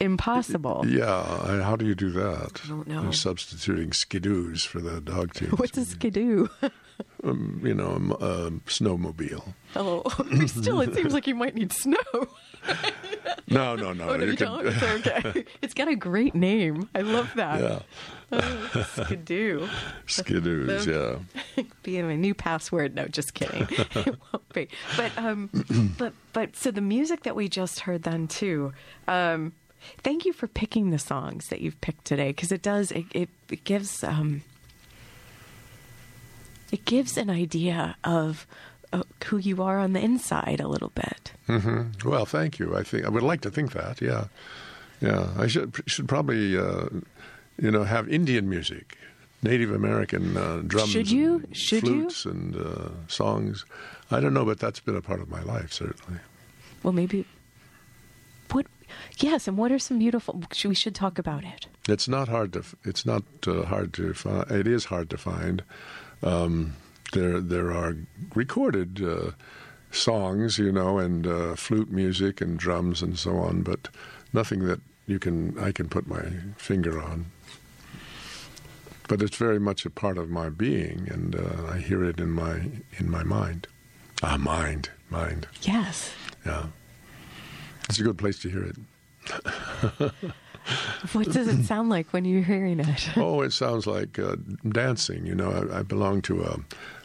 impossible. 0.01 0.85
Yeah, 0.87 1.63
how 1.63 1.77
do 1.77 1.87
you 1.87 1.95
do 1.95 2.11
that? 2.11 2.61
I 2.65 2.69
don't 2.69 2.87
know. 2.87 3.03
You're 3.03 3.13
substituting 3.13 3.91
skidoos 3.91 4.67
for 4.67 4.81
the 4.81 5.01
dog 5.01 5.35
teams. 5.35 5.53
What's 5.53 5.79
a 5.79 5.85
skidoo? 5.85 6.49
um, 7.25 7.61
you 7.65 7.75
know, 7.75 8.17
a, 8.21 8.25
a 8.25 8.51
snowmobile. 8.51 9.55
Oh, 9.77 10.03
still, 10.47 10.81
it 10.81 10.95
seems 10.95 11.13
like 11.13 11.27
you 11.27 11.35
might 11.35 11.55
need 11.55 11.73
snow. 11.73 11.97
No, 13.47 13.77
no, 13.77 13.93
no. 13.93 14.09
Oh, 14.09 14.17
no, 14.17 14.25
you, 14.25 14.37
can- 14.37 14.47
don't? 14.47 14.67
It's 14.67 14.83
okay. 14.83 15.45
it's 15.63 15.75
got 15.75 15.89
a 15.89 15.95
great 15.95 16.35
name. 16.35 16.89
I 16.95 17.01
love 17.01 17.31
that. 17.37 17.61
yeah, 17.61 17.79
Oh, 18.33 18.87
Skidoo. 18.97 19.69
skidoos. 20.07 20.87
Yeah. 21.57 21.63
be 21.83 22.03
my 22.03 22.17
new 22.17 22.35
password. 22.35 22.95
No, 22.95 23.07
just 23.07 23.35
kidding. 23.35 23.67
it 23.71 24.17
won't 24.33 24.49
be. 24.55 24.69
But 24.97 25.17
um, 25.19 25.51
but 25.99 26.15
but 26.33 26.57
so 26.57 26.71
the 26.71 26.81
music 26.81 27.23
that 27.25 27.37
we 27.37 27.49
just 27.49 27.81
heard 27.81 28.03
then 28.03 28.27
too. 28.29 28.73
Um, 29.07 29.53
thank 30.03 30.25
you 30.25 30.33
for 30.33 30.49
picking 30.49 30.91
the 30.91 30.99
songs 30.99 31.49
that 31.49 31.61
you've 31.61 31.81
picked 31.83 32.07
today 32.07 32.29
because 32.31 32.51
it 32.51 32.63
does 32.63 32.91
it, 32.93 33.05
it, 33.13 33.29
it 33.51 33.63
gives 33.65 34.03
um, 34.03 34.43
it 36.73 36.85
gives 36.85 37.17
an 37.17 37.31
idea 37.31 37.97
of 38.03 38.47
who 39.27 39.39
you 39.39 39.63
are 39.63 39.79
on 39.79 39.93
the 39.93 40.01
inside 40.01 40.61
a 40.61 40.69
little 40.69 40.91
bit. 40.95 41.33
hmm 41.47 41.83
Well, 42.05 42.27
thank 42.27 42.59
you. 42.59 42.77
I 42.77 42.83
think 42.83 43.05
I 43.05 43.09
would 43.09 43.23
like 43.23 43.41
to 43.43 43.51
think 43.51 43.73
that. 43.73 44.01
Yeah, 44.01 44.25
yeah. 45.01 45.29
I 45.39 45.47
should 45.49 45.73
should 45.87 46.09
probably 46.09 46.57
uh, 46.57 46.87
you 47.59 47.71
know 47.71 47.85
have 47.85 48.09
Indian 48.09 48.49
music, 48.49 48.97
Native 49.43 49.73
American 49.73 50.37
uh, 50.37 50.63
drums, 50.67 50.91
Should 50.91 51.11
you? 51.11 51.37
and 51.45 51.57
Should 51.57 51.83
you? 51.83 52.01
flutes 52.11 52.25
and 52.27 52.57
uh, 52.57 52.91
songs. 53.09 53.65
I 54.11 54.21
don't 54.21 54.35
know, 54.35 54.45
but 54.45 54.59
that's 54.59 54.81
been 54.81 54.97
a 54.97 55.03
part 55.03 55.21
of 55.21 55.29
my 55.29 55.43
life 55.43 55.73
certainly. 55.73 56.21
Well, 56.83 56.93
maybe. 56.93 57.25
What? 58.53 58.67
Yes, 59.19 59.49
and 59.49 59.57
what 59.59 59.73
are 59.73 59.79
some 59.79 59.99
beautiful? 59.99 60.43
We 60.65 60.75
should 60.75 60.95
talk 60.95 61.19
about 61.19 61.45
it. 61.45 61.67
It's 61.89 62.07
not 62.09 62.29
hard 62.29 62.53
to. 62.53 62.63
It's 62.85 63.05
not 63.07 63.23
uh, 63.47 63.63
hard 63.65 63.93
to 63.95 64.13
find. 64.15 64.51
It 64.51 64.67
is 64.67 64.85
hard 64.87 65.09
to 65.11 65.17
find. 65.17 65.63
Um, 66.23 66.75
there, 67.15 67.41
there 67.41 67.73
are 67.73 67.97
recorded 68.35 69.03
uh, 69.03 69.31
songs, 69.91 70.59
you 70.59 70.71
know, 70.71 70.99
and 70.99 71.27
uh, 71.27 71.55
flute 71.55 71.91
music 71.91 72.41
and 72.41 72.59
drums 72.59 73.01
and 73.01 73.19
so 73.19 73.37
on, 73.39 73.63
but 73.63 73.89
nothing 74.33 74.67
that 74.67 74.81
you 75.07 75.19
can. 75.19 75.59
I 75.59 75.73
can 75.73 75.89
put 75.89 76.07
my 76.07 76.25
finger 76.57 77.01
on. 77.01 77.27
But 79.07 79.21
it's 79.23 79.37
very 79.37 79.61
much 79.61 79.85
a 79.85 79.91
part 79.91 80.17
of 80.17 80.31
my 80.31 80.49
being, 80.49 81.09
and 81.11 81.37
uh, 81.37 81.73
I 81.73 81.79
hear 81.79 82.05
it 82.05 82.21
in 82.21 82.31
my 82.31 82.71
in 82.99 83.11
my 83.11 83.23
mind. 83.23 83.67
Ah, 84.23 84.37
mind, 84.37 84.91
mind. 85.11 85.47
Yes. 85.63 86.13
Yeah, 86.47 86.67
it's 87.89 87.99
a 87.99 88.03
good 88.03 88.19
place 88.19 88.39
to 88.41 88.51
hear 88.51 88.65
it. 88.65 90.13
What 91.13 91.31
does 91.31 91.49
it 91.49 91.65
sound 91.65 91.91
like 91.91 92.13
when 92.13 92.25
you're 92.25 92.43
hearing 92.43 92.81
it? 92.81 93.17
oh, 93.17 93.43
it 93.43 93.53
sounds 93.53 93.87
like 93.87 94.19
uh, 94.19 94.37
dancing. 94.69 95.27
You 95.27 95.35
know, 95.35 95.51
I, 95.51 95.81
I 95.81 95.83
belong 95.83 96.23
to 96.23 96.43
a, 96.43 96.59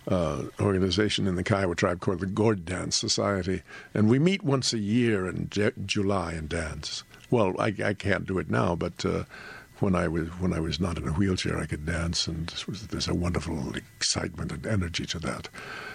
uh 0.09 0.43
organization 0.59 1.27
in 1.27 1.35
the 1.35 1.43
Kiowa 1.43 1.75
tribe 1.75 1.99
called 1.99 2.19
the 2.19 2.25
Gourd 2.25 2.65
Dance 2.65 2.97
Society, 2.97 3.61
and 3.93 4.09
we 4.09 4.19
meet 4.19 4.43
once 4.43 4.73
a 4.73 4.79
year 4.79 5.27
in 5.27 5.49
J- 5.49 5.71
July 5.85 6.33
and 6.33 6.49
dance. 6.49 7.03
Well, 7.29 7.53
I, 7.59 7.73
I 7.83 7.93
can't 7.93 8.25
do 8.25 8.39
it 8.39 8.49
now, 8.49 8.75
but 8.75 9.05
uh, 9.05 9.25
when 9.79 9.95
I 9.95 10.07
was 10.07 10.27
when 10.39 10.51
I 10.51 10.59
was 10.59 10.79
not 10.79 10.97
in 10.97 11.07
a 11.07 11.11
wheelchair, 11.11 11.57
I 11.59 11.65
could 11.65 11.85
dance, 11.85 12.27
and 12.27 12.51
was, 12.67 12.87
there's 12.87 13.07
a 13.07 13.13
wonderful 13.13 13.75
excitement 13.75 14.51
and 14.51 14.65
energy 14.65 15.05
to 15.05 15.19
that. 15.19 15.47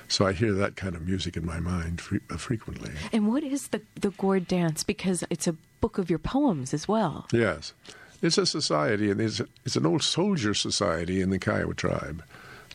So 0.09 0.27
I 0.27 0.33
hear 0.33 0.53
that 0.53 0.77
kind 0.77 0.95
of 0.95 1.07
music 1.07 1.37
in 1.37 1.45
my 1.45 1.61
mind 1.61 2.01
fre- 2.01 2.17
uh, 2.31 2.37
frequently. 2.37 2.93
And 3.13 3.29
what 3.29 3.43
is 3.43 3.69
the 3.69 3.83
the 4.01 4.11
gourd 4.11 4.47
dance? 4.47 4.85
Because 4.85 5.25
it's 5.29 5.47
a 5.47 5.57
book 5.81 5.99
of 5.99 6.09
your 6.09 6.19
poems 6.19 6.73
as 6.73 6.89
well. 6.89 7.27
Yes. 7.33 7.75
It's 8.23 8.39
a 8.39 8.47
society, 8.47 9.11
and 9.11 9.21
it's, 9.21 9.43
it's 9.67 9.77
an 9.77 9.85
old 9.85 10.03
soldier 10.03 10.55
society 10.55 11.21
in 11.21 11.29
the 11.29 11.39
Kiowa 11.39 11.75
tribe. 11.75 12.23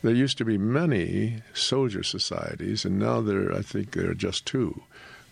There 0.02 0.14
used 0.14 0.38
to 0.38 0.44
be 0.44 0.56
many 0.56 1.42
soldier 1.52 2.02
societies, 2.02 2.84
and 2.84 2.98
now 2.98 3.20
there, 3.20 3.52
I 3.52 3.60
think 3.60 3.92
there 3.92 4.10
are 4.10 4.14
just 4.14 4.46
two. 4.46 4.82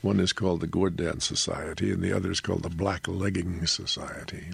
One 0.01 0.21
is 0.21 0.33
called 0.33 0.61
the 0.61 0.69
Gourd 0.69 0.97
Dance 0.97 1.27
Society, 1.27 1.91
and 1.91 2.03
the 2.03 2.12
other 2.12 2.31
is 2.31 2.41
called 2.41 2.62
the 2.62 2.69
Black 2.71 3.09
Legging 3.09 3.66
Society. 3.66 4.45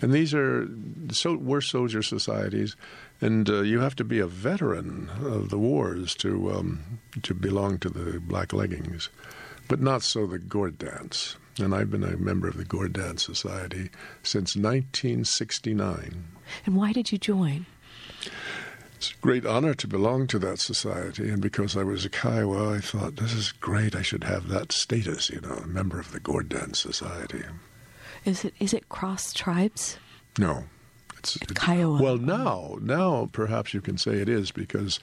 And 0.00 0.12
these 0.12 0.32
are 0.32 0.68
so 1.10 1.34
were 1.34 1.60
soldier 1.60 2.02
societies, 2.02 2.76
and 3.20 3.48
uh, 3.50 3.62
you 3.62 3.80
have 3.80 3.96
to 3.96 4.04
be 4.04 4.20
a 4.20 4.28
veteran 4.28 5.10
of 5.20 5.48
the 5.50 5.58
wars 5.58 6.14
to 6.16 6.52
um, 6.52 7.00
to 7.22 7.34
belong 7.34 7.78
to 7.78 7.88
the 7.88 8.20
Black 8.20 8.52
Leggings, 8.52 9.08
but 9.66 9.80
not 9.80 10.02
so 10.02 10.24
the 10.26 10.38
Gourd 10.38 10.78
Dance. 10.78 11.36
And 11.58 11.74
I've 11.74 11.90
been 11.90 12.04
a 12.04 12.16
member 12.18 12.46
of 12.46 12.56
the 12.56 12.64
Gourd 12.64 12.92
Dance 12.92 13.24
Society 13.24 13.90
since 14.22 14.54
1969. 14.54 16.24
And 16.64 16.76
why 16.76 16.92
did 16.92 17.10
you 17.10 17.18
join? 17.18 17.66
It's 18.96 19.10
a 19.10 19.20
great 19.20 19.44
honor 19.44 19.74
to 19.74 19.86
belong 19.86 20.26
to 20.28 20.38
that 20.38 20.58
society, 20.58 21.28
and 21.28 21.42
because 21.42 21.76
I 21.76 21.82
was 21.82 22.06
a 22.06 22.08
Kiowa, 22.08 22.76
I 22.76 22.80
thought 22.80 23.16
this 23.16 23.34
is 23.34 23.52
great. 23.52 23.94
I 23.94 24.00
should 24.00 24.24
have 24.24 24.48
that 24.48 24.72
status, 24.72 25.28
you 25.28 25.42
know, 25.42 25.52
a 25.52 25.66
member 25.66 26.00
of 26.00 26.12
the 26.12 26.20
Gourd 26.20 26.48
Dance 26.48 26.80
Society. 26.80 27.42
Is 28.24 28.44
it 28.44 28.54
is 28.58 28.72
it 28.72 28.88
cross 28.88 29.34
tribes? 29.34 29.98
No, 30.38 30.64
it's, 31.18 31.36
it's 31.36 31.52
Kiowa. 31.52 32.00
Well, 32.00 32.16
now, 32.16 32.78
now 32.80 33.28
perhaps 33.32 33.74
you 33.74 33.82
can 33.82 33.98
say 33.98 34.14
it 34.14 34.30
is 34.30 34.50
because 34.50 34.98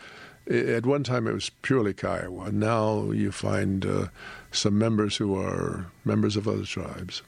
at 0.50 0.88
one 0.88 1.04
time 1.04 1.28
it 1.28 1.34
was 1.34 1.52
purely 1.62 1.94
Kiowa. 1.94 2.52
Now 2.52 3.12
you 3.12 3.32
find 3.32 3.86
uh, 3.86 4.08
some 4.52 4.78
members 4.78 5.18
who 5.18 5.40
are 5.40 5.86
members 6.04 6.36
of 6.36 6.48
other 6.48 6.66
tribes. 6.66 7.22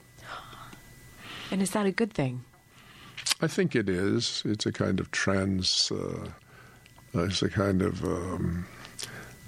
And 1.52 1.62
is 1.62 1.72
that 1.72 1.86
a 1.86 1.92
good 1.92 2.12
thing? 2.12 2.44
I 3.40 3.48
think 3.48 3.76
it 3.76 3.88
is. 3.88 4.42
It's 4.46 4.66
a 4.66 4.72
kind 4.72 5.00
of 5.00 5.12
trans. 5.12 5.92
Uh, 5.92 6.30
it's 7.24 7.42
a 7.42 7.50
kind 7.50 7.82
of 7.82 8.04
um, 8.04 8.66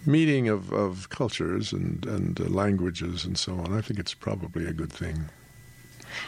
meeting 0.05 0.47
of, 0.47 0.72
of 0.72 1.09
cultures 1.09 1.74
and 1.74 2.05
and 2.05 2.39
uh, 2.39 2.45
languages 2.45 3.26
and 3.26 3.38
so 3.38 3.53
on. 3.53 3.74
I 3.78 3.82
think 3.82 3.99
it's 3.99 4.13
probably 4.13 4.65
a 4.65 4.74
good 4.74 4.91
thing. 4.93 5.30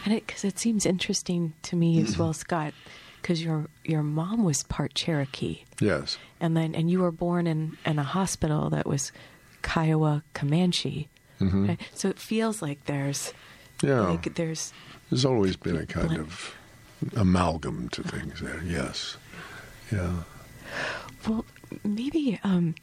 And 0.05 0.13
because 0.13 0.43
it 0.43 0.59
seems 0.59 0.85
interesting 0.85 1.53
to 1.63 1.75
me 1.75 2.01
as 2.01 2.17
well, 2.17 2.33
Scott, 2.45 2.73
because 3.21 3.43
your 3.43 3.67
your 3.85 4.03
mom 4.03 4.43
was 4.43 4.63
part 4.63 4.93
Cherokee, 4.93 5.63
Yes. 5.79 6.17
and 6.39 6.55
then 6.55 6.75
and 6.75 6.91
you 6.91 6.99
were 6.99 7.11
born 7.11 7.47
in 7.47 7.77
in 7.85 7.97
a 7.99 8.03
hospital 8.03 8.69
that 8.69 8.85
was 8.85 9.11
Kiowa 9.61 10.23
Comanche. 10.33 11.07
Mm-hmm. 11.39 11.73
So 11.95 12.09
it 12.09 12.19
feels 12.19 12.61
like 12.61 12.83
there's 12.85 13.33
Yeah. 13.81 14.01
like 14.01 14.35
there's 14.35 14.73
There's 15.09 15.23
always 15.25 15.55
been 15.55 15.77
a 15.77 15.85
kind 15.85 16.07
Blend. 16.09 16.21
of 16.21 16.53
amalgam 17.15 17.87
to 17.89 18.03
things 18.03 18.41
there. 18.41 18.61
Yes. 18.65 19.15
Yeah. 19.91 20.23
Well, 21.27 21.45
maybe 21.83 22.39
um, 22.43 22.75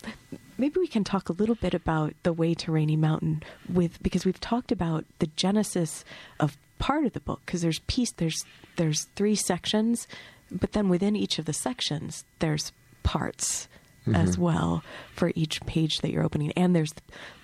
maybe 0.59 0.79
we 0.79 0.87
can 0.87 1.05
talk 1.05 1.29
a 1.29 1.33
little 1.33 1.55
bit 1.55 1.75
about 1.75 2.15
the 2.23 2.33
way 2.33 2.55
to 2.55 2.73
Rainy 2.73 2.97
Mountain 2.97 3.43
with 3.73 4.03
because 4.03 4.25
we've 4.25 4.41
talked 4.41 4.71
about 4.71 5.05
the 5.19 5.29
genesis 5.37 6.05
of 6.39 6.57
part 6.79 7.07
of 7.07 7.13
the 7.15 7.21
book 7.21 7.41
because 7.47 7.63
there's 7.63 7.79
piece 7.81 8.13
there's 8.13 8.45
there's 8.77 9.05
three 9.17 9.35
sections, 9.35 10.07
but 10.51 10.73
then 10.73 10.89
within 10.89 11.17
each 11.17 11.39
of 11.39 11.47
the 11.47 11.53
sections 11.53 12.25
there's 12.39 12.73
parts 13.03 13.69
as 14.15 14.39
well 14.39 14.85
for 15.15 15.33
each 15.35 15.61
page 15.67 15.99
that 15.99 16.13
you're 16.13 16.23
opening, 16.23 16.53
and 16.53 16.77
there's 16.77 16.95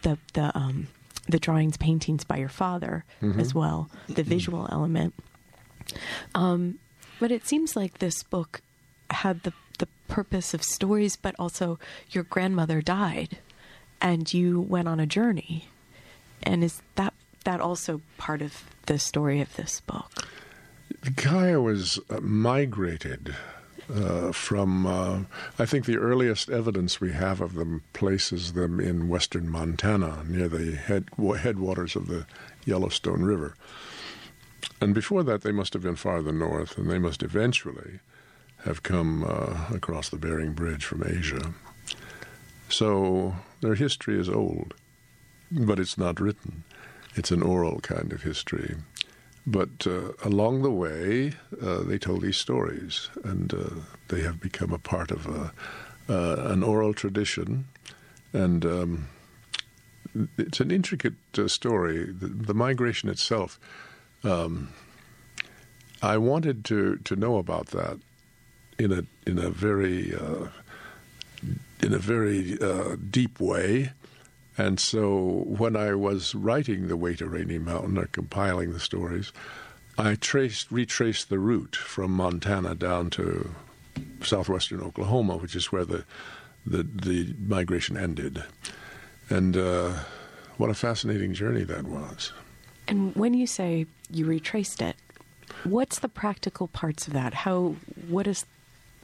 the 0.02 0.18
the 0.34 0.56
um, 0.56 0.86
the 1.28 1.40
drawings, 1.40 1.76
paintings 1.76 2.22
by 2.24 2.36
your 2.36 2.48
father 2.48 3.04
as 3.40 3.54
well, 3.54 3.88
the 4.08 4.22
visual 4.22 4.68
element. 4.70 5.14
Um, 6.34 6.78
but 7.18 7.30
it 7.30 7.46
seems 7.46 7.74
like 7.76 7.98
this 7.98 8.22
book 8.22 8.60
had 9.10 9.42
the 9.42 9.52
the 9.82 9.88
purpose 10.06 10.54
of 10.54 10.62
stories, 10.62 11.16
but 11.16 11.34
also 11.40 11.76
your 12.10 12.22
grandmother 12.22 12.80
died, 12.80 13.38
and 14.00 14.32
you 14.32 14.60
went 14.60 14.86
on 14.86 15.00
a 15.00 15.06
journey, 15.06 15.68
and 16.44 16.62
is 16.62 16.82
that 16.94 17.12
that 17.42 17.60
also 17.60 18.00
part 18.16 18.40
of 18.40 18.62
the 18.86 18.96
story 18.96 19.40
of 19.40 19.56
this 19.56 19.80
book? 19.80 20.28
The 21.02 21.10
Kiowas 21.10 21.98
uh, 22.08 22.20
migrated 22.20 23.34
uh, 23.92 24.30
from, 24.30 24.86
uh, 24.86 25.22
I 25.58 25.66
think 25.66 25.86
the 25.86 25.98
earliest 25.98 26.48
evidence 26.48 27.00
we 27.00 27.10
have 27.10 27.40
of 27.40 27.54
them 27.54 27.82
places 27.92 28.52
them 28.52 28.78
in 28.78 29.08
western 29.08 29.50
Montana 29.50 30.22
near 30.28 30.48
the 30.48 30.76
head, 30.76 31.08
headwaters 31.18 31.96
of 31.96 32.06
the 32.06 32.24
Yellowstone 32.64 33.24
River. 33.24 33.56
And 34.80 34.94
before 34.94 35.24
that, 35.24 35.42
they 35.42 35.50
must 35.50 35.72
have 35.72 35.82
been 35.82 35.96
farther 35.96 36.32
north, 36.32 36.78
and 36.78 36.88
they 36.88 37.00
must 37.00 37.24
eventually 37.24 37.98
have 38.64 38.82
come 38.82 39.24
uh, 39.24 39.74
across 39.74 40.08
the 40.08 40.16
Bering 40.16 40.52
Bridge 40.52 40.84
from 40.84 41.02
Asia. 41.04 41.52
So 42.68 43.34
their 43.60 43.74
history 43.74 44.18
is 44.18 44.28
old, 44.28 44.74
but 45.50 45.78
it's 45.78 45.98
not 45.98 46.20
written. 46.20 46.64
It's 47.14 47.30
an 47.30 47.42
oral 47.42 47.80
kind 47.80 48.12
of 48.12 48.22
history. 48.22 48.76
But 49.46 49.86
uh, 49.86 50.12
along 50.24 50.62
the 50.62 50.70
way, 50.70 51.32
uh, 51.60 51.82
they 51.82 51.98
told 51.98 52.22
these 52.22 52.36
stories, 52.36 53.10
and 53.24 53.52
uh, 53.52 53.70
they 54.08 54.20
have 54.20 54.40
become 54.40 54.72
a 54.72 54.78
part 54.78 55.10
of 55.10 55.26
a, 55.26 55.52
an 56.08 56.62
oral 56.62 56.94
tradition. 56.94 57.66
And 58.32 58.64
um, 58.64 59.08
it's 60.38 60.60
an 60.60 60.70
intricate 60.70 61.14
uh, 61.36 61.48
story. 61.48 62.04
The, 62.04 62.28
the 62.28 62.54
migration 62.54 63.08
itself, 63.08 63.58
um, 64.22 64.68
I 66.00 66.16
wanted 66.18 66.64
to, 66.66 66.96
to 66.98 67.16
know 67.16 67.36
about 67.36 67.68
that 67.68 67.98
in 68.82 68.92
a 68.92 69.02
in 69.30 69.38
a 69.38 69.50
very 69.50 70.14
uh, 70.14 70.48
in 71.80 71.92
a 71.92 71.98
very 71.98 72.58
uh, 72.60 72.96
deep 73.10 73.40
way, 73.40 73.92
And 74.58 74.78
so 74.78 75.44
when 75.46 75.76
I 75.76 75.94
was 75.94 76.34
writing 76.34 76.88
The 76.88 76.96
Way 76.96 77.16
to 77.16 77.26
Rainy 77.26 77.58
Mountain 77.58 77.98
or 77.98 78.06
compiling 78.06 78.72
the 78.72 78.80
stories, 78.80 79.32
I 79.96 80.14
traced, 80.14 80.70
retraced 80.70 81.30
the 81.30 81.38
route 81.38 81.76
from 81.76 82.12
Montana 82.12 82.74
down 82.74 83.10
to 83.10 83.54
southwestern 84.22 84.80
Oklahoma, 84.80 85.36
which 85.36 85.56
is 85.56 85.72
where 85.72 85.84
the 85.84 86.04
the, 86.64 86.84
the 86.84 87.34
migration 87.44 87.96
ended. 87.96 88.44
And 89.28 89.56
uh, 89.56 89.94
what 90.58 90.70
a 90.70 90.74
fascinating 90.74 91.34
journey 91.34 91.64
that 91.64 91.84
was. 91.84 92.32
And 92.86 93.16
when 93.16 93.34
you 93.34 93.48
say 93.48 93.86
you 94.10 94.26
retraced 94.26 94.80
it, 94.80 94.94
what's 95.64 95.98
the 95.98 96.08
practical 96.08 96.68
parts 96.68 97.08
of 97.08 97.14
that? 97.14 97.34
How 97.34 97.74
what 98.06 98.28
is 98.28 98.46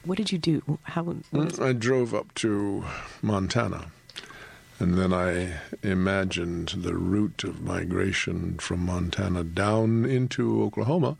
what 0.05 0.17
did 0.17 0.31
you 0.31 0.37
do? 0.37 0.79
How 0.83 1.15
I 1.59 1.73
drove 1.73 2.13
up 2.13 2.33
to 2.35 2.85
Montana. 3.21 3.91
And 4.79 4.97
then 4.97 5.13
I 5.13 5.59
imagined 5.83 6.69
the 6.69 6.95
route 6.95 7.43
of 7.43 7.61
migration 7.61 8.57
from 8.59 8.85
Montana 8.85 9.43
down 9.43 10.05
into 10.05 10.63
Oklahoma. 10.63 11.17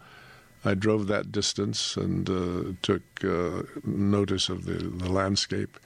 I 0.64 0.76
drove 0.76 1.08
that 1.08 1.32
distance 1.32 1.98
and 1.98 2.30
uh, 2.30 2.74
took 2.82 3.02
uh, 3.24 3.64
notice 3.84 4.48
of 4.48 4.66
the, 4.66 4.74
the 4.74 5.12
landscape 5.12 5.78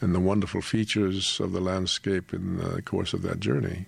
and 0.00 0.14
the 0.14 0.20
wonderful 0.20 0.60
features 0.60 1.38
of 1.40 1.52
the 1.52 1.60
landscape 1.60 2.34
in 2.34 2.58
the 2.58 2.82
course 2.82 3.12
of 3.14 3.22
that 3.22 3.40
journey, 3.40 3.86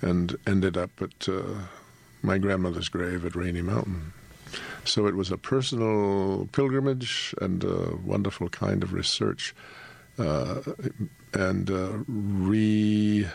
and 0.00 0.36
ended 0.46 0.76
up 0.76 0.90
at 1.00 1.28
uh, 1.28 1.42
my 2.22 2.38
grandmother's 2.38 2.88
grave 2.88 3.24
at 3.24 3.36
Rainy 3.36 3.62
Mountain. 3.62 4.12
So 4.84 5.06
it 5.06 5.14
was 5.14 5.30
a 5.30 5.38
personal 5.38 6.48
pilgrimage 6.52 7.34
and 7.40 7.62
a 7.64 7.96
wonderful 8.04 8.48
kind 8.48 8.82
of 8.82 8.92
research 8.92 9.54
uh, 10.18 10.60
and 11.32 11.70
uh, 11.70 11.98
re 12.06 13.26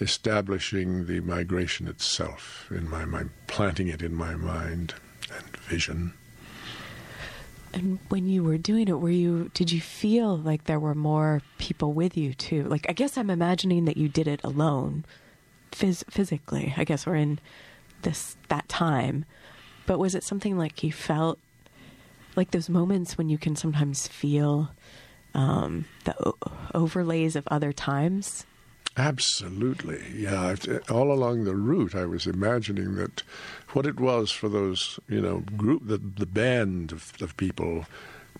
establishing 0.00 1.06
the 1.06 1.20
migration 1.20 1.88
itself 1.88 2.66
in 2.70 2.88
my 2.88 3.04
mind, 3.04 3.30
planting 3.46 3.88
it 3.88 4.02
in 4.02 4.14
my 4.14 4.34
mind 4.34 4.94
and 5.34 5.56
vision. 5.58 6.12
And 7.72 7.98
when 8.08 8.28
you 8.28 8.44
were 8.44 8.58
doing 8.58 8.86
it, 8.88 9.00
were 9.00 9.10
you 9.10 9.50
did 9.54 9.72
you 9.72 9.80
feel 9.80 10.36
like 10.36 10.64
there 10.64 10.78
were 10.78 10.94
more 10.94 11.42
people 11.58 11.92
with 11.92 12.16
you 12.16 12.32
too? 12.34 12.64
Like 12.64 12.86
I 12.88 12.92
guess 12.92 13.18
I'm 13.18 13.30
imagining 13.30 13.84
that 13.86 13.96
you 13.96 14.08
did 14.08 14.28
it 14.28 14.40
alone, 14.44 15.04
phys- 15.72 16.08
physically. 16.08 16.72
I 16.76 16.84
guess 16.84 17.04
we're 17.04 17.16
in 17.16 17.40
this 18.02 18.36
that 18.48 18.68
time. 18.68 19.24
But 19.86 19.98
was 19.98 20.14
it 20.14 20.24
something 20.24 20.56
like 20.56 20.82
you 20.82 20.92
felt 20.92 21.38
like 22.36 22.50
those 22.50 22.68
moments 22.68 23.16
when 23.16 23.28
you 23.28 23.38
can 23.38 23.56
sometimes 23.56 24.08
feel 24.08 24.70
um, 25.34 25.84
the 26.04 26.14
o- 26.26 26.36
overlays 26.74 27.36
of 27.36 27.46
other 27.48 27.72
times? 27.72 28.46
Absolutely, 28.96 30.00
yeah. 30.14 30.54
All 30.88 31.12
along 31.12 31.44
the 31.44 31.56
route, 31.56 31.96
I 31.96 32.06
was 32.06 32.26
imagining 32.26 32.94
that 32.94 33.22
what 33.70 33.86
it 33.86 33.98
was 33.98 34.30
for 34.30 34.48
those, 34.48 35.00
you 35.08 35.20
know, 35.20 35.40
group, 35.56 35.82
the 35.86 35.98
the 35.98 36.26
band 36.26 36.92
of, 36.92 37.12
of 37.20 37.36
people 37.36 37.86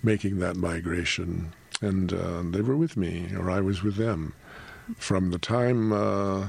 making 0.03 0.39
that 0.39 0.55
migration, 0.57 1.53
and 1.81 2.13
uh, 2.13 2.43
they 2.45 2.61
were 2.61 2.77
with 2.77 2.97
me, 2.97 3.33
or 3.37 3.51
I 3.51 3.61
was 3.61 3.83
with 3.83 3.97
them, 3.97 4.33
from 4.97 5.31
the 5.33 5.41
time 5.41 5.93
uh, 5.93 6.49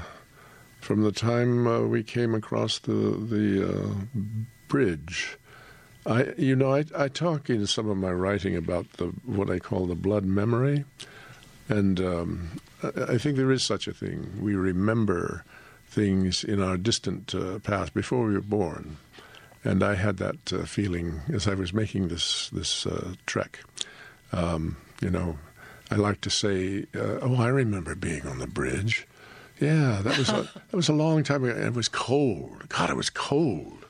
from 0.80 1.02
the 1.02 1.10
time 1.12 1.66
uh, 1.66 1.80
we 1.80 2.04
came 2.04 2.32
across 2.32 2.78
the 2.78 2.92
the 2.92 3.68
uh, 3.68 3.94
bridge. 4.68 5.38
I, 6.06 6.32
you 6.38 6.54
know, 6.54 6.74
I, 6.74 6.84
I 6.96 7.08
talk 7.08 7.50
in 7.50 7.66
some 7.66 7.88
of 7.88 7.96
my 7.96 8.12
writing 8.12 8.56
about 8.56 8.90
the 8.94 9.06
what 9.24 9.50
I 9.50 9.58
call 9.58 9.86
the 9.86 9.96
blood 9.96 10.24
memory, 10.24 10.84
and 11.68 12.00
um, 12.00 12.60
I 12.82 13.18
think 13.18 13.36
there 13.36 13.50
is 13.50 13.64
such 13.64 13.88
a 13.88 13.92
thing. 13.92 14.40
We 14.40 14.54
remember 14.54 15.44
things 15.88 16.44
in 16.44 16.62
our 16.62 16.76
distant 16.76 17.34
uh, 17.34 17.58
past 17.60 17.94
before 17.94 18.26
we 18.26 18.34
were 18.34 18.40
born, 18.40 18.98
and 19.64 19.82
I 19.82 19.94
had 19.94 20.18
that 20.18 20.52
uh, 20.52 20.64
feeling 20.64 21.22
as 21.32 21.48
I 21.48 21.54
was 21.54 21.72
making 21.72 22.08
this 22.08 22.50
this 22.50 22.86
uh, 22.86 23.14
trek. 23.26 23.60
Um, 24.32 24.76
you 25.00 25.10
know, 25.10 25.38
I 25.90 25.96
like 25.96 26.20
to 26.20 26.30
say, 26.30 26.86
uh, 26.94 27.18
"Oh, 27.20 27.36
I 27.36 27.48
remember 27.48 27.96
being 27.96 28.26
on 28.26 28.38
the 28.38 28.46
bridge." 28.46 29.08
Yeah, 29.60 30.02
that 30.02 30.18
was 30.18 30.28
a, 30.28 30.42
that 30.70 30.76
was 30.76 30.88
a 30.88 30.92
long 30.92 31.24
time 31.24 31.42
ago. 31.42 31.58
It 31.58 31.74
was 31.74 31.88
cold. 31.88 32.68
God, 32.68 32.90
it 32.90 32.96
was 32.96 33.10
cold. 33.10 33.85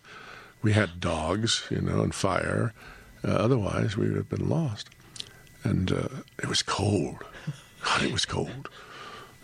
We 0.66 0.72
had 0.72 0.98
dogs, 0.98 1.62
you 1.70 1.80
know, 1.80 2.00
and 2.00 2.12
fire. 2.12 2.74
Uh, 3.22 3.28
otherwise, 3.28 3.96
we 3.96 4.08
would 4.08 4.16
have 4.16 4.28
been 4.28 4.48
lost. 4.48 4.90
And 5.62 5.92
uh, 5.92 6.08
it 6.42 6.48
was 6.48 6.60
cold. 6.60 7.18
God, 7.84 8.02
it 8.02 8.10
was 8.10 8.24
cold. 8.24 8.68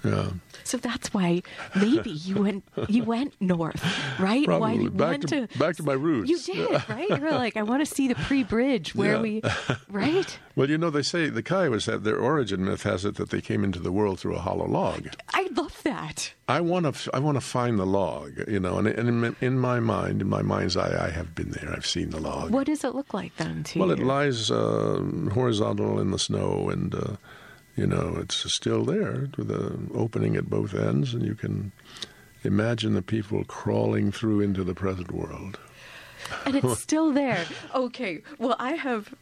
Yeah. 0.04 0.30
So 0.64 0.76
that's 0.78 1.12
why 1.12 1.42
maybe 1.76 2.10
you 2.10 2.42
went 2.42 2.64
you 2.88 3.04
went 3.04 3.34
north, 3.40 3.82
right? 4.18 4.44
Probably. 4.44 4.60
Why 4.76 4.82
you 4.82 4.90
back 4.90 5.08
went 5.10 5.28
to, 5.28 5.48
back 5.58 5.76
to 5.76 5.82
my 5.82 5.92
roots. 5.94 6.30
You 6.30 6.38
did, 6.38 6.88
right? 6.88 7.08
You 7.08 7.16
were 7.16 7.30
like, 7.32 7.56
I 7.56 7.62
want 7.62 7.86
to 7.86 7.94
see 7.94 8.08
the 8.08 8.14
pre-bridge 8.14 8.94
where 8.96 9.14
Yeah. 9.16 9.20
we, 9.20 9.42
right? 9.88 10.38
Well, 10.54 10.68
you 10.70 10.78
know, 10.78 10.90
they 10.90 11.02
say 11.02 11.28
the 11.28 11.42
Kiowas 11.42 11.86
have 11.90 12.04
their 12.04 12.16
origin 12.18 12.64
myth 12.64 12.82
has 12.84 13.04
it 13.04 13.16
that 13.16 13.30
they 13.30 13.40
came 13.40 13.64
into 13.64 13.78
the 13.80 13.90
world 13.92 14.20
through 14.20 14.36
a 14.36 14.40
hollow 14.40 14.66
log. 14.66 15.08
I 15.34 15.48
love 15.56 15.80
that. 15.84 16.32
I 16.48 16.60
want 16.60 16.94
to 16.94 17.10
I 17.14 17.18
want 17.18 17.36
to 17.36 17.40
find 17.40 17.78
the 17.78 17.86
log, 17.86 18.42
you 18.48 18.60
know, 18.60 18.78
and, 18.78 18.86
and 18.86 19.08
in, 19.24 19.36
in 19.40 19.58
my 19.58 19.80
mind, 19.80 20.20
in 20.20 20.28
my 20.28 20.42
mind's 20.42 20.76
eye, 20.76 21.06
I 21.06 21.10
have 21.10 21.34
been 21.34 21.50
there. 21.50 21.72
I've 21.74 21.86
seen 21.86 22.10
the 22.10 22.20
log. 22.20 22.50
What 22.52 22.66
does 22.66 22.84
it 22.84 22.94
look 22.94 23.14
like 23.14 23.34
then 23.36 23.64
to 23.64 23.78
Well, 23.78 23.88
you? 23.88 23.94
it 23.94 24.00
lies 24.00 24.50
uh, 24.50 25.02
horizontal 25.32 25.98
in 26.00 26.10
the 26.10 26.18
snow, 26.18 26.68
and 26.70 26.94
uh, 26.94 27.16
you 27.76 27.86
know 27.86 28.16
it's 28.20 28.52
still 28.54 28.84
there 28.84 29.28
with 29.36 29.50
an 29.50 29.90
opening 29.94 30.36
at 30.36 30.50
both 30.50 30.74
ends, 30.74 31.14
and 31.14 31.24
you 31.24 31.34
can 31.34 31.72
imagine 32.44 32.94
the 32.94 33.02
people 33.02 33.44
crawling 33.44 34.10
through 34.12 34.40
into 34.40 34.64
the 34.64 34.74
present 34.74 35.12
world. 35.12 35.58
and 36.46 36.54
it's 36.56 36.80
still 36.80 37.12
there. 37.12 37.44
Okay. 37.74 38.22
Well, 38.38 38.56
I 38.58 38.72
have 38.72 39.14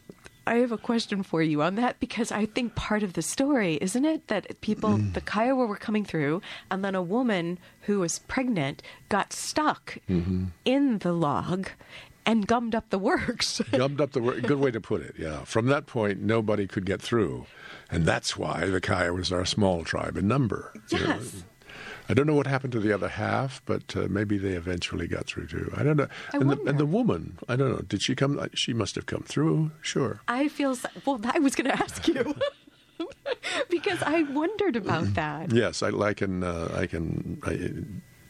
I 0.46 0.54
have 0.56 0.72
a 0.72 0.78
question 0.78 1.22
for 1.22 1.42
you 1.42 1.62
on 1.62 1.74
that 1.76 2.00
because 2.00 2.32
I 2.32 2.46
think 2.46 2.74
part 2.74 3.02
of 3.02 3.12
the 3.12 3.22
story, 3.22 3.78
isn't 3.80 4.04
it, 4.04 4.26
that 4.28 4.60
people 4.60 4.90
Mm. 4.90 5.12
the 5.14 5.20
Kiowa 5.20 5.66
were 5.66 5.76
coming 5.76 6.04
through 6.04 6.40
and 6.70 6.84
then 6.84 6.94
a 6.94 7.02
woman 7.02 7.58
who 7.82 8.00
was 8.00 8.18
pregnant 8.20 8.82
got 9.08 9.32
stuck 9.32 9.98
Mm-hmm. 10.08 10.46
in 10.64 10.98
the 10.98 11.12
log 11.12 11.68
and 12.26 12.46
gummed 12.46 12.74
up 12.74 12.90
the 12.90 12.98
works. 12.98 13.60
Gummed 13.70 14.00
up 14.00 14.12
the 14.12 14.20
word, 14.22 14.42
good 14.46 14.58
way 14.58 14.70
to 14.70 14.80
put 14.80 15.00
it. 15.02 15.14
Yeah. 15.18 15.44
From 15.44 15.66
that 15.66 15.86
point, 15.86 16.20
nobody 16.20 16.66
could 16.66 16.84
get 16.84 17.00
through, 17.00 17.46
and 17.90 18.04
that's 18.06 18.36
why 18.36 18.66
the 18.66 18.80
Kiowas 18.80 19.32
are 19.32 19.40
a 19.40 19.46
small 19.46 19.84
tribe 19.84 20.16
in 20.16 20.28
number. 20.28 20.72
you 20.90 20.98
know. 21.00 21.06
yes. 21.06 21.44
I 22.08 22.14
don't 22.14 22.26
know 22.26 22.34
what 22.34 22.48
happened 22.48 22.72
to 22.72 22.80
the 22.80 22.92
other 22.92 23.08
half, 23.08 23.62
but 23.66 23.96
uh, 23.96 24.08
maybe 24.10 24.36
they 24.36 24.54
eventually 24.54 25.06
got 25.06 25.26
through 25.26 25.46
too. 25.46 25.72
I 25.76 25.84
don't 25.84 25.96
know. 25.96 26.08
I 26.34 26.38
and, 26.38 26.50
the, 26.50 26.60
and 26.64 26.76
the 26.78 26.86
woman, 26.86 27.38
I 27.48 27.54
don't 27.54 27.70
know. 27.70 27.82
Did 27.82 28.02
she 28.02 28.16
come? 28.16 28.36
uh, 28.36 28.48
She 28.52 28.72
must 28.72 28.96
have 28.96 29.06
come 29.06 29.22
through. 29.22 29.70
Sure. 29.80 30.20
I 30.26 30.48
feel 30.48 30.74
so, 30.74 30.88
well. 31.06 31.20
I 31.22 31.38
was 31.38 31.54
going 31.54 31.70
to 31.70 31.80
ask 31.80 32.08
you 32.08 32.34
because 33.70 34.02
I 34.02 34.22
wondered 34.24 34.74
about 34.74 35.14
that. 35.14 35.52
Yes, 35.52 35.84
I, 35.84 35.90
I 35.90 36.12
can. 36.14 36.42
Uh, 36.42 36.74
I 36.76 36.86
can. 36.88 37.40
I, 37.44 37.84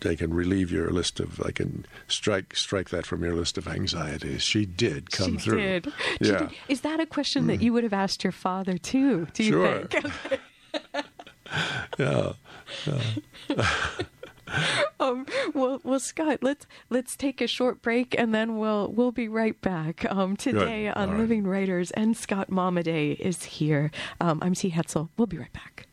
I 0.06 0.14
can 0.16 0.32
relieve 0.34 0.70
your 0.72 0.90
list 0.90 1.20
of. 1.20 1.40
I 1.44 1.50
can 1.50 1.86
strike 2.08 2.56
strike 2.56 2.90
that 2.90 3.06
from 3.06 3.22
your 3.24 3.34
list 3.34 3.56
of 3.58 3.66
anxieties. 3.68 4.42
She 4.42 4.64
did 4.66 5.10
come 5.10 5.32
she 5.38 5.44
through. 5.44 5.58
did. 5.58 5.92
She 6.22 6.28
Yeah. 6.30 6.38
did. 6.38 6.50
Is 6.68 6.80
that 6.82 7.00
a 7.00 7.06
question 7.06 7.46
that 7.48 7.60
you 7.62 7.72
would 7.72 7.84
have 7.84 7.92
asked 7.92 8.22
your 8.24 8.32
father 8.32 8.78
too? 8.78 9.26
Do 9.34 9.42
you 9.44 9.50
Sure. 9.52 9.84
think? 9.86 10.04
Yeah. 11.98 12.32
Um, 14.98 15.26
well, 15.54 15.80
well, 15.84 16.00
Scott, 16.00 16.38
let's 16.42 16.66
let's 16.90 17.14
take 17.16 17.40
a 17.40 17.46
short 17.46 17.82
break 17.82 18.16
and 18.18 18.34
then 18.34 18.58
we'll 18.58 18.88
we'll 18.90 19.12
be 19.12 19.28
right 19.28 19.58
back. 19.60 20.04
Um, 20.10 20.36
today 20.36 20.86
Good. 20.86 20.96
on 20.96 21.10
right. 21.10 21.20
Living 21.20 21.44
Writers 21.44 21.92
and 21.92 22.16
Scott 22.16 22.50
Momaday 22.50 23.16
is 23.20 23.44
here. 23.44 23.92
Um, 24.20 24.40
I'm 24.42 24.54
T. 24.54 24.70
Hetzel. 24.72 25.08
We'll 25.16 25.28
be 25.28 25.38
right 25.38 25.52
back. 25.52 25.86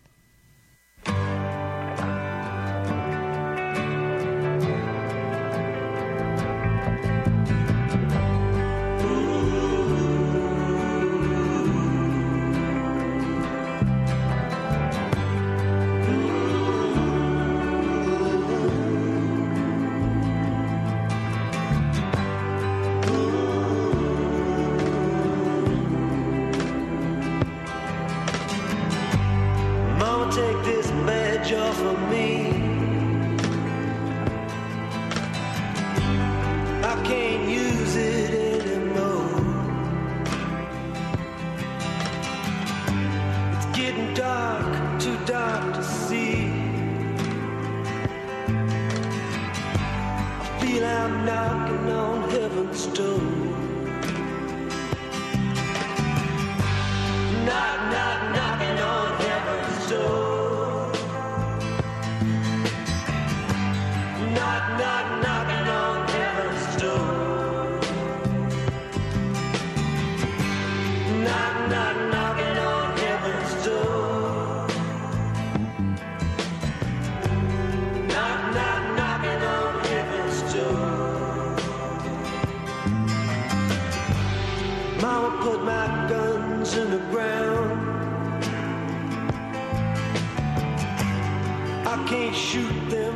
Can't 92.08 92.36
shoot 92.36 92.90
them 92.90 93.16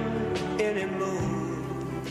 anymore. 0.59 2.03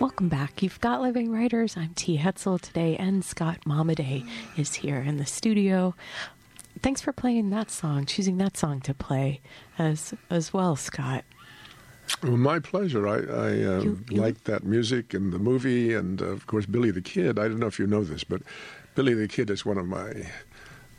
Welcome 0.00 0.28
back. 0.28 0.62
You've 0.62 0.80
got 0.80 1.00
Living 1.00 1.30
Writers. 1.30 1.76
I'm 1.76 1.94
T. 1.94 2.18
Hetzel 2.18 2.60
today, 2.60 2.96
and 2.96 3.24
Scott 3.24 3.58
Momaday 3.66 4.28
is 4.56 4.74
here 4.74 4.98
in 4.98 5.16
the 5.16 5.26
studio. 5.26 5.94
Thanks 6.82 7.00
for 7.00 7.12
playing 7.12 7.50
that 7.50 7.70
song, 7.70 8.04
choosing 8.04 8.36
that 8.38 8.56
song 8.56 8.80
to 8.82 8.92
play 8.94 9.40
as 9.78 10.12
as 10.30 10.52
well, 10.52 10.76
Scott. 10.76 11.24
Well, 12.22 12.36
my 12.36 12.58
pleasure. 12.60 13.08
I, 13.08 13.14
I 13.16 13.46
uh, 13.48 13.80
You- 13.80 14.04
you- 14.10 14.20
liked 14.20 14.44
that 14.44 14.64
music 14.64 15.14
and 15.14 15.32
the 15.32 15.38
movie, 15.38 15.94
and 15.94 16.20
uh, 16.20 16.26
of 16.26 16.46
course 16.46 16.66
Billy 16.66 16.90
the 16.90 17.00
Kid. 17.02 17.38
I 17.38 17.48
don't 17.48 17.58
know 17.58 17.66
if 17.66 17.78
you 17.78 17.86
know 17.86 18.04
this, 18.04 18.22
but 18.22 18.42
Billy 18.94 19.14
the 19.14 19.28
Kid 19.28 19.50
is 19.50 19.64
one 19.64 19.78
of 19.78 19.86
my 19.86 20.30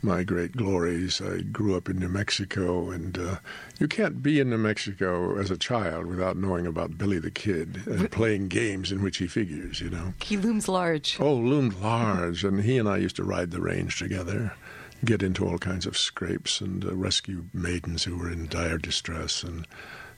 my 0.02 0.22
great 0.22 0.56
glories. 0.56 1.20
I 1.20 1.40
grew 1.40 1.76
up 1.76 1.88
in 1.88 1.98
New 1.98 2.08
Mexico, 2.08 2.90
and 2.90 3.18
uh, 3.18 3.36
you 3.78 3.88
can't 3.88 4.22
be 4.22 4.40
in 4.40 4.50
New 4.50 4.58
Mexico 4.58 5.38
as 5.38 5.50
a 5.50 5.56
child 5.56 6.06
without 6.06 6.36
knowing 6.36 6.66
about 6.66 6.98
Billy 6.98 7.18
the 7.18 7.30
Kid 7.30 7.82
and 7.86 8.10
playing 8.12 8.48
games 8.48 8.92
in 8.92 9.02
which 9.02 9.16
he 9.18 9.26
figures. 9.26 9.80
You 9.80 9.90
know. 9.90 10.14
He 10.22 10.36
looms 10.36 10.68
large. 10.68 11.18
Oh, 11.20 11.34
loomed 11.34 11.80
large, 11.80 12.44
and 12.44 12.60
he 12.60 12.78
and 12.78 12.88
I 12.88 12.98
used 12.98 13.16
to 13.16 13.24
ride 13.24 13.50
the 13.50 13.60
range 13.60 13.98
together, 13.98 14.54
get 15.04 15.22
into 15.22 15.46
all 15.46 15.58
kinds 15.58 15.86
of 15.86 15.96
scrapes, 15.96 16.60
and 16.60 16.84
uh, 16.84 16.94
rescue 16.94 17.44
maidens 17.52 18.04
who 18.04 18.16
were 18.16 18.30
in 18.30 18.46
dire 18.48 18.78
distress, 18.78 19.42
and 19.42 19.66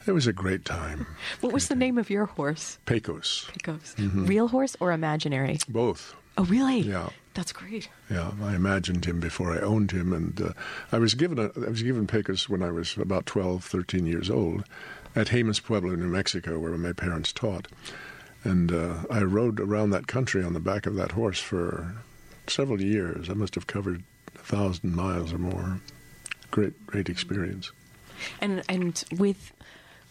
it 0.06 0.12
was 0.12 0.26
a 0.26 0.32
great 0.32 0.64
time. 0.64 1.06
What 1.40 1.52
was 1.52 1.68
the 1.68 1.74
name 1.74 1.98
of 1.98 2.10
your 2.10 2.26
horse? 2.26 2.78
Pecos, 2.86 3.48
Pecos. 3.52 3.94
Real 3.98 4.48
horse 4.48 4.76
or 4.80 4.92
imaginary? 4.92 5.58
both. 5.68 6.14
Oh, 6.38 6.44
really? 6.44 6.80
Yeah. 6.80 7.10
That's 7.34 7.52
great. 7.52 7.88
Yeah, 8.10 8.32
I 8.42 8.54
imagined 8.54 9.04
him 9.04 9.20
before 9.20 9.52
I 9.52 9.60
owned 9.60 9.92
him, 9.92 10.12
and 10.12 10.40
uh, 10.40 10.52
I 10.90 10.98
was 10.98 11.14
given 11.14 11.38
a, 11.38 11.50
I 11.64 11.70
was 11.70 11.82
given 11.82 12.06
Pecos 12.06 12.48
when 12.48 12.62
I 12.62 12.70
was 12.70 12.96
about 12.96 13.26
12, 13.26 13.64
13 13.64 14.06
years 14.06 14.28
old, 14.28 14.64
at 15.14 15.28
Jemez 15.28 15.62
Pueblo, 15.62 15.94
New 15.94 16.08
Mexico, 16.08 16.58
where 16.58 16.72
my 16.72 16.92
parents 16.92 17.32
taught, 17.32 17.68
and 18.42 18.72
uh, 18.72 19.04
I 19.10 19.22
rode 19.22 19.60
around 19.60 19.90
that 19.90 20.08
country 20.08 20.42
on 20.42 20.54
the 20.54 20.60
back 20.60 20.86
of 20.86 20.96
that 20.96 21.12
horse 21.12 21.40
for 21.40 21.94
several 22.48 22.80
years. 22.80 23.30
I 23.30 23.34
must 23.34 23.54
have 23.54 23.66
covered 23.66 24.02
a 24.34 24.38
thousand 24.38 24.94
miles 24.94 25.32
or 25.32 25.38
more. 25.38 25.80
Great, 26.50 26.86
great 26.86 27.08
experience. 27.08 27.70
And 28.40 28.62
and 28.68 29.02
with 29.18 29.52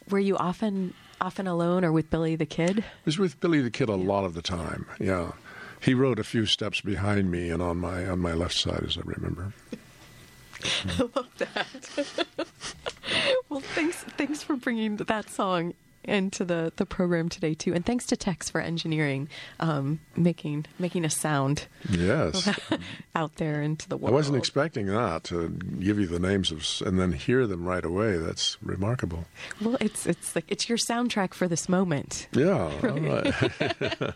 were 0.10 0.20
you 0.20 0.38
often 0.38 0.94
often 1.22 1.48
alone 1.48 1.84
or 1.84 1.92
with 1.92 2.10
Billy 2.10 2.36
the 2.36 2.46
Kid? 2.46 2.80
I 2.80 2.84
was 3.06 3.20
with 3.20 3.40
Billy 3.40 3.62
the 3.62 3.70
Kid 3.70 3.90
a 3.90 3.96
lot 3.96 4.24
of 4.24 4.34
the 4.34 4.42
time. 4.42 4.86
Yeah, 5.00 5.34
he 5.80 5.94
rode 5.94 6.20
a 6.20 6.24
few 6.24 6.46
steps 6.46 6.82
behind 6.82 7.32
me 7.32 7.50
and 7.50 7.62
on 7.62 7.78
my 7.78 8.06
on 8.08 8.20
my 8.20 8.34
left 8.34 8.56
side, 8.58 8.84
as 8.86 8.98
I 8.98 9.02
remember. 9.06 9.54
I 11.00 11.02
love 11.16 11.28
that. 11.38 12.26
well, 13.50 13.62
thanks 13.62 13.98
thanks 14.18 14.44
for 14.44 14.56
bringing 14.56 14.98
that 14.98 15.30
song 15.30 15.74
into 16.06 16.46
the, 16.46 16.72
the 16.78 16.86
program 16.86 17.30
today 17.30 17.54
too, 17.54 17.74
and 17.74 17.86
thanks 17.86 18.06
to 18.08 18.16
Tex 18.18 18.50
for 18.50 18.62
engineering, 18.62 19.30
um, 19.60 20.00
making 20.16 20.66
making 20.80 21.06
a 21.06 21.10
sound 21.10 21.68
Yes. 21.90 22.50
out 23.16 23.36
there 23.36 23.62
into 23.62 23.88
the 23.88 23.98
world. 23.98 24.12
I 24.12 24.16
wasn't 24.16 24.38
expecting 24.38 24.88
that 24.88 25.24
to 25.26 25.50
give 25.80 26.00
you 26.00 26.08
the 26.08 26.20
names 26.20 26.52
of 26.52 26.66
and 26.88 27.00
then 27.00 27.12
hear 27.14 27.46
them 27.48 27.66
right 27.66 27.86
away. 27.86 28.18
That's 28.18 28.58
remarkable. 28.62 29.26
Well, 29.62 29.78
it's 29.80 30.06
it's 30.06 30.36
like 30.36 30.46
it's 30.48 30.68
your 30.68 30.78
soundtrack 30.78 31.34
for 31.34 31.48
this 31.48 31.70
moment. 31.70 32.28
Yeah. 32.34 32.72
all 32.84 33.00
right. 33.00 34.14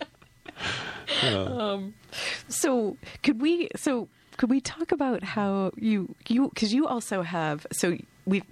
So 2.47 2.97
could 3.23 3.41
we 3.41 3.69
so 3.75 4.07
could 4.37 4.49
we 4.49 4.61
talk 4.61 4.91
about 4.91 5.23
how 5.23 5.71
you 5.77 6.15
you 6.27 6.49
because 6.49 6.73
you 6.73 6.87
also 6.87 7.21
have 7.21 7.65
so 7.71 7.97
we 8.25 8.43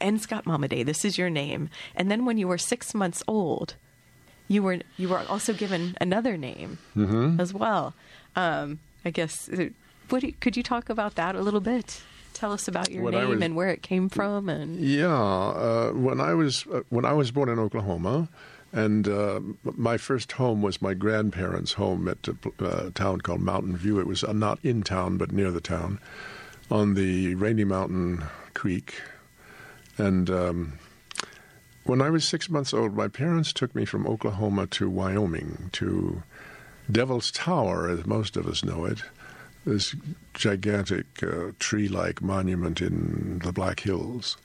and 0.00 0.20
Scott 0.20 0.44
Momaday 0.44 0.84
this 0.84 1.04
is 1.04 1.16
your 1.18 1.30
name 1.30 1.68
and 1.94 2.10
then 2.10 2.24
when 2.24 2.38
you 2.38 2.48
were 2.48 2.58
six 2.58 2.94
months 2.94 3.22
old 3.26 3.74
you 4.48 4.62
were 4.62 4.78
you 4.96 5.08
were 5.08 5.22
also 5.28 5.52
given 5.52 5.96
another 6.00 6.36
name 6.36 6.78
as 7.40 7.54
well. 7.54 7.94
Um, 8.36 8.80
I 9.04 9.10
guess 9.10 9.48
what 10.08 10.24
could 10.40 10.56
you 10.56 10.62
talk 10.62 10.88
about 10.90 11.14
that 11.16 11.34
a 11.34 11.40
little 11.40 11.60
bit? 11.60 12.02
Tell 12.32 12.52
us 12.52 12.68
about 12.68 12.90
your 12.90 13.02
When 13.04 13.14
name 13.14 13.28
was- 13.28 13.42
and 13.42 13.56
where 13.56 13.68
it 13.68 13.82
came 13.82 14.08
from 14.08 14.48
and 14.48 14.80
yeah. 14.80 15.08
Uh, 15.14 15.90
when 15.92 16.20
I 16.20 16.34
was 16.34 16.66
uh, 16.72 16.80
when 16.88 17.04
I 17.04 17.12
was 17.12 17.30
born 17.30 17.48
in 17.48 17.58
Oklahoma, 17.58 18.28
and 18.72 19.08
uh, 19.08 19.40
my 19.62 19.96
first 19.96 20.32
home 20.32 20.62
was 20.62 20.82
my 20.82 20.94
grandparents' 20.94 21.74
home 21.74 22.08
at 22.08 22.28
a 22.28 22.64
uh, 22.64 22.90
town 22.94 23.20
called 23.20 23.40
Mountain 23.40 23.76
View. 23.76 24.00
It 24.00 24.06
was 24.06 24.22
uh, 24.24 24.32
not 24.32 24.58
in 24.62 24.82
town, 24.82 25.16
but 25.16 25.32
near 25.32 25.50
the 25.50 25.60
town, 25.60 25.98
on 26.70 26.94
the 26.94 27.34
Rainy 27.34 27.64
Mountain 27.64 28.24
Creek, 28.54 29.00
and. 29.98 30.30
Um, 30.30 30.78
when 31.84 32.02
I 32.02 32.10
was 32.10 32.28
six 32.28 32.48
months 32.50 32.74
old, 32.74 32.94
my 32.94 33.08
parents 33.08 33.52
took 33.52 33.74
me 33.74 33.84
from 33.84 34.06
Oklahoma 34.06 34.66
to 34.68 34.88
Wyoming 34.88 35.70
to 35.72 36.22
Devil's 36.92 37.30
Tower, 37.30 37.88
as 37.88 38.06
most 38.06 38.36
of 38.36 38.46
us 38.46 38.62
know 38.62 38.84
it, 38.84 39.02
this 39.64 39.96
gigantic 40.34 41.06
uh, 41.22 41.52
tree 41.58 41.88
like 41.88 42.22
monument 42.22 42.80
in 42.80 43.40
the 43.44 43.52
Black 43.52 43.80
Hills. 43.80 44.36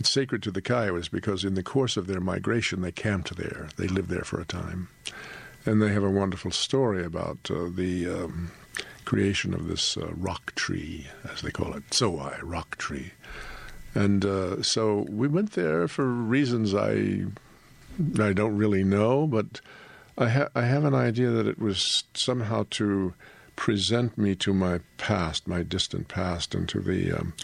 It's 0.00 0.10
sacred 0.10 0.42
to 0.44 0.50
the 0.50 0.62
Kiowas 0.62 1.10
because 1.10 1.44
in 1.44 1.52
the 1.52 1.62
course 1.62 1.98
of 1.98 2.06
their 2.06 2.22
migration, 2.22 2.80
they 2.80 2.90
camped 2.90 3.36
there. 3.36 3.68
They 3.76 3.86
lived 3.86 4.08
there 4.08 4.24
for 4.24 4.40
a 4.40 4.46
time. 4.46 4.88
And 5.66 5.82
they 5.82 5.92
have 5.92 6.02
a 6.02 6.10
wonderful 6.10 6.52
story 6.52 7.04
about 7.04 7.50
uh, 7.50 7.68
the 7.68 8.08
um, 8.08 8.50
creation 9.04 9.52
of 9.52 9.68
this 9.68 9.98
uh, 9.98 10.08
rock 10.14 10.54
tree, 10.54 11.06
as 11.30 11.42
they 11.42 11.50
call 11.50 11.74
it, 11.74 11.82
Tsoai 11.90 12.40
rock 12.42 12.78
tree. 12.78 13.12
And 13.94 14.24
uh, 14.24 14.62
so 14.62 15.04
we 15.10 15.28
went 15.28 15.52
there 15.52 15.86
for 15.86 16.06
reasons 16.06 16.74
I 16.74 17.26
I 18.18 18.32
don't 18.32 18.56
really 18.56 18.84
know, 18.84 19.26
but 19.26 19.60
I, 20.16 20.30
ha- 20.30 20.48
I 20.54 20.62
have 20.62 20.84
an 20.84 20.94
idea 20.94 21.28
that 21.28 21.46
it 21.46 21.58
was 21.58 22.04
somehow 22.14 22.64
to 22.70 23.12
present 23.54 24.16
me 24.16 24.34
to 24.36 24.54
my 24.54 24.80
past, 24.96 25.46
my 25.46 25.62
distant 25.62 26.08
past, 26.08 26.54
and 26.54 26.66
to 26.70 26.80
the 26.80 27.12
um, 27.12 27.34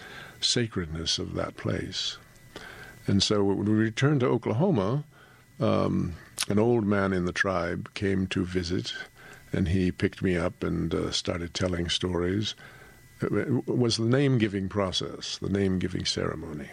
sacredness 0.40 1.18
of 1.18 1.34
that 1.34 1.58
place. 1.58 2.16
And 3.06 3.22
so 3.22 3.44
when 3.44 3.64
we 3.64 3.72
returned 3.72 4.20
to 4.20 4.26
Oklahoma, 4.26 5.04
um, 5.60 6.14
an 6.48 6.58
old 6.58 6.84
man 6.84 7.12
in 7.12 7.24
the 7.24 7.32
tribe 7.32 7.92
came 7.94 8.26
to 8.28 8.44
visit, 8.44 8.92
and 9.52 9.68
he 9.68 9.90
picked 9.92 10.22
me 10.22 10.36
up 10.36 10.62
and 10.62 10.94
uh, 10.94 11.10
started 11.10 11.54
telling 11.54 11.88
stories. 11.88 12.54
It 13.20 13.66
was 13.66 13.96
the 13.96 14.04
name 14.04 14.38
giving 14.38 14.68
process, 14.68 15.38
the 15.38 15.48
name 15.48 15.78
giving 15.78 16.04
ceremony. 16.04 16.68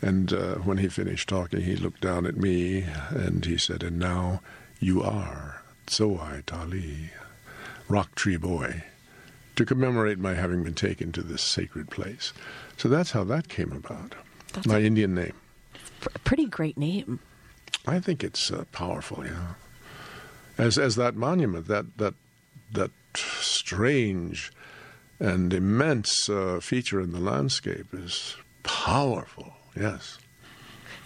And 0.00 0.32
uh, 0.32 0.56
when 0.56 0.78
he 0.78 0.88
finished 0.88 1.28
talking, 1.28 1.62
he 1.62 1.76
looked 1.76 2.00
down 2.00 2.26
at 2.26 2.36
me 2.36 2.86
and 3.10 3.44
he 3.44 3.58
said, 3.58 3.82
And 3.82 3.98
now 3.98 4.40
you 4.78 5.02
are 5.02 5.62
Tsoai-talee, 5.86 7.10
Rock 7.88 8.14
Tree 8.14 8.36
Boy, 8.36 8.84
to 9.56 9.64
commemorate 9.64 10.18
my 10.18 10.34
having 10.34 10.62
been 10.62 10.74
taken 10.74 11.12
to 11.12 11.22
this 11.22 11.42
sacred 11.42 11.90
place. 11.90 12.32
So 12.76 12.88
that's 12.88 13.12
how 13.12 13.24
that 13.24 13.48
came 13.48 13.72
about. 13.72 14.14
That's 14.52 14.66
my 14.66 14.80
Indian 14.80 15.14
name. 15.14 15.34
A 16.14 16.18
pretty 16.20 16.46
great 16.46 16.76
name. 16.76 17.20
I 17.86 18.00
think 18.00 18.24
it's 18.24 18.50
uh, 18.50 18.64
powerful, 18.72 19.24
yeah. 19.24 19.54
As 20.58 20.78
as 20.78 20.96
that 20.96 21.14
monument, 21.16 21.66
that 21.68 21.98
that 21.98 22.14
that 22.72 22.90
strange 23.14 24.52
and 25.18 25.52
immense 25.52 26.28
uh, 26.28 26.60
feature 26.60 27.00
in 27.00 27.12
the 27.12 27.20
landscape 27.20 27.86
is 27.92 28.36
powerful. 28.62 29.54
Yes. 29.74 30.18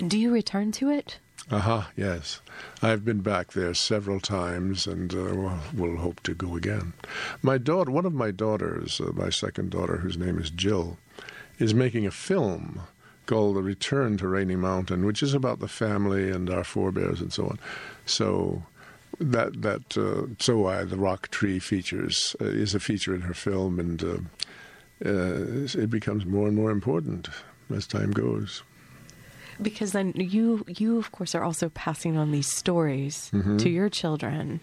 Do 0.07 0.18
you 0.18 0.32
return 0.32 0.72
to 0.72 0.91
it? 0.91 1.18
Aha, 1.51 1.91
yes. 1.97 2.41
I've 2.82 3.05
been 3.05 3.20
back 3.20 3.53
there 3.53 3.74
several 3.74 4.20
times 4.20 4.86
and 4.86 5.12
uh, 5.12 5.34
we'll, 5.34 5.59
we'll 5.74 5.97
hope 5.97 6.20
to 6.24 6.34
go 6.34 6.57
again. 6.57 6.93
My 7.43 7.59
daughter, 7.59 7.91
one 7.91 8.07
of 8.07 8.14
my 8.14 8.30
daughters, 8.30 9.01
uh, 9.01 9.11
my 9.14 9.30
second 9.30 9.70
daughter, 9.70 9.97
whose 9.99 10.16
name 10.16 10.38
is 10.38 10.51
Jill, 10.51 10.99
is 11.59 11.74
making 11.74 12.07
a 12.07 12.11
film 12.11 12.82
called 13.30 13.54
The 13.54 13.62
Return 13.62 14.16
to 14.16 14.26
Rainy 14.26 14.56
Mountain, 14.56 15.06
which 15.06 15.22
is 15.22 15.34
about 15.34 15.60
the 15.60 15.68
family 15.68 16.30
and 16.30 16.50
our 16.50 16.64
forebears 16.64 17.20
and 17.20 17.32
so 17.32 17.44
on. 17.44 17.60
So 18.04 18.64
that 19.20 19.62
that 19.62 19.96
uh, 19.96 20.26
Tsoai, 20.38 20.90
the 20.90 20.96
rock 20.96 21.28
tree, 21.28 21.60
features 21.60 22.34
uh, 22.40 22.46
is 22.46 22.74
a 22.74 22.80
feature 22.80 23.14
in 23.14 23.20
her 23.20 23.34
film, 23.34 23.78
and 23.78 24.02
uh, 24.02 24.18
uh, 25.06 25.82
it 25.84 25.90
becomes 25.90 26.26
more 26.26 26.48
and 26.48 26.56
more 26.56 26.72
important 26.72 27.28
as 27.72 27.86
time 27.86 28.10
goes. 28.10 28.64
Because 29.62 29.92
then 29.92 30.12
you, 30.16 30.64
you 30.66 30.98
of 30.98 31.12
course, 31.12 31.32
are 31.36 31.44
also 31.44 31.68
passing 31.68 32.16
on 32.16 32.32
these 32.32 32.50
stories 32.50 33.30
to 33.58 33.68
your 33.68 33.88
children. 33.90 34.58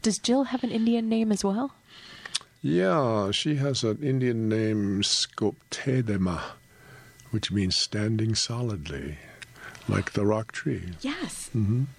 Does 0.00 0.18
Jill 0.18 0.44
have 0.44 0.64
an 0.64 0.70
Indian 0.70 1.08
name 1.08 1.30
as 1.30 1.44
well? 1.44 1.70
Yeah, 2.62 3.30
she 3.30 3.56
has 3.56 3.84
an 3.84 3.98
Indian 4.02 4.48
name, 4.48 5.02
Skoptedema, 5.02 6.40
which 7.32 7.50
means 7.50 7.76
standing 7.76 8.34
solidly, 8.34 9.18
like 9.88 10.12
the 10.12 10.24
rock 10.24 10.52
tree. 10.52 10.84
Yes. 11.00 11.50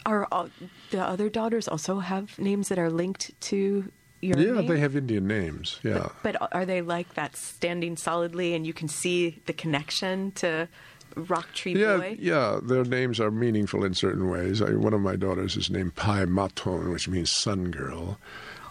Are 0.06 0.28
all, 0.32 0.50
the 0.92 1.02
other 1.04 1.30
daughters 1.30 1.68
also 1.68 2.00
have 2.00 2.40
names 2.40 2.70
that 2.70 2.80
are 2.80 2.90
linked 2.90 3.32
to 3.50 3.92
your 4.22 4.38
Yeah, 4.40 4.54
name? 4.62 4.68
they 4.68 4.80
have 4.80 4.96
Indian 4.96 5.28
names. 5.28 5.80
Yeah. 5.84 6.08
But 6.24 6.38
are 6.54 6.66
they 6.66 6.82
like 6.82 7.16
that 7.16 7.36
standing 7.36 7.98
solidly 7.98 8.54
and 8.54 8.66
you 8.66 8.74
can 8.74 8.88
see 8.88 9.42
the 9.48 9.54
connection 9.54 10.32
to 10.34 10.70
Rock 11.16 11.52
Tree 11.54 11.74
Yeah, 11.80 11.98
Boy? 11.98 12.16
yeah, 12.20 12.60
their 12.64 12.84
names 12.86 13.20
are 13.20 13.30
meaningful 13.30 13.84
in 13.84 13.94
certain 13.94 14.30
ways. 14.30 14.62
I, 14.62 14.72
one 14.72 14.94
of 14.94 15.02
my 15.02 15.16
daughters 15.16 15.56
is 15.58 15.70
named 15.70 15.96
Pai 15.96 16.26
Maton, 16.26 16.92
which 16.92 17.08
means 17.10 17.32
sun 17.32 17.70
girl, 17.70 18.18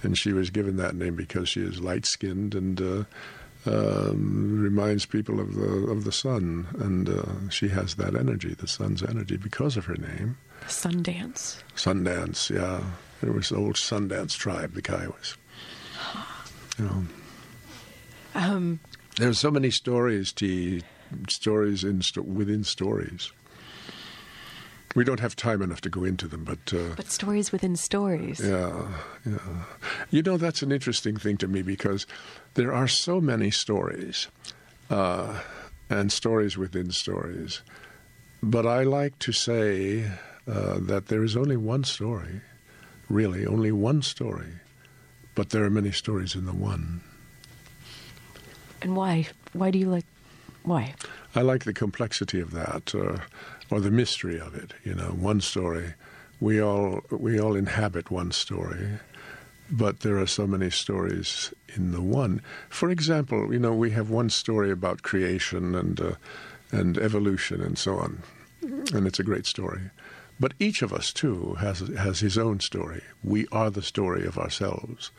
and 0.03 0.17
she 0.19 0.33
was 0.33 0.51
given 0.51 0.77
that 0.79 0.95
name 0.97 1.15
because 1.15 1.49
she 1.49 1.61
is 1.61 1.81
light 1.81 2.07
skinned 2.07 2.55
and 2.57 2.81
uh, 2.81 3.05
um, 3.67 4.61
reminds 4.61 5.07
people 5.07 5.41
of 5.41 5.55
the 5.55 5.69
of 5.91 6.05
the 6.05 6.13
sun, 6.13 6.67
and 6.81 7.09
uh, 7.09 7.49
she 7.51 7.69
has 7.69 7.95
that 7.97 8.15
energy, 8.15 8.55
the 8.55 8.67
sun's 8.67 9.03
energy, 9.03 9.37
because 9.37 9.77
of 9.77 9.85
her 9.87 9.97
name. 9.97 10.37
Sundance. 10.67 11.63
Sundance, 11.77 12.49
yeah, 12.51 12.83
There 13.21 13.33
was 13.33 13.49
the 13.49 13.57
old 13.57 13.75
Sundance 13.77 14.37
tribe, 14.37 14.75
the 14.75 14.83
Kiowas. 14.83 15.37
You 16.79 16.85
know. 16.85 17.03
Um, 18.35 18.81
There's 19.19 19.39
so 19.39 19.51
many 19.51 19.71
stories, 19.71 20.33
T, 20.33 20.83
stories 21.29 21.85
in 21.85 22.01
sto- 22.03 22.23
within 22.23 22.65
stories. 22.65 23.31
We 24.95 25.05
don't 25.05 25.21
have 25.21 25.35
time 25.37 25.63
enough 25.63 25.81
to 25.83 25.91
go 25.91 26.05
into 26.05 26.29
them, 26.29 26.45
but 26.45 26.73
uh, 26.73 26.95
but 26.97 27.11
stories 27.11 27.51
within 27.51 27.77
stories. 27.77 28.41
yeah, 28.41 28.89
yeah. 29.27 29.39
You 30.13 30.21
know, 30.23 30.37
that's 30.37 30.61
an 30.61 30.71
interesting 30.71 31.17
thing 31.17 31.39
to 31.39 31.49
me 31.49 31.63
because 31.63 32.07
there 32.53 32.73
are 32.73 32.87
so 32.87 33.19
many 33.19 33.51
stories, 33.51 34.29
uh, 34.91 35.41
and 35.89 36.13
stories 36.13 36.59
within 36.59 36.91
stories. 36.91 37.63
But 38.43 38.67
I 38.67 38.83
like 38.83 39.19
to 39.21 39.33
say 39.33 40.05
uh, 40.47 40.81
that 40.81 41.07
there 41.07 41.25
is 41.25 41.35
only 41.35 41.57
one 41.57 41.85
story, 41.85 42.43
really, 43.09 43.47
only 43.47 43.73
one 43.73 44.03
story, 44.03 44.61
but 45.35 45.49
there 45.49 45.65
are 45.65 45.71
many 45.71 45.93
stories 45.93 46.35
in 46.35 46.45
the 46.45 46.53
one. 46.53 47.01
And 48.83 48.95
why? 48.95 49.29
Why 49.55 49.71
do 49.71 49.79
you 49.79 49.89
like? 49.89 50.05
Why? 50.65 50.95
I 51.35 51.41
like 51.41 51.65
the 51.65 51.73
complexity 51.73 52.39
of 52.39 52.51
that, 52.51 52.95
uh, 52.95 53.17
or 53.71 53.81
the 53.81 53.91
mystery 53.91 54.39
of 54.39 54.55
it. 54.55 54.75
You 54.85 54.95
know, 54.95 55.13
one 55.13 55.41
story. 55.41 55.95
We 56.39 56.61
all 56.61 57.01
we 57.11 57.41
all 57.41 57.55
inhabit 57.57 58.11
one 58.11 58.33
story, 58.33 58.99
but 59.73 60.01
there 60.01 60.19
are 60.19 60.27
so 60.27 60.47
many 60.47 60.69
stories 60.69 61.53
in 61.75 61.93
the 61.93 62.03
one. 62.03 62.43
For 62.69 62.91
example, 62.91 63.53
you 63.53 63.59
know, 63.59 63.73
we 63.73 63.91
have 63.93 64.11
one 64.11 64.29
story 64.29 64.71
about 64.71 65.03
creation 65.03 65.75
and 65.75 65.99
uh, 65.99 66.13
and 66.71 66.99
evolution 66.99 67.63
and 67.63 67.79
so 67.79 67.97
on, 67.97 68.23
and 68.63 69.07
it's 69.07 69.19
a 69.19 69.25
great 69.25 69.47
story. 69.47 69.91
But 70.39 70.53
each 70.59 70.83
of 70.83 70.93
us 70.93 71.13
too 71.13 71.55
has 71.55 71.81
has 71.97 72.21
his 72.21 72.37
own 72.37 72.61
story. 72.61 73.03
We 73.25 73.47
are 73.51 73.71
the 73.71 73.83
story 73.83 74.27
of 74.27 74.39
ourselves, 74.39 75.11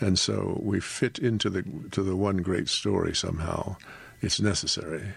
and 0.00 0.18
so 0.18 0.58
we 0.62 0.80
fit 0.80 1.18
into 1.18 1.50
the 1.50 1.62
to 1.90 2.02
the 2.02 2.16
one 2.16 2.38
great 2.38 2.68
story 2.68 3.14
somehow. 3.14 3.76
It's 4.22 4.40
necessary, 4.40 5.12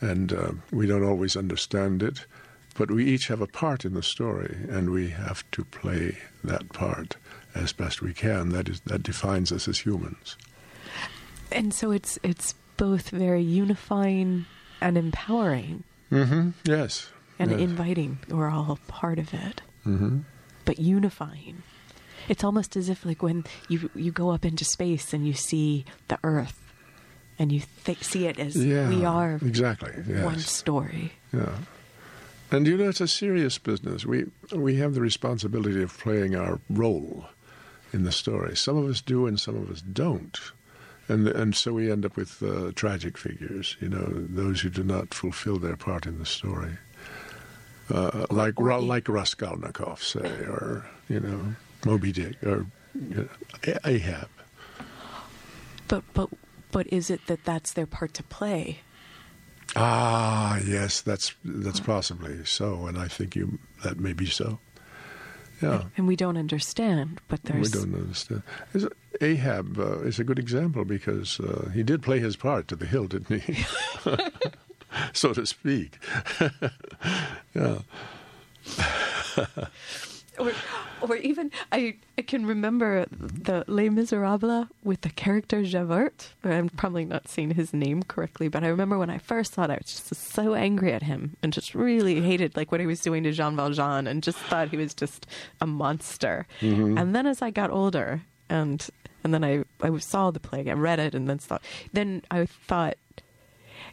and 0.00 0.32
uh, 0.32 0.52
we 0.70 0.86
don't 0.86 1.04
always 1.04 1.36
understand 1.36 2.02
it, 2.02 2.24
but 2.74 2.90
we 2.90 3.04
each 3.04 3.28
have 3.28 3.42
a 3.42 3.46
part 3.46 3.84
in 3.84 3.92
the 3.92 4.02
story, 4.02 4.56
and 4.70 4.90
we 4.90 5.10
have 5.10 5.44
to 5.52 5.64
play 5.64 6.16
that 6.42 6.72
part 6.72 7.16
as 7.54 7.72
best 7.72 8.02
we 8.02 8.12
can. 8.12 8.50
That 8.50 8.68
is 8.68 8.80
that 8.80 9.02
defines 9.02 9.52
us 9.52 9.68
as 9.68 9.80
humans. 9.80 10.36
And 11.52 11.72
so 11.72 11.90
it's 11.90 12.18
it's 12.22 12.54
both 12.76 13.10
very 13.10 13.42
unifying 13.42 14.46
and 14.80 14.96
empowering 14.98 15.84
Mm-hmm. 16.10 16.50
Yes. 16.64 17.08
and 17.38 17.50
yes. 17.50 17.60
inviting. 17.60 18.18
We're 18.28 18.50
all 18.50 18.78
part 18.88 19.18
of 19.18 19.32
it, 19.34 19.62
mm-hmm. 19.86 20.18
but 20.64 20.78
unifying. 20.78 21.62
It's 22.28 22.44
almost 22.44 22.76
as 22.76 22.88
if 22.88 23.04
like 23.04 23.22
when 23.22 23.44
you 23.68 23.90
you 23.94 24.12
go 24.12 24.30
up 24.30 24.44
into 24.44 24.64
space 24.64 25.12
and 25.12 25.26
you 25.26 25.32
see 25.34 25.84
the 26.08 26.18
Earth, 26.22 26.60
and 27.38 27.50
you 27.52 27.62
th- 27.84 28.02
see 28.04 28.26
it 28.26 28.38
as 28.38 28.56
Yeah. 28.56 28.88
we 28.88 29.04
are 29.04 29.34
exactly. 29.42 29.92
Yes. 30.08 30.24
one 30.24 30.38
story. 30.38 31.12
Yeah. 31.32 31.56
And 32.50 32.66
you 32.66 32.76
know, 32.76 32.88
it's 32.88 33.00
a 33.00 33.08
serious 33.08 33.58
business. 33.58 34.06
We 34.06 34.26
we 34.52 34.76
have 34.76 34.94
the 34.94 35.00
responsibility 35.00 35.82
of 35.82 35.96
playing 35.98 36.36
our 36.36 36.60
role 36.70 37.26
in 37.94 38.02
the 38.02 38.12
story. 38.12 38.56
Some 38.56 38.76
of 38.76 38.90
us 38.90 39.00
do, 39.00 39.26
and 39.26 39.38
some 39.38 39.56
of 39.56 39.70
us 39.70 39.80
don't. 39.80 40.38
And 41.08 41.28
and 41.28 41.54
so 41.54 41.72
we 41.74 41.90
end 41.92 42.04
up 42.04 42.16
with 42.16 42.42
uh, 42.42 42.72
tragic 42.74 43.16
figures. 43.16 43.76
You 43.80 43.88
know, 43.88 44.06
those 44.10 44.60
who 44.62 44.70
do 44.70 44.82
not 44.82 45.14
fulfill 45.14 45.58
their 45.58 45.76
part 45.76 46.06
in 46.06 46.18
the 46.18 46.26
story, 46.26 46.76
uh, 47.90 48.26
like 48.30 48.54
Ra- 48.58 48.78
like 48.78 49.08
Raskolnikov, 49.08 50.02
say, 50.02 50.26
or 50.44 50.84
you 51.08 51.20
know, 51.20 51.54
Moby 51.84 52.10
Dick, 52.10 52.42
or 52.42 52.66
you 52.94 53.28
know, 53.64 53.78
Ahab. 53.84 54.28
But 55.88 56.02
but 56.14 56.30
but 56.72 56.86
is 56.92 57.10
it 57.10 57.26
that 57.26 57.44
that's 57.44 57.74
their 57.74 57.86
part 57.86 58.14
to 58.14 58.22
play? 58.22 58.80
Ah, 59.76 60.58
yes, 60.64 61.02
that's 61.02 61.34
that's 61.44 61.80
possibly 61.80 62.44
so, 62.44 62.86
and 62.86 62.98
I 62.98 63.08
think 63.08 63.36
you 63.36 63.58
that 63.82 64.00
may 64.00 64.14
be 64.14 64.26
so. 64.26 64.58
Yeah. 65.64 65.84
And 65.96 66.06
we 66.06 66.16
don't 66.16 66.36
understand, 66.36 67.20
but 67.28 67.42
there's. 67.44 67.74
We 67.74 67.80
don't 67.80 67.94
understand. 67.94 68.42
Ahab 69.20 69.78
uh, 69.78 70.00
is 70.00 70.18
a 70.18 70.24
good 70.24 70.38
example 70.38 70.84
because 70.84 71.40
uh, 71.40 71.70
he 71.72 71.82
did 71.82 72.02
play 72.02 72.18
his 72.18 72.36
part 72.36 72.68
to 72.68 72.76
the 72.76 72.86
hill, 72.86 73.06
didn't 73.06 73.40
he? 73.40 73.64
so 75.12 75.32
to 75.32 75.46
speak. 75.46 75.98
yeah. 77.54 77.78
Or, 81.08 81.16
even 81.16 81.50
I, 81.72 81.96
I 82.18 82.22
can 82.22 82.46
remember 82.46 83.06
the 83.10 83.64
Les 83.66 83.88
Miserables 83.88 84.66
with 84.82 85.02
the 85.02 85.10
character 85.10 85.62
Javert. 85.62 86.30
I'm 86.42 86.68
probably 86.68 87.04
not 87.04 87.28
saying 87.28 87.52
his 87.52 87.72
name 87.72 88.02
correctly, 88.02 88.48
but 88.48 88.64
I 88.64 88.68
remember 88.68 88.98
when 88.98 89.10
I 89.10 89.18
first 89.18 89.54
saw 89.54 89.64
it, 89.64 89.70
I 89.70 89.74
was 89.74 89.86
just 89.86 90.14
so 90.14 90.54
angry 90.54 90.92
at 90.92 91.02
him 91.02 91.36
and 91.42 91.52
just 91.52 91.74
really 91.74 92.20
hated 92.20 92.56
like 92.56 92.70
what 92.70 92.80
he 92.80 92.86
was 92.86 93.00
doing 93.00 93.22
to 93.24 93.32
Jean 93.32 93.56
Valjean 93.56 94.06
and 94.06 94.22
just 94.22 94.38
thought 94.38 94.68
he 94.68 94.76
was 94.76 94.94
just 94.94 95.26
a 95.60 95.66
monster. 95.66 96.46
Mm-hmm. 96.60 96.98
And 96.98 97.14
then 97.14 97.26
as 97.26 97.42
I 97.42 97.50
got 97.50 97.70
older 97.70 98.22
and 98.48 98.86
and 99.22 99.32
then 99.32 99.42
I, 99.42 99.64
I 99.80 99.96
saw 99.98 100.30
the 100.30 100.40
play, 100.40 100.68
I 100.68 100.74
read 100.74 100.98
it, 101.00 101.14
and 101.14 101.28
then 101.28 101.38
thought 101.38 101.62
then 101.92 102.22
I 102.30 102.44
thought 102.46 102.96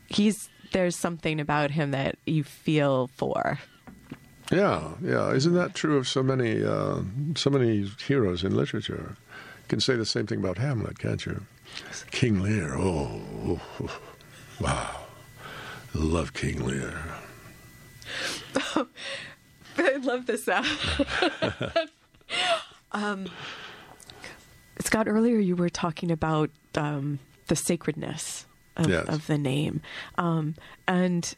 he's 0.07 0.49
there's 0.71 0.95
something 0.95 1.39
about 1.39 1.71
him 1.71 1.91
that 1.91 2.15
you 2.25 2.43
feel 2.43 3.07
for. 3.15 3.59
Yeah, 4.51 4.91
yeah. 5.01 5.31
Isn't 5.31 5.53
that 5.53 5.73
true 5.73 5.97
of 5.97 6.07
so 6.07 6.21
many, 6.21 6.63
uh, 6.63 6.99
so 7.35 7.49
many 7.49 7.89
heroes 8.05 8.43
in 8.43 8.55
literature? 8.55 9.15
You 9.17 9.67
can 9.67 9.79
say 9.79 9.95
the 9.95 10.05
same 10.05 10.27
thing 10.27 10.39
about 10.39 10.57
Hamlet, 10.57 10.99
can't 10.99 11.25
you? 11.25 11.45
King 12.11 12.41
Lear. 12.41 12.75
Oh, 12.75 13.21
oh, 13.47 13.61
oh, 13.81 13.99
wow. 14.59 14.99
Love 15.93 16.33
King 16.33 16.65
Lear. 16.65 17.01
I 19.77 19.95
love 20.01 20.25
this. 20.25 20.47
Uh, 20.47 20.65
um, 22.91 23.27
Scott, 24.79 25.07
earlier 25.07 25.37
you 25.37 25.55
were 25.55 25.69
talking 25.69 26.11
about 26.11 26.49
um, 26.75 27.19
the 27.47 27.55
sacredness 27.55 28.45
of, 28.75 28.89
Yes. 28.89 29.07
of 29.07 29.27
the 29.27 29.37
name, 29.37 29.81
um, 30.17 30.55
and 30.87 31.35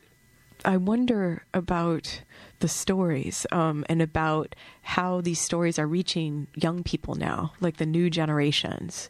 I 0.66 0.78
wonder 0.78 1.44
about 1.54 2.22
the 2.60 2.68
stories 2.68 3.46
um, 3.52 3.86
and 3.90 4.02
about 4.02 4.56
how 4.82 5.22
these 5.22 5.42
stories 5.42 5.78
are 5.78 5.88
reaching 5.88 6.48
young 6.56 6.84
people 6.84 7.16
now, 7.16 7.54
like 7.60 7.78
the 7.78 7.86
new 7.86 8.10
generations. 8.10 9.10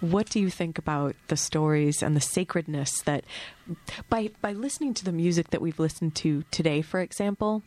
What 0.00 0.28
do 0.28 0.40
you 0.40 0.50
think 0.50 0.78
about 0.78 1.16
the 1.28 1.36
stories 1.36 2.02
and 2.02 2.14
the 2.16 2.20
sacredness 2.20 3.00
that, 3.02 3.24
by 4.08 4.30
by 4.40 4.52
listening 4.52 4.94
to 4.94 5.04
the 5.04 5.12
music 5.12 5.50
that 5.50 5.60
we've 5.60 5.78
listened 5.78 6.14
to 6.16 6.44
today, 6.50 6.82
for 6.82 7.00
example, 7.00 7.62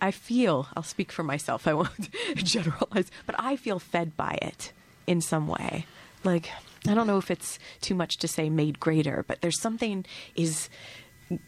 I 0.00 0.10
feel 0.10 0.68
I'll 0.76 0.82
speak 0.82 1.12
for 1.12 1.22
myself. 1.22 1.66
I 1.66 1.74
won't 1.74 2.08
generalize, 2.36 3.10
but 3.26 3.34
I 3.38 3.56
feel 3.56 3.78
fed 3.78 4.16
by 4.16 4.38
it 4.40 4.72
in 5.06 5.20
some 5.20 5.48
way. 5.48 5.86
Like 6.24 6.50
I 6.86 6.94
don't 6.94 7.06
know 7.06 7.18
if 7.18 7.30
it's 7.30 7.58
too 7.80 7.94
much 7.94 8.16
to 8.18 8.28
say 8.28 8.50
made 8.50 8.80
greater, 8.80 9.24
but 9.26 9.40
there's 9.40 9.60
something 9.60 10.04
is 10.34 10.68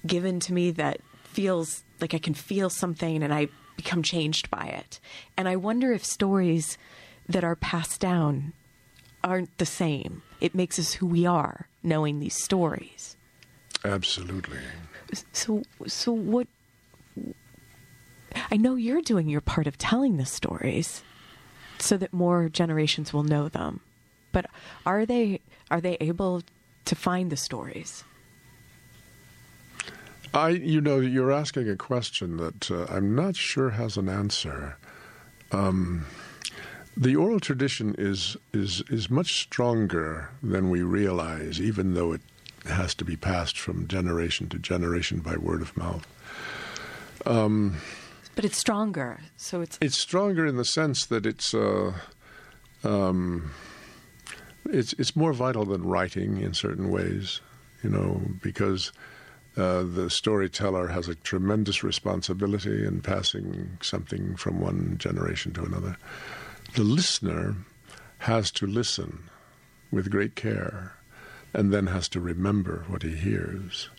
given 0.07 0.41
to 0.41 0.53
me 0.53 0.71
that 0.73 1.01
feels 1.25 1.85
like 2.01 2.15
I 2.15 2.19
can 2.19 2.35
feel 2.35 2.71
something 2.71 3.23
and 3.23 3.33
I 3.33 3.49
become 3.77 4.03
changed 4.03 4.51
by 4.51 4.67
it. 4.67 5.01
And 5.37 5.49
I 5.49 5.57
wonder 5.57 5.93
if 5.93 6.05
stories 6.05 6.79
that 7.29 7.45
are 7.45 7.57
passed 7.57 8.01
down 8.01 8.53
aren't 9.23 9.57
the 9.59 9.67
same. 9.67 10.23
It 10.41 10.55
makes 10.55 10.79
us 10.79 10.95
who 10.95 11.07
we 11.07 11.27
are, 11.27 11.69
knowing 11.83 12.21
these 12.21 12.37
stories. 12.37 13.17
Absolutely. 13.85 14.59
So, 15.33 15.63
so 15.87 16.13
what? 16.13 16.47
I 18.51 18.57
know 18.57 18.75
you're 18.75 19.03
doing 19.03 19.29
your 19.29 19.41
part 19.41 19.67
of 19.67 19.79
telling 19.79 20.17
the 20.17 20.27
stories, 20.27 21.03
so 21.79 21.97
that 21.97 22.13
more 22.13 22.49
generations 22.49 23.13
will 23.13 23.23
know 23.23 23.49
them. 23.49 23.81
But 24.33 24.47
are 24.85 25.07
they 25.07 25.41
are 25.71 25.81
they 25.81 25.97
able 26.01 26.43
to 26.85 26.95
find 26.95 27.31
the 27.31 27.37
stories? 27.37 28.05
I, 30.35 30.49
you 30.49 30.81
know, 30.81 30.99
you're 30.99 31.33
asking 31.33 31.69
a 31.69 31.77
question 31.77 32.39
that 32.39 32.71
uh, 32.71 32.87
I'm 32.89 33.15
not 33.15 33.37
sure 33.37 33.71
has 33.71 33.97
an 33.97 34.09
answer. 34.09 34.77
Um, 35.53 36.07
the 36.97 37.15
oral 37.15 37.41
tradition 37.41 37.95
is 37.99 38.37
is 38.53 38.83
is 38.91 39.09
much 39.09 39.41
stronger 39.41 40.31
than 40.43 40.71
we 40.71 40.83
realize, 40.83 41.61
even 41.61 41.95
though 41.95 42.13
it 42.13 42.21
has 42.67 42.95
to 42.97 43.05
be 43.05 43.17
passed 43.17 43.59
from 43.59 43.87
generation 43.87 44.49
to 44.49 44.59
generation 44.59 45.21
by 45.21 45.37
word 45.37 45.63
of 45.63 45.77
mouth. 45.77 46.07
Um, 47.27 47.77
but 48.35 48.45
it's 48.45 48.59
stronger, 48.59 49.21
so 49.37 49.61
it's 49.61 49.79
it's 49.81 50.01
stronger 50.01 50.47
in 50.47 50.57
the 50.57 50.65
sense 50.65 51.07
that 51.07 51.27
it's 51.27 51.55
uh, 51.55 51.93
um, 52.83 53.51
it's 54.69 54.95
it's 54.95 55.15
more 55.15 55.33
vital 55.33 55.65
than 55.65 55.85
writing 55.85 56.41
in 56.41 56.55
certain 56.55 56.91
ways, 56.91 57.41
you 57.83 57.91
know, 57.91 58.21
because 58.43 58.93
uh, 59.57 59.85
the 59.85 60.11
storyteller 60.11 60.89
has 60.89 61.09
a 61.09 61.15
tremendous 61.15 61.85
responsibility 61.85 62.85
in 62.85 63.01
passing 63.01 63.79
something 63.81 64.37
from 64.37 64.61
one 64.61 64.97
generation 64.99 65.53
to 65.53 65.63
another. 65.63 65.97
The 66.75 66.83
listener 66.83 67.57
has 68.19 68.51
to 68.53 68.67
listen 68.67 69.31
with 69.93 70.11
great 70.11 70.35
care 70.35 70.95
and 71.53 71.73
then 71.73 71.87
has 71.87 72.09
to 72.09 72.21
remember 72.21 72.85
what 72.89 73.03
he 73.03 73.15
hears. 73.15 73.91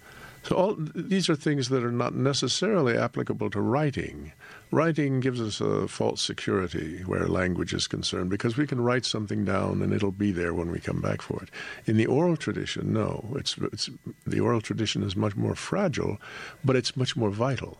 So 0.45 0.55
all 0.55 0.75
these 0.77 1.27
are 1.27 1.35
things 1.35 1.69
that 1.69 1.83
are 1.83 1.91
not 1.91 2.13
necessarily 2.13 2.95
applicable 2.95 3.49
to 3.49 3.61
writing. 3.61 4.31
Writing 4.69 5.19
gives 5.19 5.41
us 5.41 5.59
a 5.59 5.87
false 5.87 6.21
security 6.21 6.99
where 7.03 7.27
language 7.27 7.73
is 7.73 7.87
concerned 7.87 8.29
because 8.29 8.55
we 8.55 8.67
can 8.67 8.79
write 8.79 9.05
something 9.05 9.43
down 9.43 9.81
and 9.81 9.91
it'll 9.91 10.11
be 10.11 10.31
there 10.31 10.53
when 10.53 10.69
we 10.69 10.79
come 10.79 11.01
back 11.01 11.23
for 11.23 11.41
it. 11.41 11.49
In 11.87 11.97
the 11.97 12.05
oral 12.05 12.37
tradition, 12.37 12.93
no. 12.93 13.25
It's, 13.35 13.57
it's 13.57 13.89
the 14.27 14.39
oral 14.39 14.61
tradition 14.61 15.01
is 15.01 15.15
much 15.15 15.35
more 15.35 15.55
fragile, 15.55 16.19
but 16.63 16.75
it's 16.75 16.95
much 16.95 17.15
more 17.15 17.31
vital. 17.31 17.79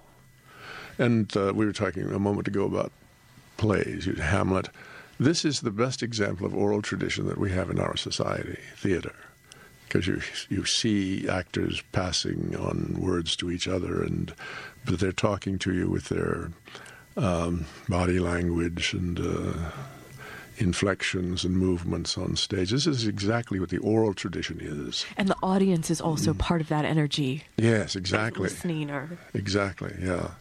And 0.98 1.36
uh, 1.38 1.54
we 1.54 1.68
were 1.68 1.74
talking 1.74 2.12
a 2.12 2.18
moment 2.18 2.48
ago 2.48 2.66
about 2.66 2.92
plays, 3.58 4.06
Hamlet. 4.06 4.70
This 5.20 5.46
is 5.46 5.62
the 5.62 5.70
best 5.70 6.02
example 6.02 6.48
of 6.48 6.56
oral 6.56 6.82
tradition 6.82 7.28
that 7.28 7.38
we 7.38 7.52
have 7.52 7.70
in 7.70 7.80
our 7.80 7.96
society, 7.96 8.58
theater 8.76 9.14
because 9.88 10.08
you 10.08 10.22
you 10.50 10.66
see 10.66 11.28
actors 11.28 11.82
passing 11.92 12.56
on 12.56 12.98
words 13.00 13.36
to 13.38 13.52
each 13.52 13.68
other, 13.68 14.04
and 14.04 14.34
but 14.86 15.00
they're 15.00 15.12
talking 15.12 15.58
to 15.60 15.74
you 15.74 15.90
with 15.90 16.10
their 16.10 16.52
um, 17.18 17.66
body 17.88 18.20
language 18.20 18.94
and 18.94 19.20
uh, 19.20 19.72
inflections 20.58 21.44
and 21.44 21.58
movements 21.58 22.18
on 22.18 22.36
stage. 22.36 22.72
This 22.72 22.88
is 22.88 23.08
exactly 23.08 23.60
what 23.60 23.70
the 23.70 23.78
oral 23.80 24.14
tradition 24.14 24.60
is, 24.62 25.06
and 25.18 25.28
the 25.28 25.38
audience 25.42 25.90
is 25.90 26.02
also 26.02 26.34
mm. 26.34 26.40
part 26.40 26.62
of 26.62 26.70
that 26.70 26.86
energy. 26.86 27.44
Yes, 27.58 27.96
exactly. 27.96 28.44
Listening 28.44 28.90
or 28.90 29.18
exactly, 29.34 29.94
yeah. 30.02 30.32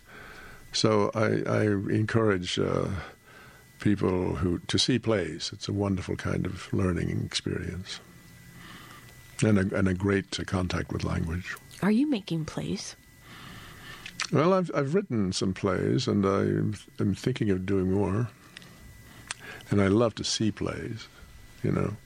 So 0.72 1.10
I, 1.14 1.42
I 1.50 1.62
encourage. 1.64 2.58
Uh, 2.58 2.88
people 3.80 4.36
who 4.36 4.58
to 4.60 4.78
see 4.78 4.98
plays. 4.98 5.50
It's 5.52 5.68
a 5.68 5.72
wonderful 5.72 6.16
kind 6.16 6.46
of 6.46 6.72
learning 6.72 7.20
experience 7.26 8.00
and 9.42 9.58
a, 9.58 9.76
and 9.76 9.88
a 9.88 9.94
great 9.94 10.38
contact 10.46 10.92
with 10.92 11.04
language. 11.04 11.56
Are 11.82 11.90
you 11.90 12.08
making 12.08 12.44
plays? 12.44 12.96
Well, 14.32 14.54
I've 14.54 14.70
I've 14.74 14.94
written 14.94 15.32
some 15.32 15.52
plays, 15.52 16.08
and 16.08 16.24
I 16.24 16.40
am 17.02 17.14
thinking 17.14 17.50
of 17.50 17.66
doing 17.66 17.92
more. 17.92 18.28
And 19.70 19.80
I 19.80 19.88
love 19.88 20.14
to 20.16 20.24
see 20.24 20.50
plays, 20.50 21.08
you 21.62 21.72
know. 21.72 21.96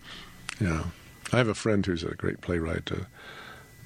Yeah, 0.60 0.84
I 1.32 1.36
have 1.36 1.48
a 1.48 1.54
friend 1.54 1.84
who's 1.84 2.02
a 2.02 2.14
great 2.14 2.40
playwright, 2.40 2.90
uh, 2.90 3.04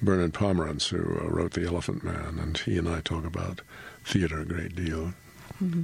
Bernard 0.01 0.33
Pomerance, 0.33 0.87
who 0.87 0.97
uh, 0.97 1.29
wrote 1.29 1.53
The 1.53 1.65
Elephant 1.65 2.03
Man, 2.03 2.39
and 2.39 2.57
he 2.57 2.77
and 2.77 2.87
I 2.87 3.01
talk 3.01 3.25
about 3.25 3.61
theater 4.03 4.39
a 4.39 4.45
great 4.45 4.75
deal. 4.75 5.13
Mm-hmm. 5.61 5.83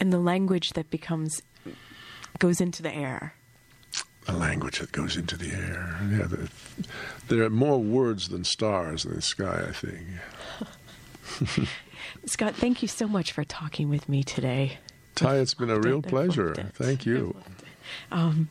And 0.00 0.12
the 0.12 0.18
language 0.18 0.72
that 0.74 0.90
becomes 0.90 1.42
goes 2.38 2.60
into 2.60 2.82
the 2.82 2.94
air 2.94 3.34
a 4.28 4.32
language 4.32 4.78
that 4.78 4.92
goes 4.92 5.16
into 5.16 5.36
the 5.36 5.50
air. 5.50 5.98
Yeah, 6.10 6.26
the, 6.26 6.48
there 7.28 7.42
are 7.42 7.50
more 7.50 7.78
words 7.78 8.28
than 8.28 8.44
stars 8.44 9.04
in 9.04 9.14
the 9.14 9.22
sky, 9.22 9.64
I 9.68 9.72
think. 9.72 11.68
Scott, 12.26 12.54
thank 12.54 12.82
you 12.82 12.88
so 12.88 13.08
much 13.08 13.32
for 13.32 13.44
talking 13.44 13.88
with 13.88 14.08
me 14.08 14.22
today. 14.22 14.78
Ty, 15.14 15.38
it's 15.38 15.54
been 15.54 15.70
a 15.70 15.80
real 15.80 16.02
pleasure. 16.02 16.54
Thank 16.74 17.06
you. 17.06 17.34
Um, 18.12 18.48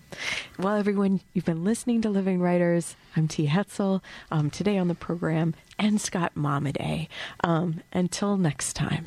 well, 0.57 0.75
everyone, 0.75 1.21
you've 1.33 1.45
been 1.45 1.63
listening 1.63 2.01
to 2.01 2.09
Living 2.09 2.39
Writers. 2.39 2.95
I'm 3.15 3.27
T. 3.27 3.47
Hetzel. 3.47 4.01
Um, 4.31 4.49
today 4.49 4.77
on 4.77 4.87
the 4.87 4.95
program, 4.95 5.53
and 5.77 6.01
Scott 6.01 6.33
Momaday. 6.35 7.07
Um, 7.43 7.81
until 7.93 8.35
next 8.37 8.73
time. 8.73 9.05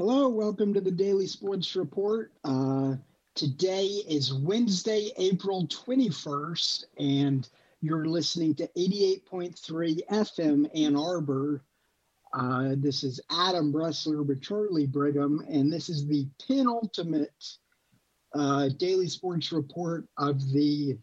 Welcome 0.00 0.72
to 0.72 0.80
the 0.80 0.90
Daily 0.90 1.26
Sports 1.26 1.76
Report. 1.76 2.32
Uh, 2.42 2.94
today 3.34 3.84
is 3.84 4.32
Wednesday, 4.32 5.10
April 5.18 5.66
21st, 5.66 6.84
and 6.98 7.46
you're 7.82 8.06
listening 8.06 8.54
to 8.54 8.66
88.3 8.78 10.00
FM 10.10 10.70
Ann 10.74 10.96
Arbor. 10.96 11.62
Uh, 12.32 12.76
this 12.78 13.04
is 13.04 13.20
Adam 13.30 13.70
Bressler 13.70 14.26
with 14.26 14.40
Charlie 14.40 14.86
Brigham, 14.86 15.44
and 15.50 15.70
this 15.70 15.90
is 15.90 16.06
the 16.06 16.26
penultimate 16.46 17.58
uh, 18.34 18.70
Daily 18.78 19.08
Sports 19.08 19.52
Report 19.52 20.06
of 20.16 20.40
the 20.50 20.96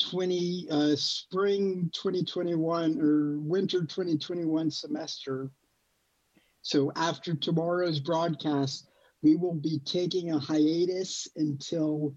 20 0.00 0.66
uh, 0.68 0.96
spring 0.96 1.90
2021 1.92 3.00
or 3.00 3.38
winter 3.38 3.84
2021 3.84 4.68
semester. 4.68 5.48
So 6.62 6.92
after 6.96 7.34
tomorrow's 7.34 8.00
broadcast, 8.00 8.88
we 9.22 9.36
will 9.36 9.54
be 9.54 9.80
taking 9.84 10.32
a 10.32 10.38
hiatus 10.38 11.28
until 11.36 12.14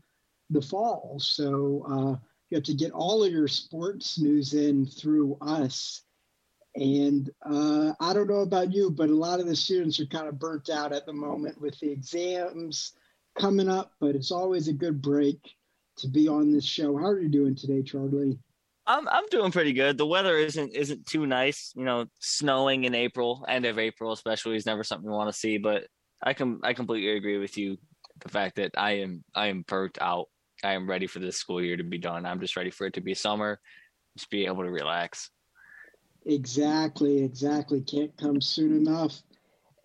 the 0.50 0.62
fall. 0.62 1.18
So 1.20 1.86
uh, 1.90 2.26
you 2.50 2.56
have 2.56 2.64
to 2.66 2.74
get 2.74 2.92
all 2.92 3.24
of 3.24 3.32
your 3.32 3.48
sports 3.48 4.20
news 4.20 4.54
in 4.54 4.86
through 4.86 5.38
us. 5.42 6.04
And 6.76 7.30
uh, 7.44 7.94
I 8.00 8.14
don't 8.14 8.30
know 8.30 8.42
about 8.42 8.74
you, 8.74 8.92
but 8.92 9.10
a 9.10 9.16
lot 9.16 9.40
of 9.40 9.48
the 9.48 9.56
students 9.56 10.00
are 10.00 10.06
kind 10.06 10.28
of 10.28 10.40
burnt 10.40 10.70
out 10.70 10.94
at 10.94 11.06
the 11.06 11.14
moment 11.14 11.60
with 11.60 11.80
the 11.80 11.90
exams 11.90 12.94
coming 13.40 13.70
up, 13.70 13.94
but 14.00 14.16
it's 14.16 14.32
always 14.32 14.68
a 14.68 14.74
good 14.74 15.02
break 15.02 15.40
to 15.98 16.08
be 16.08 16.28
on 16.28 16.52
this 16.52 16.66
show. 16.66 16.98
How 16.98 17.08
are 17.08 17.20
you 17.20 17.30
doing 17.30 17.56
today, 17.56 17.82
Charlie? 17.82 18.40
I'm 18.88 19.08
I'm 19.08 19.26
doing 19.32 19.52
pretty 19.52 19.74
good. 19.74 19.98
The 19.98 20.06
weather 20.06 20.38
isn't 20.38 20.76
isn't 20.76 21.08
too 21.08 21.26
nice. 21.26 21.72
You 21.76 21.86
know, 21.86 22.06
snowing 22.20 22.84
in 22.84 22.94
April, 22.94 23.46
end 23.48 23.66
of 23.66 23.80
April 23.80 24.12
especially, 24.12 24.56
is 24.56 24.66
never 24.66 24.84
something 24.84 25.10
you 25.10 25.16
want 25.16 25.32
to 25.32 25.38
see. 25.38 25.58
But 25.58 25.88
I 26.22 26.34
can 26.34 26.60
I 26.64 26.74
completely 26.74 27.18
agree 27.18 27.38
with 27.38 27.58
you. 27.58 27.78
The 28.20 28.30
fact 28.30 28.58
that 28.58 28.72
I 28.78 29.00
am 29.00 29.24
I 29.34 29.48
am 29.48 29.64
burnt 29.68 29.98
out. 30.00 30.28
I 30.64 30.74
am 30.74 30.90
ready 30.90 31.08
for 31.08 31.20
this 31.20 31.38
school 31.38 31.62
year 31.62 31.78
to 31.78 31.84
be 31.84 31.98
done. 31.98 32.26
I'm 32.26 32.40
just 32.40 32.56
ready 32.56 32.72
for 32.72 32.88
it 32.88 32.94
to 32.94 33.02
be 33.02 33.14
summer, 33.14 33.60
just 34.18 34.30
be 34.30 34.46
able 34.46 34.64
to 34.64 34.72
relax. 34.72 35.30
Exactly, 36.26 37.24
exactly. 37.24 37.82
Can't 37.82 38.16
come 38.18 38.42
soon 38.42 38.76
enough. 38.76 39.22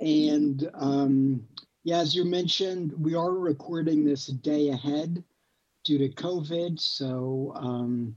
And 0.00 0.70
um, 0.74 1.42
yeah, 1.84 1.98
as 1.98 2.14
you 2.14 2.24
mentioned, 2.24 2.92
we 2.98 3.14
are 3.14 3.32
recording 3.32 4.04
this 4.04 4.28
a 4.28 4.34
day 4.34 4.68
ahead 4.68 5.22
due 5.84 5.98
to 5.98 6.08
COVID. 6.08 6.78
So 6.78 7.52
um, 7.56 8.14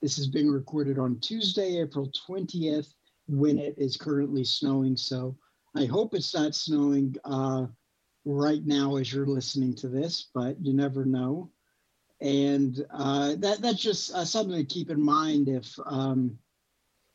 this 0.00 0.18
is 0.18 0.28
being 0.28 0.50
recorded 0.50 0.98
on 0.98 1.18
Tuesday, 1.20 1.80
April 1.80 2.10
20th, 2.28 2.92
when 3.26 3.58
it 3.58 3.74
is 3.76 3.96
currently 3.96 4.44
snowing. 4.44 4.96
So 4.96 5.36
I 5.74 5.84
hope 5.84 6.14
it's 6.14 6.34
not 6.34 6.54
snowing 6.54 7.16
uh, 7.24 7.66
right 8.24 8.64
now 8.64 8.96
as 8.96 9.12
you're 9.12 9.26
listening 9.26 9.74
to 9.76 9.88
this, 9.88 10.28
but 10.34 10.56
you 10.64 10.72
never 10.72 11.04
know. 11.04 11.50
And 12.20 12.84
uh, 12.90 13.36
that 13.38 13.60
that's 13.60 13.80
just 13.80 14.12
uh, 14.12 14.24
something 14.24 14.56
to 14.56 14.64
keep 14.64 14.90
in 14.90 15.00
mind 15.00 15.48
if 15.48 15.78
um, 15.86 16.36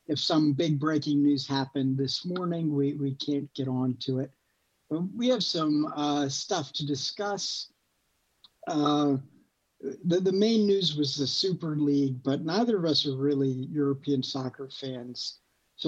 if 0.08 0.20
some 0.20 0.54
big 0.54 0.80
breaking 0.80 1.24
news 1.24 1.48
happened 1.48 1.98
this 1.98 2.26
morning, 2.26 2.74
we, 2.74 2.94
we 2.94 3.16
can't 3.16 3.54
get 3.54 3.68
on 3.68 3.96
to 4.02 4.20
it. 4.20 4.32
But 4.90 5.02
we 5.16 5.30
have 5.30 5.44
some 5.44 5.92
uh, 5.96 6.30
stuff 6.30 6.74
to 6.74 6.86
discuss. 6.86 7.72
The, 10.06 10.20
the 10.20 10.32
main 10.32 10.66
news 10.66 10.96
was 10.96 11.16
the 11.16 11.28
Super 11.28 11.76
League, 11.76 12.24
but 12.24 12.46
neither 12.46 12.78
of 12.78 12.86
us 12.86 13.06
are 13.06 13.18
really 13.18 13.68
European 13.70 14.24
soccer 14.24 14.70
fans. 14.70 15.40